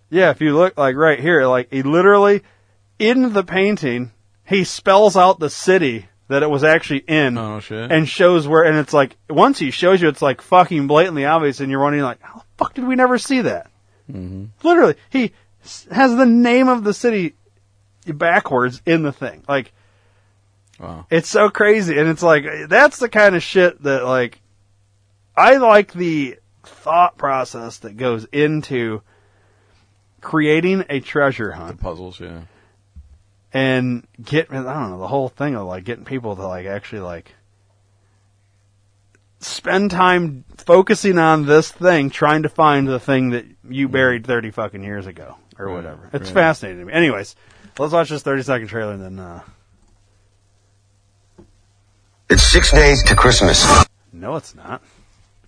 yeah, 0.10 0.32
if 0.32 0.42
you 0.42 0.56
look 0.58 0.76
like 0.80 0.96
right 0.96 1.20
here, 1.20 1.46
like 1.46 1.72
he 1.72 1.84
literally 1.84 2.42
in 2.98 3.34
the 3.34 3.44
painting, 3.44 4.12
he 4.46 4.64
spells 4.64 5.16
out 5.16 5.38
the 5.40 5.50
city 5.52 6.08
that 6.28 6.42
it 6.42 6.50
was 6.50 6.64
actually 6.64 7.04
in 7.08 7.38
Oh, 7.38 7.60
shit. 7.60 7.92
and 7.92 8.10
shows 8.10 8.48
where, 8.48 8.64
and 8.64 8.78
it's 8.80 8.94
like, 8.94 9.16
once 9.30 9.60
he 9.60 9.70
shows 9.70 10.02
you, 10.02 10.08
it's 10.08 10.24
like 10.24 10.42
fucking 10.42 10.88
blatantly 10.88 11.24
obvious 11.26 11.60
and 11.60 11.70
you're 11.70 11.82
wondering 11.84 12.04
like, 12.04 12.20
how 12.22 12.40
the 12.40 12.44
fuck 12.58 12.74
did 12.74 12.88
we 12.88 12.96
never 12.96 13.20
see 13.20 13.42
that? 13.42 13.70
Mm-hmm. 14.12 14.46
Literally, 14.68 14.96
he 15.12 15.34
has 15.92 16.16
the 16.16 16.26
name 16.26 16.68
of 16.68 16.84
the 16.84 16.96
city 16.96 17.36
backwards 18.14 18.82
in 18.86 19.04
the 19.04 19.12
thing. 19.12 19.44
Like, 19.48 19.74
wow. 20.80 21.06
it's 21.10 21.30
so 21.30 21.50
crazy, 21.50 21.98
and 21.98 22.10
it's 22.10 22.24
like 22.24 22.46
that's 22.68 22.98
the 22.98 23.10
kind 23.10 23.36
of 23.36 23.44
shit 23.44 23.82
that 23.84 24.06
like 24.06 24.42
I 25.36 25.58
like 25.58 25.94
the 25.94 26.38
thought 26.64 27.18
process 27.18 27.78
that 27.80 27.98
goes 27.98 28.26
into 28.32 29.02
creating 30.22 30.86
a 30.90 31.00
treasure 31.00 31.52
hunt 31.52 31.80
Puzzles, 31.80 32.20
yeah. 32.20 32.42
and 33.54 34.08
get 34.22 34.52
I 34.52 34.56
don't 34.56 34.92
know 34.92 35.00
the 35.00 35.08
whole 35.08 35.30
thing 35.30 35.56
of 35.56 35.68
like 35.68 35.84
getting 35.84 36.06
people 36.06 36.36
to 36.36 36.48
like 36.48 36.66
actually 36.66 37.02
like 37.02 37.34
spend 39.40 39.92
time 39.92 40.44
focusing 40.58 41.20
on 41.20 41.46
this 41.46 41.72
thing, 41.72 42.10
trying 42.10 42.44
to 42.44 42.50
find 42.50 42.88
the 42.88 43.00
thing 43.00 43.32
that 43.32 43.46
you 43.70 43.88
mm. 43.88 43.92
buried 43.92 44.26
thirty 44.26 44.52
fucking 44.52 44.84
years 44.84 45.06
ago 45.06 45.36
or 45.58 45.68
Right, 45.68 45.76
whatever. 45.76 46.10
It's 46.14 46.26
right. 46.30 46.34
fascinating 46.34 46.80
to 46.82 46.86
me. 46.86 46.94
Anyways, 46.94 47.36
let's 47.80 47.94
watch 47.94 48.10
this 48.10 48.24
thirty 48.24 48.44
second 48.44 48.68
trailer 48.68 48.94
and 48.94 49.02
then. 49.04 49.20
uh 49.20 49.42
It's 52.30 52.44
six 52.44 52.72
days 52.72 53.04
to 53.04 53.16
Christmas. 53.16 53.66
No, 54.12 54.36
it's 54.36 54.56
not. 54.56 54.82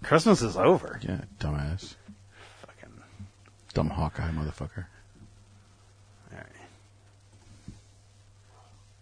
Christmas 0.03 0.41
is 0.41 0.55
over. 0.57 0.99
Yeah, 1.01 1.21
dumbass. 1.39 1.95
Fucking. 2.61 2.93
Dumb 3.73 3.89
Hawkeye 3.89 4.29
motherfucker. 4.31 4.85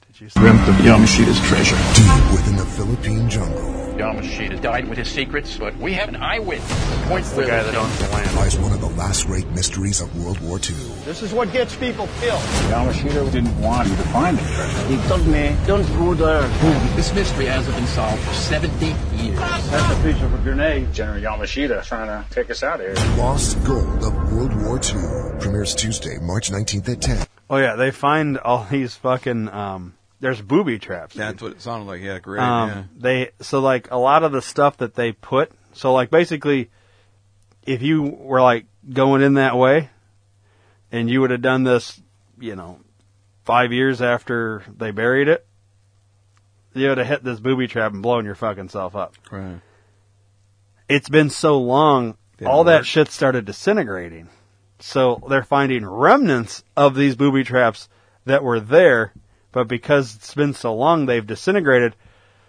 Did 0.07 0.21
you 0.21 0.29
see? 0.29 0.39
dreamt 0.39 0.61
of 0.69 0.75
Yamashita's 0.75 1.39
treasure. 1.49 1.75
Deep 1.93 2.31
within 2.31 2.55
the 2.55 2.65
Philippine 2.65 3.29
jungle 3.29 3.73
Yamashita 3.97 4.61
died 4.61 4.87
with 4.89 4.97
his 4.97 5.09
secrets, 5.09 5.57
but 5.57 5.75
we 5.77 5.93
have 5.93 6.09
an 6.09 6.17
eyewitness. 6.17 7.07
Points 7.07 7.31
The 7.31 7.43
guy 7.45 7.63
that 7.63 7.75
owns 7.75 7.97
the 7.99 8.09
land. 8.13 8.35
lies 8.35 8.57
one 8.57 8.71
of 8.73 8.81
the 8.81 8.89
last 8.89 9.25
great 9.27 9.47
mysteries 9.49 10.01
of 10.01 10.15
World 10.21 10.39
War 10.41 10.57
II. 10.57 10.75
This 11.05 11.21
is 11.21 11.33
what 11.33 11.51
gets 11.53 11.75
people 11.75 12.07
killed. 12.19 12.41
Yamashita 12.69 13.31
didn't 13.31 13.57
want 13.61 13.87
you 13.87 13.95
to 13.95 14.03
find 14.03 14.37
the 14.37 14.41
treasure. 14.41 14.87
He 14.87 15.07
told 15.07 15.27
me, 15.27 15.55
don't 15.65 15.87
go 15.97 16.13
there. 16.13 16.47
This 16.95 17.13
mystery 17.13 17.45
hasn't 17.45 17.75
been 17.75 17.87
solved 17.87 18.21
for 18.23 18.33
70 18.33 18.85
years. 18.85 19.39
That's 19.39 19.99
a 19.99 20.03
piece 20.03 20.21
of 20.21 20.33
a 20.33 20.37
grenade. 20.39 20.91
General 20.93 21.21
Yamashita 21.21 21.83
trying 21.85 22.07
to 22.07 22.29
take 22.31 22.49
us 22.49 22.63
out 22.63 22.81
of 22.81 22.97
here. 22.97 23.15
Lost 23.17 23.63
Gold 23.63 24.03
of 24.03 24.33
World 24.33 24.53
War 24.63 24.77
II 24.77 25.39
premieres 25.39 25.73
Tuesday, 25.73 26.17
March 26.21 26.51
19th 26.51 26.89
at 26.89 27.01
10. 27.01 27.27
Oh 27.49 27.57
yeah, 27.57 27.75
they 27.75 27.91
find 27.91 28.37
all 28.39 28.65
these 28.69 28.95
fucking. 28.95 29.47
um 29.49 29.93
There's 30.25 30.41
booby 30.41 30.79
traps. 30.79 31.13
That's 31.13 31.39
what 31.39 31.51
it 31.51 31.61
sounded 31.61 31.85
like. 31.85 32.01
Yeah, 32.01 32.17
great. 32.17 32.41
um, 32.41 32.69
yeah. 32.69 32.83
They 32.97 33.29
so 33.41 33.59
like 33.59 33.91
a 33.91 33.97
lot 33.97 34.23
of 34.23 34.31
the 34.31 34.41
stuff 34.41 34.77
that 34.77 34.95
they 34.95 35.11
put. 35.11 35.51
So 35.73 35.93
like 35.93 36.09
basically, 36.09 36.71
if 37.63 37.83
you 37.83 38.01
were 38.01 38.41
like 38.41 38.65
going 38.91 39.21
in 39.21 39.35
that 39.35 39.55
way, 39.55 39.91
and 40.91 41.11
you 41.11 41.21
would 41.21 41.29
have 41.29 41.43
done 41.43 41.63
this, 41.63 42.01
you 42.39 42.55
know, 42.55 42.79
five 43.43 43.71
years 43.71 44.01
after 44.01 44.63
they 44.75 44.89
buried 44.89 45.27
it, 45.27 45.45
you 46.73 46.87
would 46.87 46.97
have 46.97 47.05
hit 47.05 47.23
this 47.23 47.39
booby 47.39 47.67
trap 47.67 47.93
and 47.93 48.01
blown 48.01 48.25
your 48.25 48.33
fucking 48.33 48.69
self 48.69 48.95
up. 48.95 49.13
Right. 49.29 49.61
it's 50.89 51.07
been 51.07 51.29
so 51.29 51.59
long, 51.59 52.17
Didn't 52.39 52.51
all 52.51 52.63
that 52.63 52.87
shit 52.87 53.09
started 53.09 53.45
disintegrating. 53.45 54.29
So 54.79 55.21
they're 55.29 55.43
finding 55.43 55.85
remnants 55.85 56.63
of 56.75 56.95
these 56.95 57.15
booby 57.15 57.43
traps 57.43 57.89
that 58.25 58.43
were 58.43 58.59
there, 58.59 59.13
but 59.55 59.69
because 59.69 60.13
it's 60.17 60.35
been 60.35 60.53
so 60.53 60.75
long, 60.75 61.05
they've 61.05 61.25
disintegrated. 61.25 61.95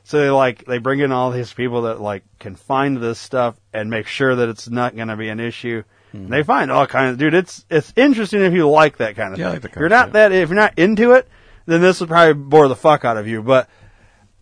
So 0.03 0.19
they 0.21 0.29
like 0.31 0.65
they 0.67 0.79
bring 0.79 0.99
in 1.01 1.13
all 1.13 1.31
these 1.31 1.53
people 1.53 1.83
that 1.83 2.01
like 2.01 2.25
can 2.41 2.57
find 2.57 2.97
this 2.99 3.19
stuff 3.21 3.55
and 3.73 3.89
make 3.91 4.09
sure 4.09 4.35
that 4.35 4.49
it's 4.49 4.69
not 4.69 4.97
going 4.97 5.07
to 5.09 5.17
be 5.17 5.29
an 5.29 5.39
issue. 5.39 5.85
Hmm. 6.11 6.29
They 6.29 6.43
find 6.43 6.71
all 6.73 6.87
kinds 6.89 7.13
of 7.13 7.19
dude. 7.19 7.35
It's 7.35 7.65
it's 7.71 7.93
interesting 7.95 8.43
if 8.43 8.53
you 8.53 8.69
like 8.69 8.97
that 8.99 9.15
kind 9.15 9.33
of 9.33 9.39
Yeah, 9.39 9.49
I 9.49 9.53
thing. 9.53 9.63
like 9.63 9.71
if 9.73 9.77
you're 9.79 9.89
not 9.89 10.13
that 10.15 10.33
if 10.33 10.49
you're 10.49 10.57
not 10.59 10.77
into 10.79 11.13
it, 11.13 11.29
then 11.67 11.81
this 11.81 12.01
would 12.01 12.09
probably 12.09 12.35
bore 12.35 12.67
the 12.67 12.75
fuck 12.77 13.05
out 13.05 13.17
of 13.17 13.29
you. 13.29 13.41
But 13.43 13.69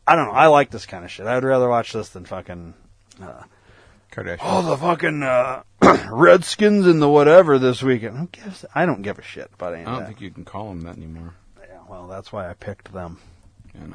I 0.07 0.17
don't 0.17 0.27
know. 0.27 0.33
I 0.33 0.47
like 0.47 0.71
this 0.71 0.87
kind 0.87 1.05
of 1.05 1.11
shit. 1.11 1.27
I'd 1.27 1.45
rather 1.45 1.69
watch 1.69 1.93
this 1.93 2.09
than 2.09 2.25
fucking 2.25 2.73
Kardashian. 4.11 4.39
oh, 4.43 4.63
the 4.71 4.77
fucking 4.77 5.23
uh, 5.23 5.63
Redskins 6.11 6.87
and 6.87 7.01
the 7.03 7.09
whatever 7.09 7.59
this 7.59 7.83
weekend. 7.83 8.17
Who 8.19 8.27
gives? 8.29 8.65
I 8.75 8.87
don't 8.87 9.03
give 9.03 9.19
a 9.19 9.23
shit 9.23 9.51
about 9.55 9.75
any 9.75 9.85
I 9.85 9.97
don't 9.97 10.07
think 10.07 10.21
you 10.21 10.31
can 10.31 10.45
call 10.45 10.69
them 10.69 10.83
that 10.83 10.97
anymore. 10.97 11.35
Well, 11.89 12.07
that's 12.09 12.33
why 12.33 12.49
I 12.51 12.55
picked 12.55 12.93
them. 12.93 13.19
You 13.75 13.89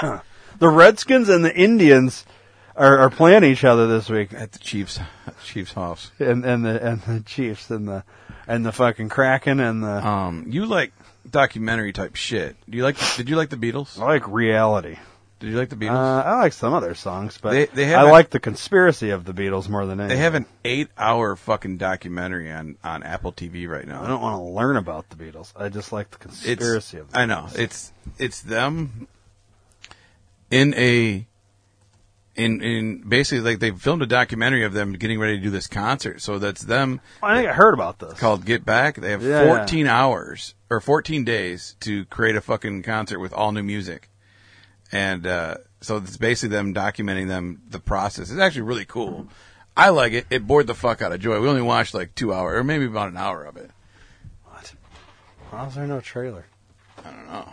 know. 0.00 0.20
The 0.58 0.68
Redskins 0.68 1.28
and 1.28 1.44
the 1.44 1.54
Indians 1.56 2.24
are, 2.74 2.98
are 2.98 3.10
playing 3.10 3.44
each 3.44 3.62
other 3.64 3.86
this 3.86 4.08
week, 4.08 4.32
At 4.34 4.50
the 4.50 4.58
Chiefs 4.58 4.98
Chiefs 5.44 5.72
house. 5.72 6.10
and 6.18 6.44
and 6.44 6.64
the 6.64 6.84
and 6.84 7.00
the 7.02 7.20
Chiefs 7.20 7.70
and 7.70 7.86
the 7.86 8.02
and 8.48 8.66
the 8.66 8.72
fucking 8.72 9.08
Kraken 9.08 9.60
and 9.60 9.84
the 9.84 10.04
Um, 10.04 10.46
you 10.48 10.66
like 10.66 10.92
documentary 11.30 11.92
type 11.92 12.16
shit. 12.16 12.56
Do 12.68 12.76
you 12.76 12.82
like? 12.82 12.96
Did 13.16 13.28
you 13.28 13.36
like 13.36 13.50
the 13.50 13.56
Beatles? 13.56 14.00
I 14.00 14.04
like 14.06 14.26
reality. 14.26 14.96
Did 15.40 15.50
you 15.50 15.56
like 15.56 15.68
the 15.68 15.76
Uh, 15.76 15.78
Beatles? 15.78 16.24
I 16.26 16.40
like 16.40 16.52
some 16.52 16.72
of 16.74 16.82
their 16.82 16.96
songs, 16.96 17.38
but 17.40 17.52
They- 17.52 17.66
they 17.66 17.84
I 17.84 17.98
have 18.00 18.08
a- 18.08 18.10
like 18.10 18.30
the 18.30 18.40
conspiracy 18.40 19.10
of 19.10 19.24
the 19.24 19.32
Beatles 19.32 19.68
more 19.68 19.86
than 19.86 20.00
anything. 20.00 20.16
they 20.16 20.22
have 20.22 20.34
an 20.34 20.46
eight-hour 20.64 21.36
fucking 21.36 21.76
documentary 21.78 22.50
on 22.50 22.76
on 22.82 23.02
Apple 23.04 23.32
TV 23.32 23.66
right 23.68 23.86
now. 23.86 24.02
I 24.02 24.08
don't 24.08 24.20
want 24.20 24.36
to 24.36 24.42
learn 24.42 24.76
about 24.76 25.10
the 25.10 25.16
Beatles. 25.16 25.52
I 25.56 25.68
just 25.68 25.92
like 25.92 26.10
the 26.10 26.16
it's 26.28 26.40
conspiracy 26.42 26.98
of 26.98 27.12
the 27.12 27.18
I 27.20 27.26
know 27.26 27.46
it's 27.54 27.92
it's 28.18 28.40
them 28.40 29.06
in 30.50 30.74
a 30.74 31.26
in 32.34 32.60
in 32.62 33.08
basically 33.08 33.40
like 33.40 33.58
they 33.60 33.70
filmed 33.70 34.02
a 34.02 34.06
documentary 34.06 34.64
of 34.64 34.72
them 34.72 34.92
getting 34.92 35.18
ready 35.18 35.36
to 35.36 35.42
do 35.42 35.50
this 35.50 35.66
concert. 35.66 36.20
So 36.20 36.38
that's 36.38 36.62
them 36.62 37.00
I 37.22 37.36
think 37.36 37.48
I 37.48 37.52
heard 37.52 37.74
about 37.74 37.98
this. 37.98 38.18
called 38.18 38.44
Get 38.44 38.64
Back. 38.64 38.96
They 38.96 39.10
have 39.10 39.22
Yeah. 39.22 39.44
14 39.44 39.86
hours 39.86 40.54
or 40.70 40.80
14 40.80 41.24
days 41.24 41.76
to 41.80 42.04
create 42.06 42.36
a 42.36 42.40
fucking 42.40 42.82
concert 42.82 43.18
with 43.18 43.32
all 43.32 43.52
new 43.52 43.62
music. 43.62 44.08
And 44.90 45.26
uh, 45.26 45.56
so 45.80 45.98
it's 45.98 46.16
basically 46.16 46.56
them 46.56 46.74
documenting 46.74 47.28
them 47.28 47.62
the 47.68 47.78
process. 47.80 48.30
It's 48.30 48.40
actually 48.40 48.62
really 48.62 48.84
cool. 48.84 49.28
I 49.76 49.90
like 49.90 50.12
it. 50.12 50.26
It 50.30 50.46
bored 50.46 50.66
the 50.66 50.74
fuck 50.74 51.02
out 51.02 51.12
of 51.12 51.20
Joy. 51.20 51.40
We 51.40 51.48
only 51.48 51.62
watched 51.62 51.94
like 51.94 52.14
two 52.14 52.32
hours 52.32 52.58
or 52.58 52.64
maybe 52.64 52.86
about 52.86 53.08
an 53.08 53.16
hour 53.16 53.44
of 53.44 53.56
it. 53.56 53.70
What? 54.44 54.72
How's 55.50 55.74
there 55.74 55.86
no 55.86 56.00
trailer? 56.00 56.46
I 57.04 57.10
don't 57.10 57.26
know. 57.28 57.52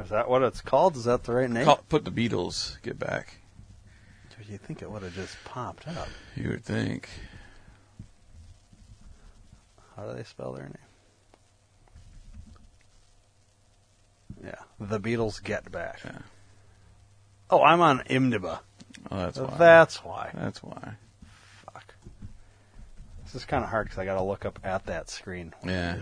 Is 0.00 0.08
that 0.08 0.28
what 0.28 0.42
it's 0.42 0.60
called? 0.60 0.96
Is 0.96 1.04
that 1.04 1.24
the 1.24 1.32
right 1.32 1.50
name? 1.50 1.64
Call, 1.64 1.84
put 1.88 2.04
the 2.04 2.10
Beatles 2.10 2.80
Get 2.82 2.98
Back. 2.98 3.36
Dude, 4.36 4.48
you 4.48 4.58
think 4.58 4.80
it 4.80 4.90
would 4.90 5.02
have 5.02 5.14
just 5.14 5.36
popped 5.44 5.86
up? 5.86 6.08
You 6.34 6.50
would 6.50 6.64
think. 6.64 7.08
How 9.96 10.06
do 10.06 10.16
they 10.16 10.24
spell 10.24 10.52
their 10.54 10.64
name? 10.64 10.78
Yeah, 14.44 14.56
the 14.80 14.98
Beatles 14.98 15.42
Get 15.42 15.70
Back. 15.70 16.00
Yeah. 16.04 16.18
Oh, 17.50 17.62
I'm 17.62 17.80
on 17.80 18.00
IMDb. 18.00 18.58
Oh, 19.10 19.16
that's 19.16 19.38
why. 19.38 19.56
That's 19.58 20.04
why. 20.04 20.30
That's 20.34 20.62
why. 20.62 20.94
Fuck. 21.66 21.94
This 23.24 23.34
is 23.34 23.44
kind 23.44 23.62
of 23.62 23.70
hard 23.70 23.86
because 23.86 23.98
I 23.98 24.04
got 24.04 24.16
to 24.16 24.22
look 24.22 24.44
up 24.44 24.58
at 24.64 24.86
that 24.86 25.10
screen. 25.10 25.54
Yeah. 25.64 25.96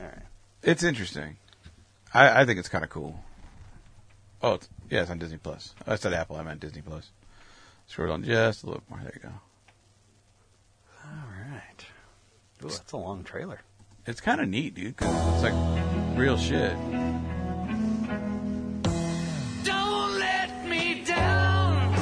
All 0.00 0.06
right. 0.06 0.22
It's 0.62 0.82
interesting. 0.82 1.36
I, 2.12 2.42
I 2.42 2.44
think 2.44 2.58
it's 2.58 2.68
kind 2.68 2.84
of 2.84 2.90
cool. 2.90 3.22
Oh, 4.42 4.54
it's, 4.54 4.68
yeah, 4.90 5.02
it's 5.02 5.10
on 5.10 5.18
Disney 5.18 5.38
Plus. 5.38 5.74
Oh, 5.86 5.92
I 5.92 5.96
said 5.96 6.12
Apple. 6.12 6.36
I 6.36 6.42
meant 6.42 6.60
Disney 6.60 6.82
Plus. 6.82 7.10
Scroll 7.86 8.08
down 8.08 8.24
just 8.24 8.64
a 8.64 8.66
little 8.66 8.82
more. 8.88 9.00
There 9.02 9.12
you 9.14 9.20
go. 9.20 9.34
All 11.04 11.52
right. 11.52 11.86
Ooh, 12.64 12.68
that's 12.68 12.92
a 12.92 12.96
long 12.96 13.24
trailer. 13.24 13.60
It's 14.08 14.22
kind 14.22 14.40
of 14.40 14.48
neat, 14.48 14.74
dude. 14.74 14.96
'cause 14.96 15.14
it's 15.34 15.42
like 15.42 15.52
real 16.16 16.38
shit. 16.38 16.72
Don't 19.64 20.18
let 20.18 20.66
me 20.66 21.04
down. 21.04 21.94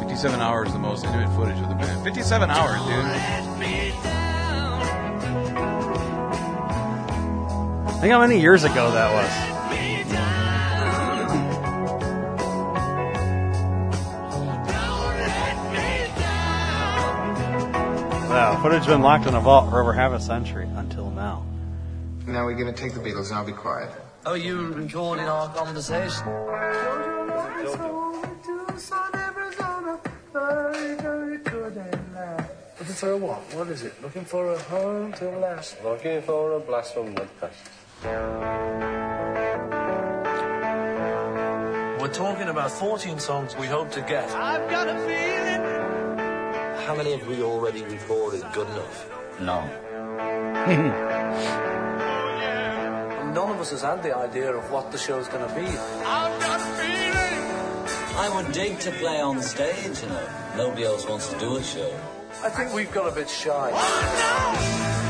57 0.00 0.38
hours, 0.42 0.70
the 0.70 0.78
most 0.78 1.06
intimate 1.06 1.34
footage 1.34 1.58
of 1.58 1.70
the 1.70 1.76
band. 1.76 2.04
57 2.04 2.50
hours, 2.50 2.78
dude. 2.82 3.04
Let 3.06 3.58
me 3.58 3.94
down. 4.04 4.82
Think 8.02 8.12
how 8.12 8.20
many 8.20 8.38
years 8.38 8.64
ago 8.64 8.90
that 8.90 9.14
was. 9.14 9.51
Wow, 18.32 18.62
footage 18.62 18.86
been 18.86 19.02
locked 19.02 19.26
in 19.26 19.34
a 19.34 19.40
vault 19.40 19.68
for 19.68 19.78
over 19.78 19.92
half 19.92 20.12
a 20.12 20.18
century 20.18 20.66
until 20.76 21.10
now. 21.10 21.44
Now 22.26 22.46
we're 22.46 22.54
going 22.54 22.72
to 22.72 22.80
take 22.80 22.94
the 22.94 23.00
Beatles 23.00 23.28
and 23.28 23.34
I'll 23.34 23.44
be 23.44 23.52
quiet. 23.52 23.90
Oh, 24.24 24.32
you 24.32 24.72
recording 24.72 25.26
our 25.26 25.52
conversation? 25.54 26.26
Looking 32.80 32.94
for 32.94 33.10
a 33.10 33.18
what? 33.18 33.40
What 33.54 33.68
is 33.68 33.82
it? 33.82 34.02
Looking 34.02 34.24
for 34.24 34.50
a 34.54 34.58
home 34.60 35.12
to 35.12 35.28
last. 35.36 35.76
Looking 35.84 36.22
for 36.22 36.52
a 36.52 36.60
blast 36.60 36.94
from 36.94 37.14
the 37.14 37.26
past. 37.38 37.68
We're 42.00 42.14
talking 42.14 42.48
about 42.48 42.70
14 42.70 43.18
songs 43.18 43.54
we 43.56 43.66
hope 43.66 43.90
to 43.90 44.00
get. 44.00 44.30
I've 44.30 44.70
got 44.70 44.88
a 44.88 44.98
feeling. 45.00 45.71
How 46.86 46.94
many 46.96 47.12
have 47.12 47.26
we 47.28 47.42
already 47.42 47.82
recorded 47.82 48.42
good 48.52 48.68
enough? 48.68 49.10
None. 49.40 49.68
None 53.34 53.50
of 53.50 53.60
us 53.60 53.70
has 53.70 53.82
had 53.82 54.02
the 54.02 54.16
idea 54.16 54.52
of 54.52 54.68
what 54.70 54.90
the 54.90 54.98
show's 54.98 55.28
going 55.28 55.48
to 55.48 55.54
be. 55.54 55.64
I've 55.64 56.40
got 56.40 56.60
a 56.60 56.64
feeling. 56.74 58.18
I 58.18 58.28
would 58.34 58.52
dig 58.52 58.78
to 58.80 58.90
play 58.90 59.20
on 59.20 59.40
stage, 59.40 60.02
you 60.02 60.08
know. 60.08 60.28
Nobody 60.56 60.84
else 60.84 61.06
wants 61.08 61.28
to 61.32 61.38
do 61.38 61.56
a 61.56 61.62
show. 61.62 61.94
I 62.42 62.50
think 62.50 62.74
we've 62.74 62.90
got 62.92 63.06
a 63.10 63.14
bit 63.14 63.30
shy. 63.30 63.70
What 63.70 65.01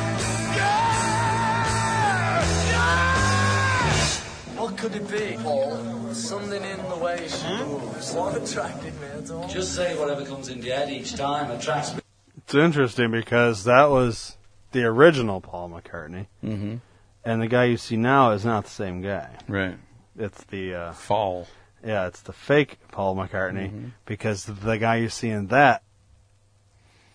could 4.82 4.96
it 4.96 5.08
be, 5.10 5.36
Paul? 5.40 6.12
Something 6.12 6.62
in 6.64 6.76
the 6.88 6.96
way 6.96 7.28
she 7.28 7.46
moves. 7.64 8.12
What 8.12 8.36
attracted 8.36 8.92
me 9.00 9.06
at 9.16 9.30
all? 9.30 9.46
Just 9.48 9.76
say 9.76 9.96
whatever 9.96 10.24
comes 10.24 10.48
into 10.48 10.66
your 10.66 10.74
head 10.76 10.90
each 10.90 11.14
time 11.14 11.52
attracts 11.52 11.94
me. 11.94 12.00
It's 12.36 12.54
interesting 12.56 13.12
because 13.12 13.62
that 13.64 13.90
was 13.90 14.36
the 14.72 14.82
original 14.84 15.40
Paul 15.40 15.70
McCartney, 15.70 16.26
Mm-hmm. 16.44 16.76
and 17.24 17.40
the 17.42 17.46
guy 17.46 17.64
you 17.66 17.76
see 17.76 17.96
now 17.96 18.32
is 18.32 18.44
not 18.44 18.64
the 18.64 18.70
same 18.70 19.00
guy. 19.02 19.30
Right. 19.46 19.76
It's 20.18 20.42
the 20.44 20.74
uh, 20.74 20.92
Fall. 20.94 21.46
yeah, 21.86 22.08
it's 22.08 22.22
the 22.22 22.32
fake 22.32 22.78
Paul 22.90 23.14
McCartney 23.14 23.70
Mhm. 23.70 23.90
because 24.04 24.46
the 24.46 24.78
guy 24.78 24.96
you 24.96 25.08
see 25.08 25.28
in 25.30 25.46
that 25.48 25.84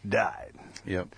died. 0.07 0.53
Yep. 0.85 1.09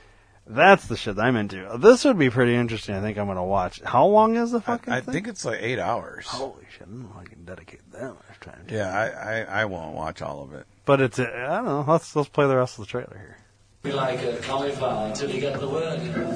That's 0.51 0.87
the 0.87 0.97
shit 0.97 1.19
I'm 1.19 1.35
into. 1.35 1.77
This 1.79 2.03
would 2.05 2.17
be 2.17 2.31
pretty 2.31 2.55
interesting. 2.55 2.95
I 2.95 3.01
think 3.01 3.19
I'm 3.19 3.27
gonna 3.27 3.45
watch. 3.45 3.81
How 3.85 4.07
long 4.07 4.35
is 4.35 4.49
the 4.51 4.57
I, 4.57 4.61
fucking 4.61 4.91
I 4.93 5.01
thing? 5.01 5.13
think 5.13 5.27
it's 5.27 5.45
like 5.45 5.59
eight 5.61 5.77
hours. 5.77 6.25
Holy 6.25 6.65
shit! 6.71 6.81
I 6.81 6.85
don't 6.85 7.03
know 7.03 7.09
if 7.15 7.21
I 7.21 7.23
can 7.29 7.45
dedicate 7.45 7.81
that 7.91 8.13
much 8.15 8.39
time. 8.41 8.65
To 8.67 8.73
Yeah, 8.75 8.89
I, 8.89 9.41
I, 9.41 9.61
I 9.61 9.65
won't 9.65 9.95
watch 9.95 10.23
all 10.23 10.41
of 10.41 10.53
it. 10.53 10.65
But 10.85 11.01
it's 11.01 11.19
a, 11.19 11.27
I 11.27 11.57
don't 11.57 11.65
know. 11.65 11.85
Let's 11.87 12.15
let's 12.15 12.29
play 12.29 12.47
the 12.47 12.57
rest 12.57 12.79
of 12.79 12.85
the 12.85 12.89
trailer 12.89 13.15
here. 13.15 13.37
Be 13.83 13.91
like 13.91 14.23
a 14.23 14.37
cauliflower 14.37 15.05
until 15.07 15.29
you 15.29 15.39
get 15.39 15.59
the 15.59 15.69
word, 15.69 16.01
you 16.01 16.11
know. 16.13 16.31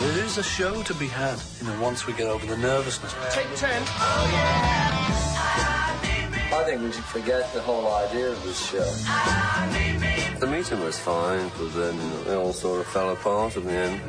There 0.00 0.24
is 0.24 0.38
a 0.38 0.42
show 0.42 0.82
to 0.84 0.94
be 0.94 1.06
had, 1.06 1.38
you 1.60 1.66
know, 1.66 1.82
once 1.82 2.06
we 2.06 2.14
get 2.14 2.28
over 2.28 2.46
the 2.46 2.56
nervousness. 2.56 3.14
Take 3.34 3.54
ten. 3.56 3.82
Oh 3.86 4.28
yeah. 4.32 5.12
I 6.58 6.64
think 6.64 6.80
we 6.80 6.90
should 6.92 7.04
forget 7.04 7.52
the 7.52 7.60
whole 7.60 7.92
idea 7.92 8.30
of 8.30 8.42
this 8.42 8.70
show. 8.70 10.15
The 10.38 10.46
meeting 10.46 10.80
was 10.80 10.98
fine, 10.98 11.50
but 11.56 11.72
then 11.74 11.98
it 12.26 12.34
all 12.34 12.52
sort 12.52 12.80
of 12.80 12.86
fell 12.88 13.10
apart 13.12 13.56
in 13.56 13.64
the 13.64 13.72
end. 13.72 14.00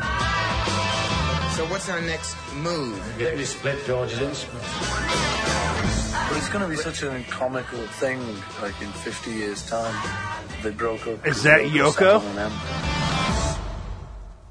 So 1.56 1.66
what's 1.68 1.88
our 1.90 2.02
next 2.02 2.36
move? 2.56 3.02
Get 3.18 3.38
me 3.38 3.46
split 3.46 3.86
George's 3.86 4.20
instrument. 4.20 4.66
But 6.28 6.38
it's 6.38 6.50
going 6.50 6.64
to 6.64 6.70
be 6.70 6.76
such 6.76 7.04
a 7.04 7.24
comical 7.30 7.80
thing, 8.00 8.20
like 8.62 8.80
in 8.82 8.92
50 8.92 9.32
years' 9.32 9.66
time. 9.66 9.96
They 10.64 10.72
broke 10.72 11.08
up. 11.08 11.26
Is 11.26 11.44
that 11.44 11.62
Yoko? 11.62 12.22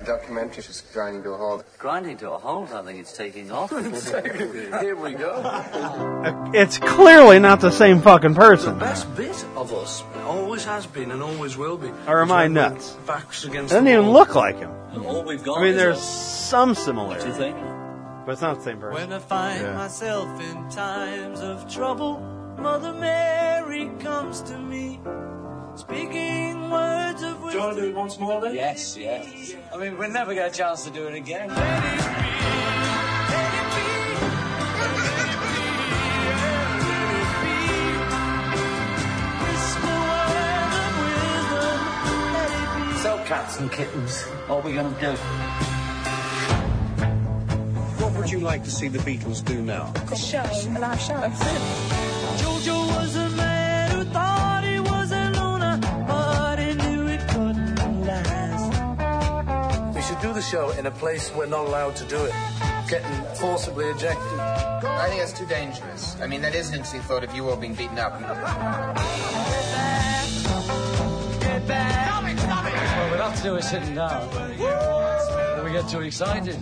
Documentary 0.07 0.63
just 0.63 0.93
grinding 0.93 1.23
to 1.25 1.31
a 1.33 1.37
halt. 1.37 1.65
Grinding 1.79 2.17
to 2.19 2.31
a 2.31 2.39
halt, 2.39 2.71
I 2.73 2.83
think 2.85 3.01
it's 3.01 3.13
taking 3.17 3.51
off. 3.51 3.71
Here 4.81 4.95
we 4.95 5.13
go. 5.15 6.51
It's 6.55 6.79
clearly 6.79 7.41
not 7.41 7.61
the 7.61 7.73
same 7.73 8.01
fucking 8.01 8.35
person. 8.37 8.75
The 8.75 8.85
best 8.85 9.17
bit 9.17 9.45
of 9.57 9.73
us 9.73 10.05
always 10.25 10.65
has 10.65 10.87
been 10.87 11.11
and 11.11 11.23
always 11.23 11.57
will 11.57 11.77
be. 11.77 11.89
Or 12.07 12.23
am 12.23 12.31
I 12.31 12.45
is 12.45 12.47
when 12.47 12.53
nuts? 12.55 12.91
Backs 13.07 13.45
against 13.45 13.73
Doesn't 13.73 13.89
even 13.89 14.11
look 14.11 14.35
like 14.37 14.59
him. 14.59 14.71
All 15.05 15.25
we've 15.25 15.43
got 15.43 15.59
I 15.59 15.63
mean, 15.65 15.77
there's 15.77 15.97
us. 15.99 16.49
some 16.49 16.69
What 16.71 16.75
do 16.77 16.81
you 16.81 16.85
similarity, 16.87 17.31
think? 17.33 17.57
but 18.25 18.33
it's 18.33 18.41
not 18.43 18.59
the 18.59 18.63
same 18.65 18.79
person. 18.79 18.95
When 18.95 19.13
I 19.13 19.19
find 19.19 19.61
Yeah. 19.63 19.75
myself 19.75 20.41
in 20.41 20.69
times 20.71 21.41
of 21.41 21.69
trouble, 21.73 22.21
Mother 22.59 22.93
Mary 22.95 23.91
comes 23.99 24.41
to 24.43 24.57
me, 24.59 25.01
speaking 25.77 26.71
words 26.71 27.23
of 27.23 27.41
Do 27.41 27.51
you 27.51 27.59
want 27.59 27.77
to 27.77 27.83
do 27.83 27.89
it 27.89 27.95
once 27.95 28.19
more 28.19 28.41
then? 28.41 28.55
Yes, 28.55 28.97
yes. 28.97 29.55
I 29.73 29.77
mean, 29.77 29.99
we'll 29.99 30.11
never 30.11 30.35
get 30.35 30.53
a 30.53 30.57
chance 30.57 30.85
to 30.85 30.91
do 30.91 31.07
it 31.07 31.15
again. 31.15 31.51
Whisper 39.43 40.01
words 40.33 40.77
of 40.83 40.93
wisdom, 41.03 41.79
let 42.33 42.51
it 42.51 43.23
be. 43.23 43.29
cats 43.29 43.59
and 43.59 43.73
kittens. 43.73 44.23
What 44.47 44.65
are 44.65 44.67
we 44.69 44.73
going 44.73 44.95
to 44.95 45.01
do? 45.01 45.13
What 48.03 48.13
would 48.15 48.31
you 48.31 48.41
like 48.41 48.65
to 48.65 48.71
see 48.71 48.89
the 48.89 48.99
Beatles 49.01 49.45
do 49.45 49.63
now? 49.63 49.93
A 50.11 50.17
show, 50.17 50.43
a 50.43 50.79
live 50.79 51.01
show. 51.01 51.15
Jojo 52.41 52.87
was 52.97 53.17
a 53.17 53.36
the 60.37 60.43
show 60.43 60.71
in 60.73 60.85
a 60.85 60.91
place 60.91 61.33
we're 61.35 61.47
not 61.47 61.67
allowed 61.67 61.97
to 61.97 62.05
do 62.05 62.23
it. 62.23 62.35
Getting 62.91 63.25
forcibly 63.37 63.87
ejected. 63.87 64.39
I 64.39 65.07
think 65.09 65.21
that's 65.21 65.33
too 65.33 65.47
dangerous. 65.47 66.15
I 66.21 66.27
mean, 66.27 66.43
that 66.43 66.55
is 66.55 66.69
an 66.69 66.75
interesting 66.75 67.01
thought 67.01 67.25
of 67.25 67.35
you 67.35 67.49
all 67.49 67.57
being 67.57 67.75
beaten 67.75 67.99
up. 67.99 68.13
What 68.13 68.31
we're 73.11 73.17
not 73.17 73.35
to 73.37 73.43
do 73.43 73.55
is 73.57 73.67
sitting 73.67 73.95
down. 73.95 74.29
Then 74.59 75.65
we 75.65 75.73
get 75.73 75.89
too 75.89 76.03
excited. 76.03 76.59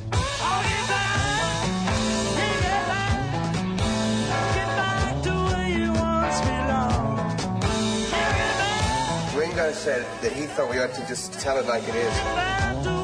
Ringo 9.36 9.72
said 9.72 10.06
that 10.22 10.32
he 10.32 10.46
thought 10.46 10.70
we 10.70 10.78
ought 10.78 10.94
to 10.94 11.04
just 11.08 11.32
tell 11.40 11.58
it 11.58 11.66
like 11.66 11.82
it 11.88 11.96
is. 11.96 13.03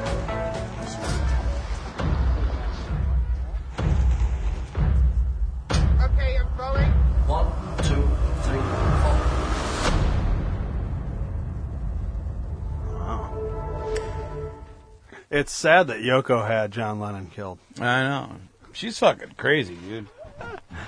It's 15.31 15.51
sad 15.53 15.87
that 15.87 15.99
Yoko 16.01 16.45
had 16.45 16.71
John 16.71 16.99
Lennon 16.99 17.27
killed. 17.33 17.57
I 17.79 18.03
know. 18.03 18.35
She's 18.73 18.99
fucking 18.99 19.35
crazy, 19.37 19.75
dude. 19.75 20.07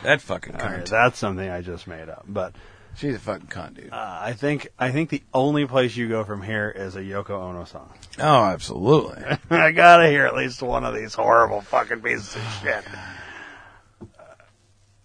That 0.03 0.21
fucking 0.21 0.55
All 0.55 0.61
cunt. 0.61 0.77
right, 0.77 0.85
that's 0.85 1.17
something 1.17 1.47
I 1.49 1.61
just 1.61 1.87
made 1.87 2.09
up. 2.09 2.25
But 2.27 2.53
She's 2.95 3.15
a 3.15 3.19
fucking 3.19 3.47
cunt, 3.47 3.75
dude. 3.75 3.91
uh, 3.93 4.19
I 4.21 4.33
think 4.33 4.67
I 4.77 4.91
think 4.91 5.09
the 5.09 5.23
only 5.33 5.65
place 5.65 5.95
you 5.95 6.09
go 6.09 6.23
from 6.23 6.41
here 6.43 6.69
is 6.69 6.95
a 6.95 7.01
Yoko 7.01 7.31
Ono 7.31 7.63
song. 7.65 7.91
Oh, 8.19 8.43
absolutely. 8.45 9.23
I 9.49 9.71
gotta 9.71 10.07
hear 10.09 10.25
at 10.25 10.35
least 10.35 10.61
one 10.61 10.83
of 10.85 10.93
these 10.93 11.13
horrible 11.15 11.61
fucking 11.61 12.01
pieces 12.01 12.35
of 12.35 12.41
shit. 12.61 12.83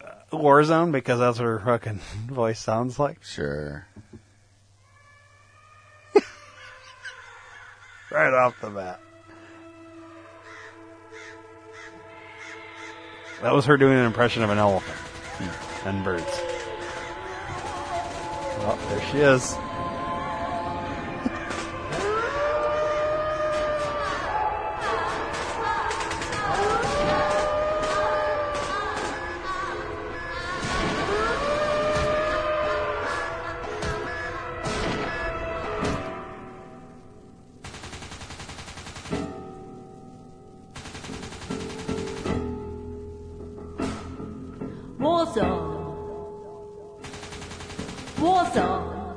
Uh, 0.05 0.09
Warzone 0.33 0.93
because 0.93 1.19
that's 1.21 1.39
what 1.39 1.45
her 1.47 1.61
fucking 1.61 2.01
voice 2.27 2.59
sounds 2.59 2.99
like. 2.99 3.23
Sure. 3.23 3.87
Right 8.11 8.33
off 8.33 8.59
the 8.63 8.71
bat. 8.71 9.01
That 13.43 13.55
was 13.55 13.67
her 13.67 13.77
doing 13.77 13.97
an 13.97 14.05
impression 14.05 14.43
of 14.43 14.51
an 14.51 14.59
elephant 14.59 14.99
and 15.85 16.03
birds. 16.03 16.25
Oh, 18.61 18.79
there 18.89 19.01
she 19.13 19.19
is. 19.19 19.68
Warzone. 45.29 45.85
Warzone. 48.17 49.17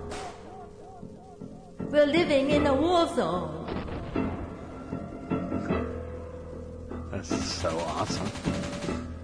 We're 1.90 2.06
living 2.06 2.50
in 2.50 2.68
a 2.68 2.74
war 2.74 3.08
zone. 3.16 3.66
That's 7.12 7.30
so 7.46 7.70
awesome. 7.80 8.30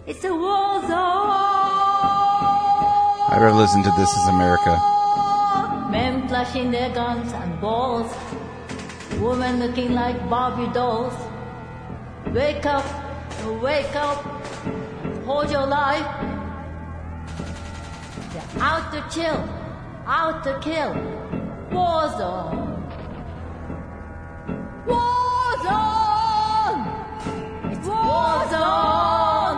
It's 0.05 0.23
a 0.23 0.33
war 0.33 0.81
zone. 0.81 1.27
I'd 3.29 3.39
rather 3.41 3.57
listen 3.57 3.83
to 3.83 3.91
This 3.97 4.15
Is 4.15 4.27
America. 4.29 4.79
Men 5.91 6.27
flashing 6.29 6.71
their 6.71 6.89
guns 6.93 7.33
and 7.33 7.59
balls. 7.59 8.13
Women 9.19 9.59
looking 9.59 9.93
like 9.93 10.29
Barbie 10.29 10.71
dolls. 10.73 11.13
Wake 12.33 12.65
up, 12.65 12.85
wake 13.61 13.95
up, 13.95 14.23
hold 15.25 15.51
your 15.51 15.65
life. 15.65 16.16
They're 18.67 18.75
out 18.75 18.91
to 18.91 19.01
chill, 19.15 19.49
out 20.05 20.43
to 20.43 20.59
kill. 20.59 20.93
War 21.71 22.09
zone. 22.17 22.83
War 24.85 25.51
zone! 25.63 26.81
It's 27.71 27.87
war 27.87 28.47
zone! 28.51 29.57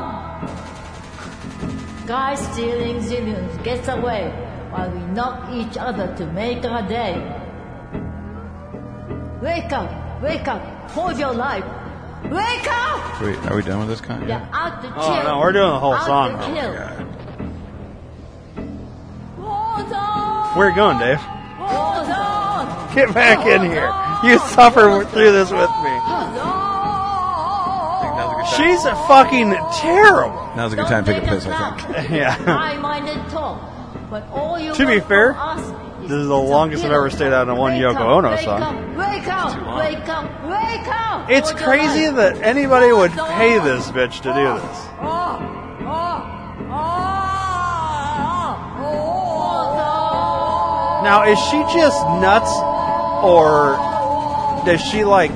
Guys 2.06 2.40
stealing 2.54 2.98
zillions 3.00 3.64
gets 3.64 3.88
away 3.88 4.30
while 4.70 4.92
we 4.92 5.00
knock 5.18 5.52
each 5.54 5.76
other 5.78 6.16
to 6.16 6.26
make 6.28 6.64
our 6.66 6.88
day. 6.88 7.16
Wake 9.42 9.72
up, 9.74 10.22
wake 10.22 10.48
up, 10.48 10.62
hold 10.92 11.18
your 11.18 11.34
life. 11.34 11.66
Wake 12.26 12.68
up! 12.70 13.22
Wait, 13.22 13.38
are 13.48 13.56
we 13.56 13.64
done 13.64 13.80
with 13.80 13.88
this 13.90 14.02
cunt? 14.02 14.28
They're 14.28 14.48
out 14.54 14.82
to 14.84 14.88
oh, 14.90 14.92
kill. 14.94 15.04
Oh, 15.04 15.24
no, 15.24 15.40
we're 15.40 15.52
doing 15.54 15.72
the 15.72 15.80
whole 15.80 15.94
out 15.96 16.06
song. 16.06 16.38
To 16.38 16.44
Oh, 16.44 16.54
kill. 16.54 16.72
War 16.74 16.99
zone! 20.60 20.66
Where 20.66 20.70
you 20.70 20.76
going, 20.76 21.00
Dave? 21.00 21.20
Get 22.96 23.14
back 23.14 23.46
in 23.46 23.62
here. 23.70 23.94
You 24.24 24.40
suffer 24.40 25.06
through 25.06 25.32
this 25.32 25.52
with 25.52 25.70
me. 25.70 26.00
She's 28.58 28.84
a 28.86 28.96
fucking 29.08 29.56
terrible. 29.80 30.52
Now's 30.56 30.74
a 30.74 30.76
good 30.76 30.88
time 30.88 31.06
to 31.06 31.14
take 31.14 31.24
a 31.24 31.28
piss, 31.28 31.46
I 31.46 31.78
think. 31.78 32.10
Yeah. 32.12 32.32
High-minded 32.32 33.30
talk, 33.30 33.62
but 34.10 34.28
all 34.32 34.60
you 34.60 34.74
To 34.74 34.86
be 34.88 35.00
fair, 35.00 35.38
This 36.02 36.12
is 36.12 36.28
the 36.28 36.36
longest 36.36 36.84
I've 36.84 36.92
ever 36.92 37.10
stayed 37.10 37.32
out 37.32 37.48
on 37.48 37.58
one 37.58 37.74
Yoko 37.74 38.02
Ono 38.02 38.36
song. 38.38 38.98
Wake 38.98 39.28
up, 39.28 39.78
wake 39.78 40.10
up, 40.10 40.26
wake 40.50 40.88
up! 40.88 41.30
It's 41.30 41.52
crazy 41.52 42.10
that 42.10 42.42
anybody 42.42 42.92
would 42.92 43.12
pay 43.12 43.60
this 43.60 43.92
bitch 43.92 44.22
to 44.22 44.34
do 44.34 44.60
this. 44.60 44.88
Now, 51.10 51.24
is 51.26 51.40
she 51.50 51.58
just 51.74 51.98
nuts, 52.22 52.52
or 53.26 53.78
does 54.64 54.80
she 54.80 55.04
like? 55.04 55.32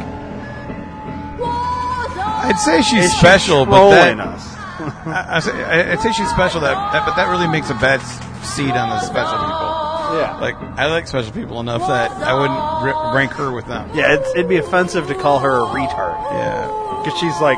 I'd 2.46 2.60
say 2.60 2.84
she's 2.84 3.06
Is 3.06 3.12
she 3.14 3.18
special, 3.18 3.66
but 3.66 3.90
that, 3.90 4.20
us? 4.20 4.54
I, 5.08 5.26
I 5.30 5.40
say, 5.40 5.52
I- 5.52 5.92
I'd 5.94 6.00
say 6.02 6.12
she's 6.12 6.30
special. 6.30 6.62
That, 6.62 6.76
that, 6.94 7.06
but 7.08 7.16
that 7.16 7.28
really 7.32 7.48
makes 7.48 7.72
a 7.72 7.74
bad 7.74 8.02
seed 8.46 8.70
on 8.70 8.90
the 8.90 9.00
special 9.00 9.34
people. 9.40 9.74
Yeah. 10.20 10.38
Like 10.40 10.56
I 10.78 10.86
like 10.92 11.08
special 11.08 11.32
people 11.32 11.60
enough 11.60 11.88
that 11.88 12.12
I 12.12 12.34
wouldn't 12.36 12.60
r- 12.60 13.16
rank 13.16 13.32
her 13.32 13.52
with 13.52 13.66
them. 13.66 13.90
Yeah, 13.96 14.14
it's, 14.14 14.30
it'd 14.36 14.48
be 14.48 14.58
offensive 14.58 15.08
to 15.08 15.16
call 15.16 15.40
her 15.40 15.50
a 15.58 15.66
retard. 15.70 16.22
Yeah. 16.34 17.02
Because 17.04 17.18
she's 17.20 17.42
like, 17.42 17.58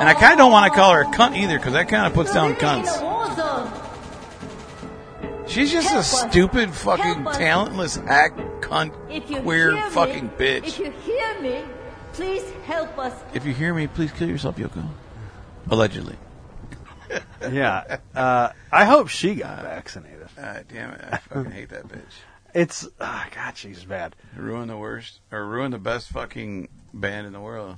And 0.00 0.06
I 0.08 0.12
kind 0.12 0.32
of 0.32 0.38
don't 0.38 0.52
want 0.52 0.70
to 0.70 0.78
call 0.78 0.92
her 0.92 1.00
a 1.00 1.06
cunt 1.06 1.34
either, 1.36 1.56
because 1.56 1.72
that 1.72 1.88
kind 1.88 2.06
of 2.06 2.12
puts 2.12 2.34
down 2.34 2.56
cunts. 2.56 2.92
She's 5.52 5.70
just 5.70 5.94
a 5.94 6.02
stupid, 6.02 6.72
fucking, 6.72 7.24
talentless 7.24 7.96
hack, 7.96 8.34
cunt, 8.62 8.94
If 9.10 9.28
you 9.28 9.42
queer, 9.42 9.76
hear 9.76 9.84
me- 9.84 9.90
fucking 9.90 10.30
bitch. 10.30 10.64
If 10.64 10.78
you 10.78 10.90
hear 10.90 11.40
me, 11.42 11.62
please 12.14 12.42
help 12.64 12.98
us. 12.98 13.12
If 13.34 13.44
you 13.44 13.52
hear 13.52 13.74
me, 13.74 13.86
please 13.86 14.10
kill 14.12 14.30
yourself, 14.30 14.56
Yoko. 14.56 14.88
Allegedly. 15.70 16.16
yeah. 17.52 17.98
Uh, 18.14 18.48
I 18.72 18.86
hope 18.86 19.08
she 19.08 19.34
got 19.34 19.60
vaccinated. 19.60 20.26
Ah, 20.38 20.60
damn 20.72 20.92
it! 20.92 21.04
I 21.12 21.18
fucking 21.18 21.52
hate 21.52 21.68
that 21.68 21.86
bitch. 21.86 22.00
It's 22.54 22.88
oh, 22.98 23.24
God, 23.34 23.54
she's 23.54 23.84
bad. 23.84 24.16
Ruin 24.34 24.68
the 24.68 24.78
worst, 24.78 25.20
or 25.30 25.44
ruin 25.44 25.72
the 25.72 25.78
best 25.78 26.08
fucking 26.08 26.68
band 26.94 27.26
in 27.26 27.34
the 27.34 27.40
world. 27.40 27.76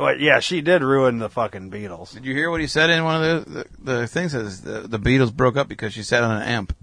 Well, 0.00 0.18
yeah, 0.18 0.40
she 0.40 0.60
did 0.60 0.82
ruin 0.82 1.18
the 1.18 1.28
fucking 1.28 1.70
Beatles. 1.70 2.12
Did 2.12 2.24
you 2.24 2.34
hear 2.34 2.50
what 2.50 2.60
he 2.60 2.66
said 2.66 2.90
in 2.90 3.04
one 3.04 3.22
of 3.22 3.44
the 3.44 3.50
the, 3.50 3.92
the 3.92 4.06
things? 4.06 4.32
Says 4.32 4.62
the, 4.62 4.80
the 4.82 4.98
Beatles 4.98 5.32
broke 5.32 5.56
up 5.56 5.68
because 5.68 5.92
she 5.92 6.02
sat 6.02 6.22
on 6.22 6.36
an 6.36 6.42
amp. 6.42 6.76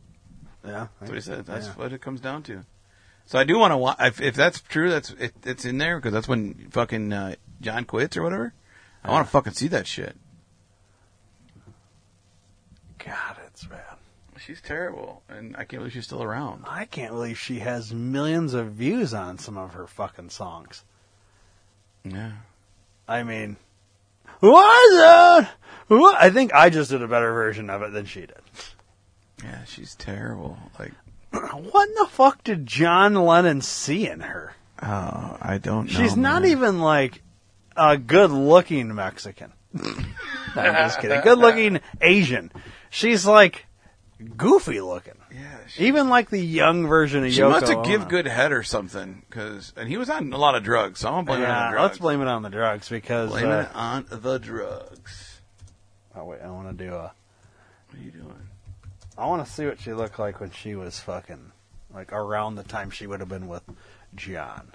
Yeah, 0.65 0.88
That's 0.99 1.09
what 1.09 1.15
he 1.15 1.22
said. 1.22 1.45
That's 1.45 1.68
yeah. 1.68 1.74
what 1.74 1.93
it 1.93 2.01
comes 2.01 2.20
down 2.22 2.43
to. 2.43 2.63
So 3.26 3.39
I 3.39 3.43
do 3.43 3.57
want 3.57 3.72
to 3.72 3.78
watch. 3.78 3.97
If, 3.99 4.22
if 4.22 4.36
that's 4.36 4.61
true, 4.61 4.89
that's 4.89 5.11
it, 5.11 5.34
it's 5.43 5.65
in 5.65 5.78
there 5.78 5.97
because 5.97 6.13
that's 6.13 6.28
when 6.28 6.70
fucking 6.72 7.11
uh, 7.11 7.36
John 7.61 7.86
quits 7.86 8.18
or 8.18 8.24
whatever. 8.24 8.53
I 9.03 9.11
want 9.11 9.26
to 9.26 9.32
fucking 9.32 9.53
see 9.53 9.68
that 9.70 9.88
shit. 9.88 10.15
God, 12.99 13.38
it's 13.47 13.65
bad. 13.65 13.82
She's 14.38 14.61
terrible, 14.61 15.24
and 15.30 15.55
I 15.57 15.65
can't 15.65 15.82
believe 15.82 15.93
she's 15.93 16.05
still 16.05 16.24
around. 16.24 16.65
I 16.68 16.86
can't 16.86 17.11
believe 17.11 17.39
she 17.39 17.59
has 17.59 17.93
millions 17.93 18.53
of 18.53 18.74
views 18.74 19.13
on 19.13 19.39
some 19.39 19.57
of 19.57 19.74
her 19.74 19.88
fucking 19.88 20.30
songs. 20.30 20.84
Yeah. 22.03 22.32
I 23.08 23.24
mean? 23.24 23.58
What? 24.39 25.49
I 25.89 26.30
think 26.32 26.53
I 26.53 26.70
just 26.70 26.91
did 26.91 27.01
a 27.01 27.08
better 27.08 27.32
version 27.34 27.70
of 27.70 27.82
it 27.82 27.93
than 27.93 28.05
she 28.05 28.22
did. 28.22 28.41
Yeah, 29.43 29.64
she's 29.66 29.95
terrible. 29.95 30.58
Like, 30.78 30.93
what 31.32 31.89
in 31.89 31.95
the 31.95 32.08
fuck 32.10 32.43
did 32.43 32.66
John 32.66 33.16
Lennon 33.16 33.62
see 33.62 34.08
in 34.08 34.22
her? 34.22 34.53
oh, 34.82 35.38
I 35.41 35.58
don't 35.58 35.91
know. 35.91 35.99
She's 35.99 36.16
not 36.16 36.43
man. 36.43 36.51
even 36.51 36.80
like 36.80 37.22
a 37.76 37.97
good 37.97 38.32
looking 38.32 38.93
Mexican. 38.93 39.53
I'm 39.76 40.05
just 40.55 40.99
kidding. 40.99 41.22
Good 41.22 41.38
looking 41.38 41.80
Asian. 42.01 42.51
She's 42.89 43.26
like 43.26 43.66
goofy 44.36 44.82
looking. 44.82 45.16
Yeah, 45.76 45.88
Even 45.88 46.09
like 46.09 46.30
the 46.30 46.39
young 46.39 46.88
version 46.88 47.26
of 47.26 47.32
She 47.32 47.41
Yoko 47.41 47.49
must 47.49 47.68
have 47.68 47.86
give 47.86 48.07
good 48.07 48.28
head 48.28 48.51
or 48.51 48.63
something, 48.63 49.24
cause 49.30 49.74
and 49.76 49.89
he 49.89 49.97
was 49.97 50.09
on 50.09 50.32
a 50.32 50.38
lot 50.38 50.55
of 50.55 50.63
drugs. 50.63 50.99
So 51.01 51.09
I'm 51.09 51.26
gonna 51.26 51.26
blame 51.26 51.41
it 51.41 51.49
on 51.49 51.65
the 51.65 51.72
drugs. 51.72 51.84
let's 51.84 51.97
blame 51.99 52.22
it 52.22 52.28
on 52.28 52.41
the 52.43 52.49
drugs 52.49 52.89
because. 52.89 53.30
Blame 53.32 53.49
uh, 53.49 53.59
it 53.61 53.70
on 53.74 54.05
the 54.09 54.39
drugs. 54.39 55.41
oh 56.15 56.26
wait, 56.26 56.41
I 56.41 56.49
want 56.49 56.78
to 56.78 56.86
do 56.86 56.93
a. 56.93 57.11
What 57.89 57.99
are 57.99 58.03
you 58.03 58.11
doing? 58.11 58.47
I 59.18 59.26
want 59.26 59.45
to 59.45 59.51
see 59.51 59.65
what 59.65 59.80
she 59.80 59.93
looked 59.93 60.20
like 60.20 60.39
when 60.39 60.51
she 60.51 60.76
was 60.76 60.99
fucking 60.99 61.51
like 61.93 62.13
around 62.13 62.55
the 62.55 62.63
time 62.63 62.89
she 62.89 63.07
would 63.07 63.20
have 63.20 63.30
been 63.30 63.47
with 63.47 63.63
John. 64.15 64.72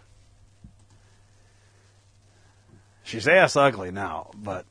She's 3.05 3.29
ass 3.29 3.57
ugly 3.57 3.91
now, 3.91 4.31
but 4.35 4.65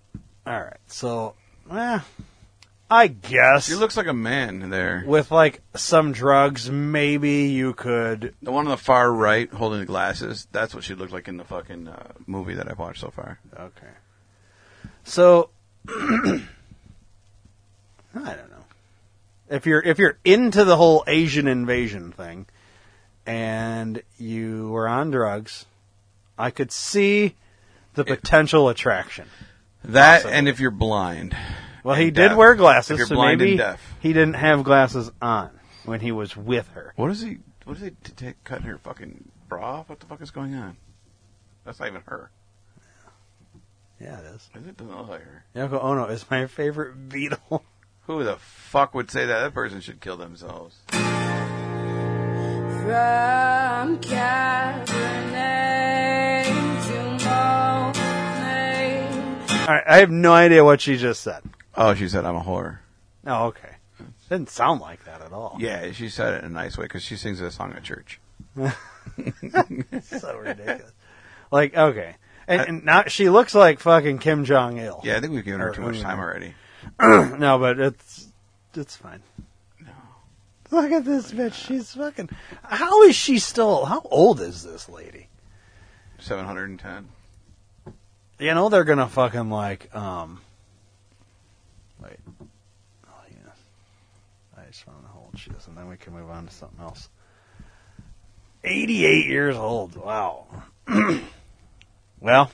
all 0.45 0.59
right. 0.59 0.78
So, 0.88 1.36
eh, 1.72 1.99
I 2.92 3.08
guess 3.08 3.68
She 3.68 3.76
looks 3.76 3.96
like 3.96 4.08
a 4.08 4.14
man 4.14 4.70
there. 4.70 5.04
with 5.08 5.32
like 5.32 5.62
some 5.76 6.12
drugs, 6.12 6.70
maybe 6.70 7.44
you 7.46 7.74
could. 7.74 8.36
The 8.42 8.52
one 8.52 8.66
on 8.68 8.72
the 8.72 8.78
far 8.78 9.12
right 9.12 9.50
holding 9.52 9.80
the 9.80 9.86
glasses. 9.86 10.48
That's 10.52 10.76
what 10.76 10.84
she 10.84 10.94
looked 10.94 11.14
like 11.14 11.30
in 11.30 11.38
the 11.38 11.46
fucking 11.46 11.88
uh, 11.88 12.12
movie 12.28 12.54
that 12.56 12.70
I've 12.70 12.78
watched 12.80 13.00
so 13.00 13.10
far. 13.10 13.39
Okay. 13.58 13.88
So, 15.06 15.50
I 15.88 15.94
don't 18.14 18.50
know. 18.52 18.66
If 19.50 19.66
you're 19.66 19.82
if 19.82 19.98
you're 19.98 20.18
into 20.26 20.66
the 20.66 20.76
whole 20.78 21.04
Asian 21.08 21.48
invasion 21.48 22.12
thing, 22.12 22.46
and 23.26 24.02
you 24.18 24.70
were 24.70 24.88
on 24.88 25.12
drugs, 25.12 25.66
I 26.38 26.52
could 26.52 26.72
see 26.72 27.36
the 27.94 28.04
potential 28.04 28.68
attraction. 28.70 29.28
That 29.84 30.18
Possibly. 30.24 30.34
and 30.38 30.50
if 30.50 30.60
you're 30.60 30.72
blind. 30.72 31.36
Well, 31.84 31.95
he 31.95 32.07
and 32.07 32.15
did 32.15 32.36
wear 32.36 32.55
glasses, 32.55 32.91
If 32.91 32.97
you're 32.99 33.07
so 33.07 33.15
blind 33.15 33.39
maybe 33.39 33.51
and 33.51 33.59
deaf. 33.59 33.95
he 33.99 34.13
didn't 34.13 34.36
have 34.36 34.63
glasses 34.63 35.11
on 35.21 35.49
when 35.86 35.99
he 35.99 36.11
was 36.11 36.38
with 36.38 36.67
her. 36.69 36.93
What 36.95 37.11
is 37.11 37.21
he? 37.21 37.39
What 37.65 37.77
is 37.77 37.84
he 37.84 37.89
t- 37.91 38.13
t- 38.15 38.34
cutting 38.43 38.65
her 38.67 38.77
fucking 38.77 39.29
bra 39.47 39.79
off? 39.79 39.89
What 39.89 39.99
the 39.99 40.05
fuck 40.05 40.21
is 40.21 40.32
going 40.32 40.53
on? 40.55 40.77
That's 41.65 41.79
not 41.79 41.89
even 41.89 42.01
her. 42.07 42.32
Yeah, 43.99 44.19
it 44.19 44.25
is. 44.36 44.49
Is 44.55 44.67
it? 44.67 44.77
Doesn't 44.77 44.97
look 44.97 45.09
like 45.09 45.21
her. 45.21 45.45
Yoko 45.55 45.84
Ono 45.84 46.07
oh, 46.07 46.09
is 46.09 46.25
my 46.32 46.47
favorite 46.47 47.09
Beatle. 47.09 47.61
Who 48.07 48.23
the 48.23 48.38
fuck 48.38 48.95
would 48.95 49.11
say 49.11 49.25
that? 49.27 49.39
That 49.41 49.53
person 49.53 49.79
should 49.79 50.01
kill 50.01 50.17
themselves. 50.17 50.75
From 50.88 50.97
Cabernet 53.99 54.86
to 56.88 57.25
Monet. 57.25 58.97
All 59.61 59.67
right, 59.67 59.84
I 59.88 59.97
have 59.97 60.09
no 60.09 60.34
idea 60.34 60.65
what 60.65 60.82
she 60.82 60.97
just 60.97 61.21
said. 61.21 61.43
Oh, 61.76 61.93
she 61.93 62.07
said 62.07 62.26
I'm 62.26 62.36
a 62.36 62.41
whore. 62.41 62.80
Oh, 63.26 63.45
okay. 63.47 63.76
Didn't 64.30 64.49
sound 64.49 64.82
like 64.82 65.05
that 65.05 65.22
at 65.22 65.32
all. 65.32 65.57
Yeah, 65.59 65.91
she 65.91 66.09
said 66.09 66.34
it 66.34 66.43
in 66.43 66.51
a 66.51 66.53
nice 66.53 66.78
way 66.78 66.86
because 66.86 67.03
she 67.03 67.15
sings 67.15 67.39
a 67.41 67.51
song 67.51 67.74
at 67.74 67.84
church. 67.84 68.19
so 68.55 70.38
ridiculous. 70.38 70.91
Like, 71.51 71.76
okay. 71.76 72.15
And, 72.47 72.61
and 72.61 72.86
now 72.86 73.03
she 73.07 73.30
looks 73.30 73.53
like 73.53 73.80
fucking 73.80 74.19
Kim 74.19 74.45
Jong 74.45 74.78
Il. 74.78 75.01
Yeah, 75.03 75.17
I 75.17 75.19
think 75.19 75.34
we've 75.34 75.45
given 75.45 75.59
her 75.59 75.69
Or 75.69 75.74
too 75.74 75.82
much 75.82 76.01
time 76.01 76.19
already. 76.19 76.53
no, 76.99 77.59
but 77.59 77.80
it's 77.80 78.28
it's 78.76 78.95
fine. 78.95 79.22
No. 79.80 79.91
Look 80.72 80.91
at 80.91 81.05
this 81.05 81.32
bitch. 81.32 81.53
She's 81.53 81.93
fucking. 81.93 82.30
How 82.63 83.03
is 83.03 83.15
she 83.15 83.39
still? 83.39 83.86
How 83.86 84.01
old 84.05 84.41
is 84.41 84.63
this 84.63 84.89
lady? 84.89 85.28
Seven 86.19 86.45
hundred 86.45 86.69
and 86.69 86.80
ten. 86.80 87.09
You 88.39 88.53
know 88.55 88.69
they're 88.69 88.84
gonna 88.84 89.07
fucking 89.07 89.49
like 89.49 89.93
um. 89.95 90.41
Wait. 92.01 92.17
Oh 92.41 93.24
yeah. 93.30 93.51
I 94.57 94.72
just 95.34 95.47
want 95.47 95.59
to 95.59 95.63
hold 95.63 95.63
shit, 95.63 95.67
and 95.67 95.77
then 95.77 95.88
we 95.88 95.97
can 95.97 96.13
move 96.13 96.29
on 96.29 96.47
to 96.47 96.53
something 96.53 96.79
else. 96.82 97.09
Eighty-eight 98.63 99.27
years 99.27 99.55
old. 99.55 99.95
Wow. 99.95 100.45
well, 102.19 102.51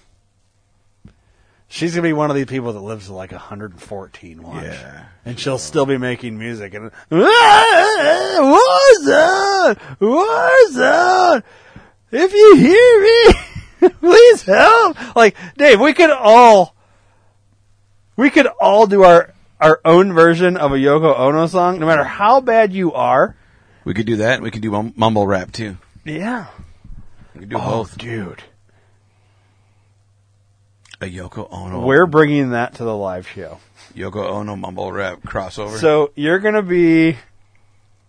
she's 1.68 1.94
gonna 1.94 2.08
be 2.08 2.14
one 2.14 2.30
of 2.30 2.36
these 2.36 2.46
people 2.46 2.74
that 2.74 2.80
lives 2.80 3.08
to 3.08 3.14
like 3.14 3.32
114. 3.32 4.42
Watch. 4.42 4.64
Yeah. 4.64 5.06
And 5.26 5.40
she'll 5.40 5.58
still 5.58 5.86
be 5.86 5.98
making 5.98 6.38
music 6.38 6.74
and 6.74 6.92
"Ah, 7.12 8.38
what's 8.40 9.08
up? 9.10 9.82
What's 10.00 10.78
up? 10.78 11.44
If 12.10 12.34
you 12.34 12.56
hear 12.56 13.02
me, 13.82 13.90
please 14.00 14.44
help. 14.44 15.16
Like 15.16 15.36
Dave, 15.58 15.82
we 15.82 15.94
could 15.94 16.10
all 16.12 16.74
we 18.16 18.30
could 18.30 18.48
all 18.48 18.88
do 18.88 19.04
our 19.04 19.34
our 19.60 19.80
own 19.86 20.14
version 20.14 20.58
of 20.58 20.72
a 20.72 20.76
Yoko 20.76 21.18
Ono 21.18 21.48
song, 21.48 21.80
no 21.80 21.86
matter 21.86 22.04
how 22.04 22.42
bad 22.42 22.74
you 22.74 22.94
are. 22.94 23.36
We 23.86 23.94
could 23.94 24.06
do 24.06 24.18
that. 24.18 24.42
We 24.42 24.52
could 24.52 24.62
do 24.62 24.72
mum- 24.72 24.94
mumble 24.96 25.26
rap 25.28 25.52
too. 25.52 25.78
Yeah. 26.04 26.48
We 27.34 27.42
could 27.42 27.50
do 27.50 27.58
Oh, 27.58 27.62
both. 27.84 27.98
dude. 27.98 28.44
A 31.02 31.06
Yoko 31.06 31.48
Ono. 31.52 31.86
We're 31.86 32.08
bringing 32.08 32.52
that 32.52 32.76
to 32.76 32.84
the 32.84 32.96
live 32.96 33.28
show. 33.28 33.60
Yoko 33.96 34.26
Ono 34.30 34.56
mumble 34.56 34.92
rap 34.92 35.22
crossover. 35.22 35.78
So 35.78 36.12
you're 36.16 36.40
gonna 36.40 36.64
be. 36.64 37.18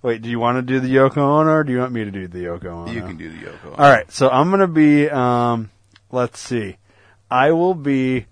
Wait, 0.00 0.22
do 0.22 0.30
you 0.30 0.38
want 0.38 0.56
to 0.56 0.62
do 0.62 0.80
the 0.80 0.88
Yoko 0.94 1.18
Ono, 1.18 1.50
or 1.50 1.64
do 1.64 1.72
you 1.72 1.80
want 1.80 1.92
me 1.92 2.04
to 2.04 2.10
do 2.10 2.28
the 2.28 2.38
Yoko 2.44 2.64
Ono? 2.66 2.90
you 2.92 3.02
can 3.02 3.16
do 3.16 3.28
the 3.30 3.36
Yoko. 3.38 3.66
Ono. 3.66 3.74
All 3.76 3.90
right, 3.90 4.10
so 4.10 4.28
I'm 4.30 4.50
gonna 4.50 4.66
be. 4.68 5.08
Um, 5.10 5.70
let's 6.10 6.38
see. 6.40 6.76
I 7.30 7.52
will 7.52 7.74
be 7.74 8.26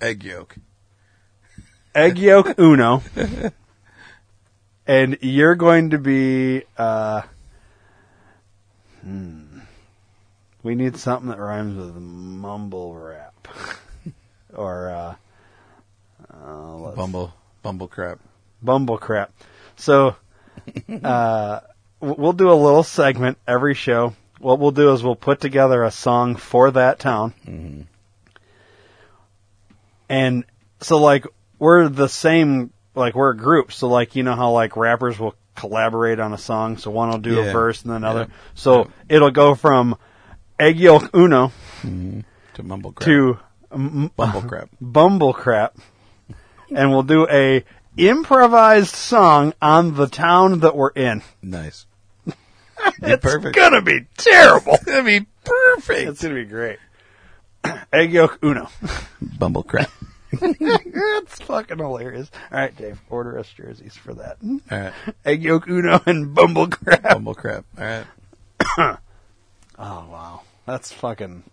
Egg 0.00 0.24
yolk. 0.24 0.56
Egg 1.98 2.18
yolk 2.18 2.58
Uno, 2.58 3.02
and 4.86 5.18
you're 5.20 5.54
going 5.54 5.90
to 5.90 5.98
be. 5.98 6.62
Uh, 6.76 7.22
hmm. 9.02 9.60
We 10.62 10.74
need 10.74 10.96
something 10.96 11.28
that 11.30 11.38
rhymes 11.38 11.76
with 11.76 11.94
mumble 11.94 12.94
rap, 12.94 13.48
or 14.54 14.90
uh, 14.90 15.14
uh, 16.32 16.76
let's- 16.76 16.96
Bumble. 16.96 17.34
Bumble 17.62 17.88
crap. 17.88 18.20
Bumble 18.62 18.98
crap. 18.98 19.32
So, 19.76 20.16
uh, 21.04 21.60
we'll 22.00 22.32
do 22.32 22.50
a 22.50 22.54
little 22.54 22.82
segment 22.82 23.38
every 23.46 23.74
show. 23.74 24.14
What 24.38 24.58
we'll 24.58 24.70
do 24.70 24.92
is 24.92 25.02
we'll 25.02 25.16
put 25.16 25.40
together 25.40 25.82
a 25.82 25.90
song 25.90 26.36
for 26.36 26.70
that 26.70 26.98
town. 26.98 27.34
Mm-hmm. 27.46 27.82
And 30.08 30.44
so 30.80 30.98
like, 30.98 31.26
we're 31.58 31.88
the 31.88 32.08
same, 32.08 32.72
like 32.94 33.14
we're 33.14 33.30
a 33.30 33.36
group. 33.36 33.72
So 33.72 33.88
like, 33.88 34.16
you 34.16 34.22
know 34.22 34.34
how 34.34 34.50
like 34.52 34.76
rappers 34.76 35.18
will 35.18 35.34
collaborate 35.54 36.20
on 36.20 36.32
a 36.32 36.38
song. 36.38 36.76
So 36.76 36.90
one 36.90 37.10
will 37.10 37.18
do 37.18 37.34
Yeah. 37.36 37.44
a 37.44 37.52
verse 37.52 37.82
and 37.82 37.90
then 37.90 37.96
another. 37.98 38.26
Yeah. 38.28 38.34
So 38.54 38.90
it'll 39.08 39.30
go 39.30 39.54
from 39.54 39.96
egg 40.58 40.78
yolk 40.78 41.10
uno 41.14 41.52
To 41.82 42.62
mumble 42.62 42.92
crap. 42.92 43.06
to 43.06 43.38
um, 43.70 44.10
Bumble 44.16 44.42
crap. 44.42 44.68
Bumble 44.80 45.32
crap. 45.32 45.76
and 46.74 46.90
we'll 46.90 47.02
do 47.02 47.26
a 47.28 47.64
improvised 47.96 48.94
song 48.94 49.52
on 49.60 49.94
the 49.94 50.06
town 50.06 50.60
that 50.60 50.76
we're 50.76 50.90
in. 50.90 51.22
Nice. 51.42 51.86
it's 53.02 53.22
perfect. 53.24 53.56
gonna 53.56 53.82
be 53.82 54.06
terrible. 54.16 54.74
It's 54.74 54.84
gonna 54.84 55.02
be 55.02 55.26
perfect. 55.44 56.08
It's 56.08 56.22
gonna 56.22 56.34
be 56.34 56.44
great. 56.44 56.78
Egg 57.92 58.12
yolk 58.12 58.38
uno. 58.42 58.68
Bumble 59.20 59.62
crap. 59.64 59.90
That's 60.32 61.40
fucking 61.42 61.78
hilarious. 61.78 62.30
All 62.52 62.58
right, 62.58 62.76
Dave, 62.76 63.00
order 63.10 63.38
us 63.38 63.48
jerseys 63.50 63.94
for 63.96 64.14
that. 64.14 64.36
All 64.42 64.78
right. 64.78 64.92
Egg 65.24 65.42
yolk 65.42 65.68
uno 65.68 66.00
and 66.06 66.34
bumble 66.34 66.68
crap. 66.68 67.02
Bumble 67.02 67.34
crap. 67.34 67.64
All 67.78 67.84
right. 67.84 68.98
Oh 69.80 70.06
wow, 70.10 70.40
that's 70.66 70.90
fucking 70.92 71.44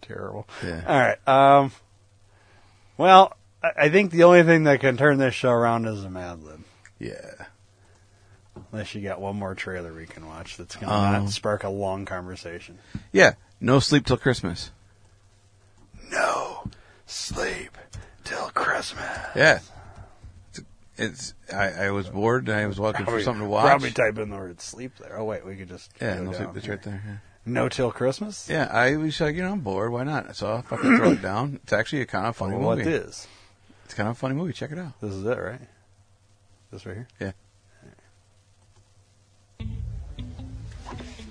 terrible. 0.00 0.48
Yeah. 0.64 0.82
All 0.88 0.98
right. 0.98 1.28
Um. 1.28 1.72
Well, 2.96 3.36
I- 3.62 3.72
I 3.76 3.88
think 3.90 4.10
the 4.10 4.24
only 4.24 4.42
thing 4.42 4.64
that 4.64 4.80
can 4.80 4.96
turn 4.96 5.18
this 5.18 5.34
show 5.34 5.50
around 5.50 5.86
is 5.86 6.02
a 6.02 6.08
Mad 6.08 6.42
Lib. 6.42 6.60
Yeah. 6.98 7.46
Unless 8.72 8.94
you 8.94 9.02
got 9.02 9.20
one 9.20 9.36
more 9.36 9.54
trailer 9.54 9.92
we 9.92 10.06
can 10.06 10.26
watch 10.26 10.56
that's 10.56 10.76
going 10.76 10.88
to 10.88 10.94
Um, 10.94 11.12
not 11.24 11.30
spark 11.30 11.62
a 11.64 11.68
long 11.68 12.06
conversation. 12.06 12.78
Yeah, 13.12 13.34
no 13.60 13.80
sleep 13.80 14.06
till 14.06 14.16
Christmas. 14.16 14.70
No 16.10 16.64
sleep 17.06 17.76
till 18.24 18.50
Christmas. 18.50 19.06
Yeah. 19.36 19.60
It's, 20.50 20.60
it's 20.96 21.34
I, 21.52 21.86
I 21.86 21.90
was 21.90 22.08
bored. 22.08 22.48
and 22.48 22.58
I 22.58 22.66
was 22.66 22.78
looking 22.78 23.00
for 23.00 23.12
Probably- 23.12 23.22
something 23.24 23.42
to 23.44 23.48
watch. 23.48 23.66
Probably 23.66 23.90
type 23.92 24.18
in 24.18 24.30
the 24.30 24.36
word 24.36 24.60
sleep 24.60 24.92
there. 24.98 25.18
Oh 25.18 25.24
wait, 25.24 25.44
we 25.46 25.56
could 25.56 25.68
just 25.68 25.90
Yeah, 26.00 26.16
go 26.16 26.24
no 26.24 26.32
down 26.32 26.42
sleep. 26.44 26.56
It's 26.56 26.68
right 26.68 26.82
there. 26.82 27.02
Yeah. 27.06 27.16
No 27.46 27.68
till 27.68 27.90
Christmas. 27.92 28.48
Yeah, 28.48 28.68
I 28.72 28.96
was 28.96 29.20
like, 29.20 29.36
you 29.36 29.42
know, 29.42 29.52
I'm 29.52 29.60
bored. 29.60 29.92
Why 29.92 30.02
not? 30.04 30.34
So 30.34 30.54
I 30.54 30.62
fucking 30.62 30.96
throw 30.96 31.10
it 31.12 31.20
down. 31.22 31.60
It's 31.62 31.72
actually 31.74 32.00
a 32.02 32.06
kind 32.06 32.26
of 32.26 32.34
funny 32.36 32.56
Well, 32.56 32.74
movie. 32.76 32.88
it 32.88 32.94
is. 32.94 33.26
It's 33.84 33.92
kind 33.94 34.08
of 34.08 34.14
a 34.16 34.18
funny 34.18 34.34
movie. 34.34 34.54
Check 34.54 34.72
it 34.72 34.78
out. 34.78 34.98
This 35.02 35.12
is 35.12 35.24
it, 35.26 35.38
right? 35.38 35.60
This 36.70 36.86
right 36.86 36.96
here. 36.96 37.08
Yeah. 37.20 37.32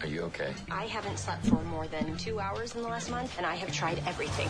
Are 0.02 0.08
you 0.08 0.22
okay? 0.24 0.54
I 0.70 0.86
haven't 0.86 1.18
slept 1.18 1.48
for 1.48 1.56
more 1.64 1.88
than 1.88 2.16
two 2.18 2.40
hours 2.40 2.76
in 2.76 2.82
the 2.84 2.88
last 2.88 3.10
month, 3.10 3.34
and 3.38 3.46
I 3.46 3.56
have 3.56 3.72
tried 3.72 4.04
everything. 4.06 4.50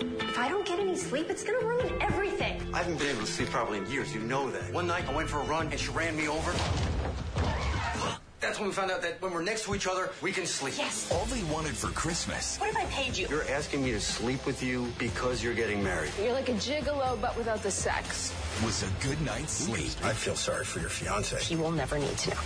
If 0.00 0.38
I 0.38 0.48
don't 0.48 0.66
get 0.66 0.78
any 0.78 0.96
sleep, 0.96 1.30
it's 1.30 1.42
gonna 1.42 1.64
ruin 1.66 1.92
everything. 2.00 2.60
I 2.74 2.78
haven't 2.78 2.98
been 2.98 3.08
able 3.08 3.20
to 3.20 3.26
sleep 3.26 3.50
probably 3.50 3.78
in 3.78 3.90
years. 3.90 4.14
You 4.14 4.20
know 4.20 4.50
that. 4.50 4.72
One 4.72 4.86
night 4.86 5.08
I 5.08 5.14
went 5.14 5.28
for 5.30 5.38
a 5.38 5.44
run 5.44 5.68
and 5.68 5.80
she 5.80 5.90
ran 5.90 6.16
me 6.16 6.28
over. 6.28 6.52
That's 8.40 8.58
when 8.58 8.68
we 8.68 8.74
found 8.74 8.90
out 8.90 9.00
that 9.02 9.20
when 9.22 9.32
we're 9.32 9.42
next 9.42 9.64
to 9.64 9.74
each 9.74 9.86
other, 9.86 10.10
we 10.20 10.30
can 10.30 10.46
sleep. 10.46 10.74
Yes. 10.76 11.10
All 11.10 11.24
they 11.26 11.42
wanted 11.44 11.74
for 11.76 11.88
Christmas. 11.88 12.58
What 12.58 12.68
if 12.68 12.76
I 12.76 12.84
paid 12.86 13.16
you? 13.16 13.26
You're 13.28 13.48
asking 13.48 13.82
me 13.82 13.92
to 13.92 14.00
sleep 14.00 14.44
with 14.44 14.62
you 14.62 14.92
because 14.98 15.42
you're 15.42 15.54
getting 15.54 15.82
married. 15.82 16.12
You're 16.22 16.34
like 16.34 16.48
a 16.50 16.54
gigolo, 16.54 17.20
but 17.20 17.36
without 17.36 17.62
the 17.62 17.70
sex. 17.70 18.32
Was 18.64 18.82
a 18.82 19.06
good 19.06 19.20
night's 19.22 19.52
sleep. 19.52 19.90
I 20.04 20.12
feel 20.12 20.36
sorry 20.36 20.64
for 20.64 20.80
your 20.80 20.90
fiance. 20.90 21.38
He 21.40 21.56
will 21.56 21.72
never 21.72 21.98
need 21.98 22.16
to 22.18 22.30
know. 22.30 22.40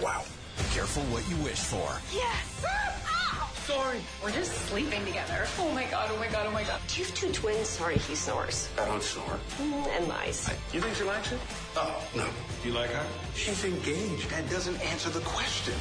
Wow. 0.00 0.22
Be 0.56 0.64
careful 0.72 1.02
what 1.04 1.28
you 1.28 1.36
wish 1.44 1.58
for. 1.58 1.90
Yes! 2.14 2.93
Sorry. 3.66 3.98
We're 4.22 4.30
just 4.30 4.52
sleeping 4.68 5.04
together. 5.06 5.46
Oh 5.58 5.70
my 5.72 5.84
god, 5.86 6.10
oh 6.12 6.18
my 6.18 6.28
god, 6.28 6.46
oh 6.46 6.50
my 6.52 6.64
god. 6.64 6.80
Do 6.88 6.98
you 7.00 7.06
have 7.06 7.14
two 7.14 7.32
twins? 7.32 7.66
Sorry, 7.68 7.96
he 7.96 8.14
snores. 8.14 8.68
I 8.78 8.84
don't 8.84 9.02
snore. 9.02 9.38
Mm, 9.58 9.86
And 9.96 10.08
lies. 10.08 10.50
You 10.72 10.80
think 10.82 10.94
she 10.96 11.04
likes 11.04 11.32
it? 11.32 11.38
Oh, 11.76 12.02
no. 12.14 12.26
Do 12.62 12.68
you 12.68 12.74
like 12.74 12.90
her? 12.90 13.06
She's 13.34 13.64
engaged 13.64 14.28
That 14.30 14.48
doesn't 14.50 14.78
answer 14.82 15.08
the 15.08 15.20
question. 15.20 15.72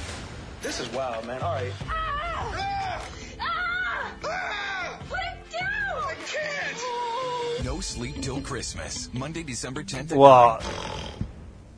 This 0.61 0.79
is 0.79 0.87
wild, 0.93 1.27
man. 1.27 1.41
All 1.41 1.53
right. 1.55 1.73
Ah! 1.89 3.05
Ah! 3.41 4.11
Ah! 4.23 4.99
Put 5.09 5.19
it 5.19 5.51
down! 5.51 6.03
I 6.03 6.15
can't! 6.25 6.77
Oh. 6.79 7.61
No 7.65 7.79
sleep 7.81 8.21
till 8.21 8.39
Christmas. 8.39 9.09
Monday, 9.13 9.43
December 9.43 9.83
10th. 9.83 10.11
at 10.13 10.17
Well, 10.17 10.61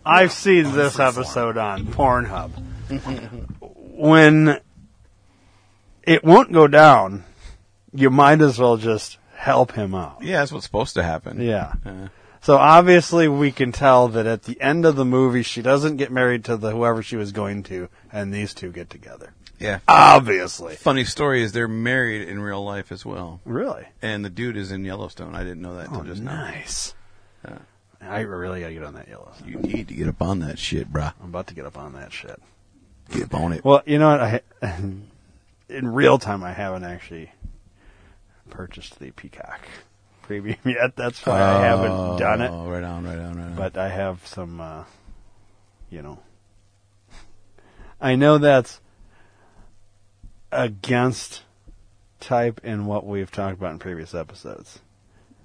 I've 0.05 0.31
seen 0.31 0.71
this 0.73 0.99
episode 0.99 1.57
on 1.57 1.85
Pornhub. 1.87 2.51
when 3.97 4.59
it 6.05 6.23
won't 6.23 6.51
go 6.51 6.67
down, 6.67 7.23
you 7.93 8.09
might 8.09 8.41
as 8.41 8.59
well 8.59 8.77
just 8.77 9.17
help 9.35 9.73
him 9.73 9.93
out. 9.95 10.17
Yeah, 10.21 10.39
that's 10.39 10.51
what's 10.51 10.65
supposed 10.65 10.95
to 10.95 11.03
happen. 11.03 11.41
Yeah. 11.41 11.73
Uh, 11.85 12.07
So 12.41 12.57
obviously 12.57 13.27
we 13.27 13.51
can 13.51 13.71
tell 13.71 14.07
that 14.09 14.25
at 14.27 14.43
the 14.43 14.59
end 14.61 14.85
of 14.85 14.95
the 14.95 15.05
movie 15.05 15.41
she 15.43 15.61
doesn't 15.63 15.97
get 15.97 16.11
married 16.11 16.43
to 16.45 16.57
the 16.57 16.71
whoever 16.71 17.01
she 17.01 17.15
was 17.15 17.31
going 17.31 17.63
to 17.63 17.89
and 18.11 18.31
these 18.33 18.53
two 18.53 18.71
get 18.71 18.89
together. 18.89 19.33
yeah. 19.59 19.79
Obviously. 19.87 20.75
Funny 20.75 21.05
story 21.05 21.41
is 21.41 21.53
they're 21.53 21.67
married 21.67 22.27
in 22.27 22.39
real 22.39 22.63
life 22.63 22.91
as 22.91 23.03
well. 23.05 23.39
Really? 23.45 23.85
And 24.01 24.23
the 24.23 24.29
dude 24.29 24.57
is 24.57 24.71
in 24.71 24.85
Yellowstone. 24.85 25.33
I 25.35 25.43
didn't 25.43 25.61
know 25.63 25.75
that 25.75 25.87
until 25.87 26.01
Oh, 26.01 26.03
just 26.03 26.21
nice. 26.21 26.93
now. 27.47 27.57
I 28.01 28.19
really 28.19 28.61
got 28.61 28.67
to 28.67 28.73
get 28.75 28.83
on 28.83 28.93
that 28.93 29.07
Yellowstone. 29.07 29.47
You 29.49 29.57
need 29.57 29.87
to 29.87 29.95
get 29.95 30.07
up 30.07 30.21
on 30.21 30.39
that 30.41 30.59
shit, 30.59 30.93
bruh. 30.93 31.13
I'm 31.23 31.29
about 31.29 31.47
to 31.47 31.55
get 31.55 31.65
up 31.65 31.77
on 31.79 31.93
that 31.93 32.13
shit. 32.13 32.39
Get 33.09 33.23
up 33.23 33.33
on 33.33 33.53
it. 33.53 33.65
Well, 33.65 33.81
you 33.87 33.97
know 33.97 34.09
what? 34.09 34.21
I 34.21 34.41
in 35.69 35.87
real 35.87 36.17
time 36.17 36.43
I 36.43 36.53
haven't 36.53 36.83
actually 36.83 37.31
purchased 38.49 38.99
the 38.99 39.11
Peacock 39.11 39.61
premium 40.21 40.57
yet. 40.65 40.95
That's 40.95 41.25
why 41.25 41.41
I 41.41 41.61
haven't 41.61 42.17
done 42.17 42.41
it. 42.41 42.51
Oh, 42.51 42.69
right 42.69 42.83
on, 42.83 43.05
right 43.05 43.17
on, 43.17 43.37
right 43.37 43.45
on. 43.45 43.55
But 43.55 43.77
I 43.77 43.89
have 43.89 44.25
some, 44.27 44.59
uh, 44.61 44.83
you 45.89 46.01
know, 46.01 46.19
I 47.99 48.15
know 48.15 48.37
that's 48.37 48.81
against 50.51 51.41
type 52.19 52.61
in 52.63 52.85
what 52.85 53.05
we've 53.05 53.31
talked 53.31 53.57
about 53.57 53.71
in 53.73 53.79
previous 53.79 54.13
episodes. 54.13 54.79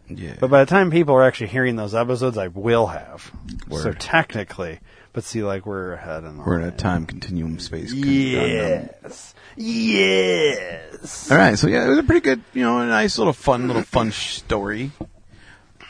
yeah. 0.08 0.36
But 0.38 0.50
by 0.50 0.64
the 0.64 0.70
time 0.70 0.90
people 0.90 1.14
are 1.14 1.22
actually 1.22 1.48
hearing 1.48 1.76
those 1.76 1.94
episodes, 1.94 2.38
I 2.38 2.48
will 2.48 2.86
have. 2.88 3.30
So 3.70 3.92
technically, 3.92 4.80
but 5.12 5.24
see, 5.24 5.42
like 5.42 5.66
we're 5.66 5.92
ahead 5.92 6.24
in 6.24 6.36
the 6.36 6.42
We're 6.42 6.58
in 6.60 6.64
a 6.68 6.70
time 6.70 7.06
continuum 7.06 7.58
space. 7.58 7.92
Yes. 7.92 9.34
Yes. 9.56 11.30
All 11.30 11.36
right, 11.38 11.58
so 11.58 11.66
yeah, 11.68 11.84
it 11.86 11.88
was 11.88 11.98
a 11.98 12.02
pretty 12.02 12.20
good, 12.20 12.42
you 12.54 12.62
know, 12.62 12.78
a 12.78 12.86
nice 12.86 13.18
little 13.18 13.32
fun, 13.32 13.66
little 13.66 13.82
fun 13.82 14.10
story. 14.12 14.92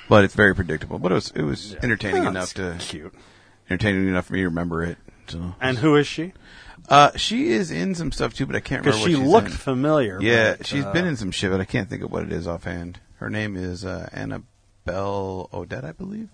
But 0.08 0.24
it's 0.24 0.34
very 0.34 0.54
predictable. 0.54 0.98
But 0.98 1.12
it 1.12 1.14
was 1.14 1.30
it 1.36 1.42
was 1.42 1.74
entertaining 1.82 2.26
Oh, 2.26 2.30
enough 2.30 2.54
to 2.54 2.76
cute. 2.80 3.14
entertaining 3.68 4.08
enough 4.08 4.26
for 4.26 4.32
me 4.32 4.40
to 4.40 4.46
remember 4.46 4.82
it. 4.82 4.98
So 5.28 5.54
And 5.60 5.78
who 5.78 5.94
is 5.96 6.06
she? 6.06 6.32
uh, 6.88 7.12
she 7.16 7.50
is 7.50 7.70
in 7.70 7.94
some 7.94 8.10
stuff 8.10 8.34
too, 8.34 8.46
but 8.46 8.56
I 8.56 8.60
can't 8.60 8.82
Because 8.82 9.04
remember. 9.04 9.24
she 9.24 9.30
what 9.30 9.42
she's 9.44 9.50
looked 9.50 9.50
in. 9.52 9.56
familiar. 9.74 10.18
Yeah, 10.20 10.56
but, 10.56 10.66
she's 10.66 10.84
uh, 10.84 10.92
been 10.92 11.06
in 11.06 11.16
some 11.16 11.30
shit, 11.30 11.50
but 11.52 11.60
I 11.60 11.64
can't 11.64 11.88
think 11.88 12.02
of 12.02 12.10
what 12.10 12.24
it 12.24 12.32
is 12.32 12.48
offhand. 12.48 12.98
Her 13.18 13.30
name 13.30 13.56
is 13.56 13.84
uh, 13.84 14.08
Annable 14.12 15.48
Odette, 15.52 15.84
I 15.84 15.92
believe. 15.92 16.28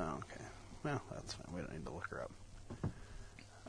Oh, 0.00 0.04
okay. 0.04 0.44
Well, 0.82 1.00
that's 1.12 1.34
fine. 1.34 1.54
We 1.54 1.60
don't 1.60 1.72
need 1.72 1.84
to 1.86 1.92
look 1.92 2.08
her 2.10 2.22
up. 2.22 2.32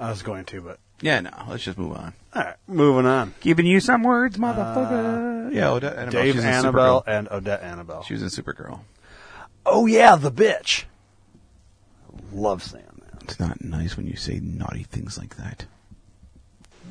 I 0.02 0.10
was 0.10 0.24
going 0.24 0.46
to, 0.46 0.62
but 0.62 0.80
Yeah, 1.00 1.20
no, 1.22 1.30
let's 1.48 1.64
just 1.64 1.78
move 1.78 1.96
on. 1.96 2.14
all 2.36 2.42
right. 2.44 2.56
Moving 2.68 3.06
on. 3.06 3.34
Giving 3.40 3.66
you 3.68 3.80
some 3.80 4.04
words, 4.04 4.38
uh, 4.38 4.40
motherfucker. 4.42 5.54
yeah, 5.54 5.70
Odette 5.70 5.94
Annable. 5.98 6.12
Dave 6.12 6.34
She's 6.36 6.44
in 6.44 6.50
Annabelle 6.50 7.02
Supergirl. 7.02 7.04
and 7.08 7.28
Odette 7.30 7.62
Annable. 7.62 8.04
She 8.04 8.14
was 8.16 8.24
in 8.24 8.30
Supergirl. 8.30 8.80
Oh 9.66 9.86
yeah, 9.86 10.16
the 10.16 10.32
bitch. 10.32 10.86
Love 12.34 12.64
saying 12.64 12.86
that. 13.12 13.24
It's 13.24 13.40
not 13.40 13.64
nice 13.64 13.96
when 13.96 14.08
you 14.08 14.16
say 14.16 14.40
naughty 14.42 14.84
things 14.84 15.18
like 15.18 15.36
that. 15.38 15.66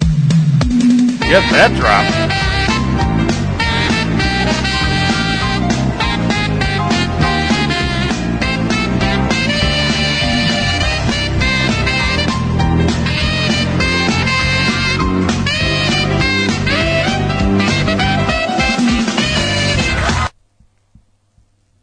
Get 0.01 1.43
that 1.53 1.75
drop. 1.77 2.31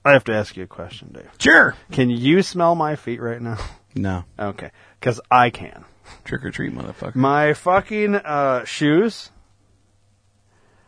I 0.08 0.14
have 0.14 0.24
to 0.26 0.34
ask 0.34 0.55
you 0.58 0.64
a 0.64 0.68
question, 0.68 1.12
Dave. 1.14 1.30
Sure. 1.39 1.76
Can 1.91 2.10
you 2.10 2.41
smell 2.41 2.76
my 2.76 2.95
feet 2.95 3.22
right 3.22 3.41
now? 3.41 3.58
No. 3.95 4.24
Okay, 4.39 4.72
because 4.99 5.20
I 5.32 5.49
can. 5.49 5.84
Trick 6.24 6.45
or 6.45 6.51
treat, 6.51 6.74
motherfucker. 6.74 7.16
My 7.16 7.53
fucking 7.53 8.16
uh, 8.16 8.64
shoes 8.66 9.32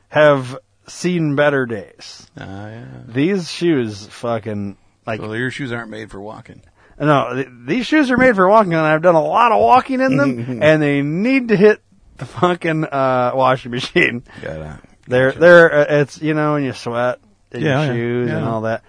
have 0.10 0.58
seen 0.88 1.36
better 1.36 1.66
days. 1.66 2.28
Ah, 2.38 2.68
yeah. 2.70 2.86
These 3.08 3.52
shoes, 3.52 4.08
fucking 4.08 4.78
like 5.06 5.20
So 5.20 5.34
your 5.34 5.52
shoes 5.52 5.72
aren't 5.72 5.90
made 5.90 6.10
for 6.12 6.20
walking. 6.22 6.62
no, 7.00 7.34
th- 7.36 7.48
these 7.66 7.86
shoes 7.88 8.12
are 8.12 8.18
made 8.18 8.36
for 8.36 8.48
walking, 8.48 8.74
and 8.74 8.82
I've 8.82 9.02
done 9.02 9.16
a 9.16 9.24
lot 9.24 9.52
of 9.52 9.60
walking 9.62 10.02
in 10.02 10.18
them, 10.18 10.60
and 10.64 10.82
they 10.82 11.02
need 11.02 11.50
to 11.50 11.56
hit 11.58 11.82
the 12.18 12.26
fucking 12.26 12.86
uh, 12.86 13.32
washing 13.34 13.72
machine. 13.72 14.24
Gotta. 14.42 14.80
They're 15.08 15.32
they're 15.32 15.74
uh, 15.74 15.86
it's 16.02 16.22
you 16.22 16.34
know 16.36 16.54
when 16.54 16.64
you 16.64 16.74
sweat 16.74 17.20
in 17.52 17.62
Yeah, 17.62 17.84
your 17.86 17.86
yeah, 17.88 17.94
shoes 17.94 18.30
yeah. 18.30 18.38
and 18.38 18.46
all 18.46 18.62
that. 18.62 18.84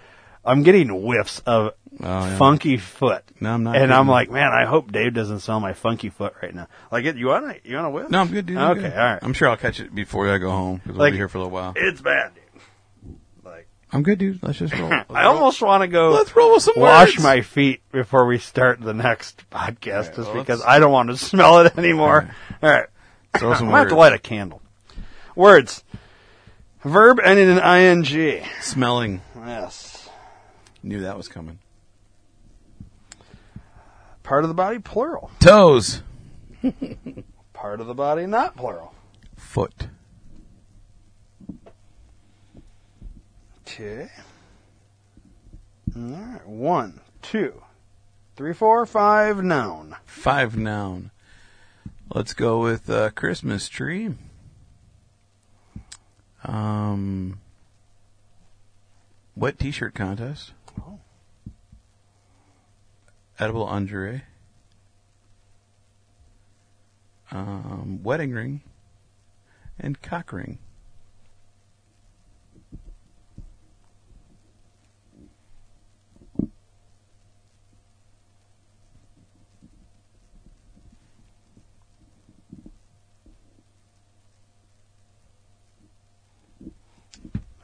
I'm 0.51 0.63
getting 0.63 0.89
whiffs 0.89 1.41
of 1.47 1.73
Oh, 2.03 2.25
yeah. 2.25 2.39
funky 2.39 2.77
foot. 2.79 3.25
No, 3.41 3.53
I'm 3.53 3.63
not 3.65 3.77
And 3.77 3.93
I'm 3.93 4.09
like, 4.09 4.31
man, 4.31 4.53
I 4.53 4.65
hope 4.65 4.91
Dave 4.91 5.13
doesn't 5.13 5.41
smell 5.41 5.61
my 5.61 5.75
funky 5.75 6.09
foot 6.09 6.35
right 6.43 6.55
now. 6.55 6.67
Like, 6.91 7.05
it, 7.05 7.17
you 7.17 7.27
want 7.27 7.45
to 7.63 7.69
you 7.69 7.77
want 7.77 7.87
to 7.87 7.91
whiff? 7.91 8.11
No, 8.11 8.21
I'm 8.21 8.29
good, 8.29 8.47
dude. 8.47 8.57
I'm 8.57 8.71
Okay, 8.79 8.83
good. 8.89 8.93
all 8.93 8.99
right. 9.05 9.19
I'm 9.21 9.33
sure 9.35 9.49
I'll 9.51 9.57
catch 9.59 9.81
it 9.81 9.95
before 9.95 10.33
I 10.33 10.39
go 10.39 10.51
home 10.51 10.77
because 10.79 10.93
we'll 10.93 10.99
Like- 11.01 11.13
be 11.13 11.19
here 11.19 11.29
for 11.29 11.39
a 11.39 11.41
little 11.43 11.53
while. 11.53 11.73
It's 11.77 12.01
bad, 12.01 12.33
dude. 12.35 13.17
Like, 13.45 13.67
I'm 13.93 14.03
good, 14.03 14.19
dude. 14.19 14.43
Let's 14.43 14.59
just 14.61 14.73
roll. 14.79 14.89
Let's 14.89 15.11
I 15.11 15.25
roll. 15.25 15.35
almost 15.37 15.61
want 15.61 15.83
to 15.83 15.89
go. 15.89 16.11
Let's 16.13 16.35
roll 16.35 16.53
with 16.55 16.63
some 16.63 16.75
wash 16.79 17.17
words. 17.17 17.23
my 17.23 17.43
feet 17.43 17.83
before 17.93 18.25
we 18.25 18.39
start 18.39 18.81
the 18.81 18.95
next 18.95 19.43
podcast, 19.51 20.15
just 20.17 20.19
well, 20.33 20.35
because 20.35 20.63
I 20.65 20.79
don't 20.79 20.93
want 20.93 21.11
to 21.11 21.17
smell 21.19 21.59
it 21.67 21.77
anymore. 21.77 22.31
All 22.63 22.71
right, 22.71 22.87
Throw 23.37 23.53
some 23.55 23.65
I'm 23.67 23.71
gonna 23.73 23.79
have 23.81 23.89
to 23.89 23.97
light 23.97 24.13
a 24.15 24.19
candle. 24.19 24.63
Words. 25.35 25.85
Verb 26.83 27.21
ending 27.23 27.51
in 27.51 27.59
ing. 27.59 28.45
Smelling. 28.63 29.21
Yes. 29.37 29.90
Knew 30.83 31.01
that 31.01 31.17
was 31.17 31.29
coming. 31.29 31.59
Part 34.23 34.45
of 34.45 34.49
the 34.49 34.55
body 34.55 34.79
plural. 34.79 35.31
Toes. 35.41 36.03
Part 37.53 37.81
of 37.81 37.87
the 37.87 37.95
body 37.95 38.27
not 38.27 38.57
plural. 38.57 38.95
Foot. 39.37 39.89
Okay. 43.67 44.09
All 45.97 46.03
right. 46.03 46.47
One, 46.47 47.01
two, 47.23 47.63
three, 48.37 48.55
four, 48.55 48.87
five, 48.87 49.43
noun. 49.43 49.97
Five 50.05 50.57
noun. 50.57 51.11
Let's 52.15 52.33
go 52.33 52.61
with 52.61 52.91
uh, 52.91 53.11
Christmas 53.11 53.69
tree. 53.69 54.15
Um, 56.45 57.41
wet 59.37 59.59
T-shirt 59.59 59.95
contest. 59.95 60.53
Edible 63.41 63.65
lingerie. 63.65 64.21
Um, 67.33 68.01
wedding 68.03 68.33
ring. 68.33 68.61
And 69.79 70.01
cock 70.03 70.31
ring. 70.31 70.59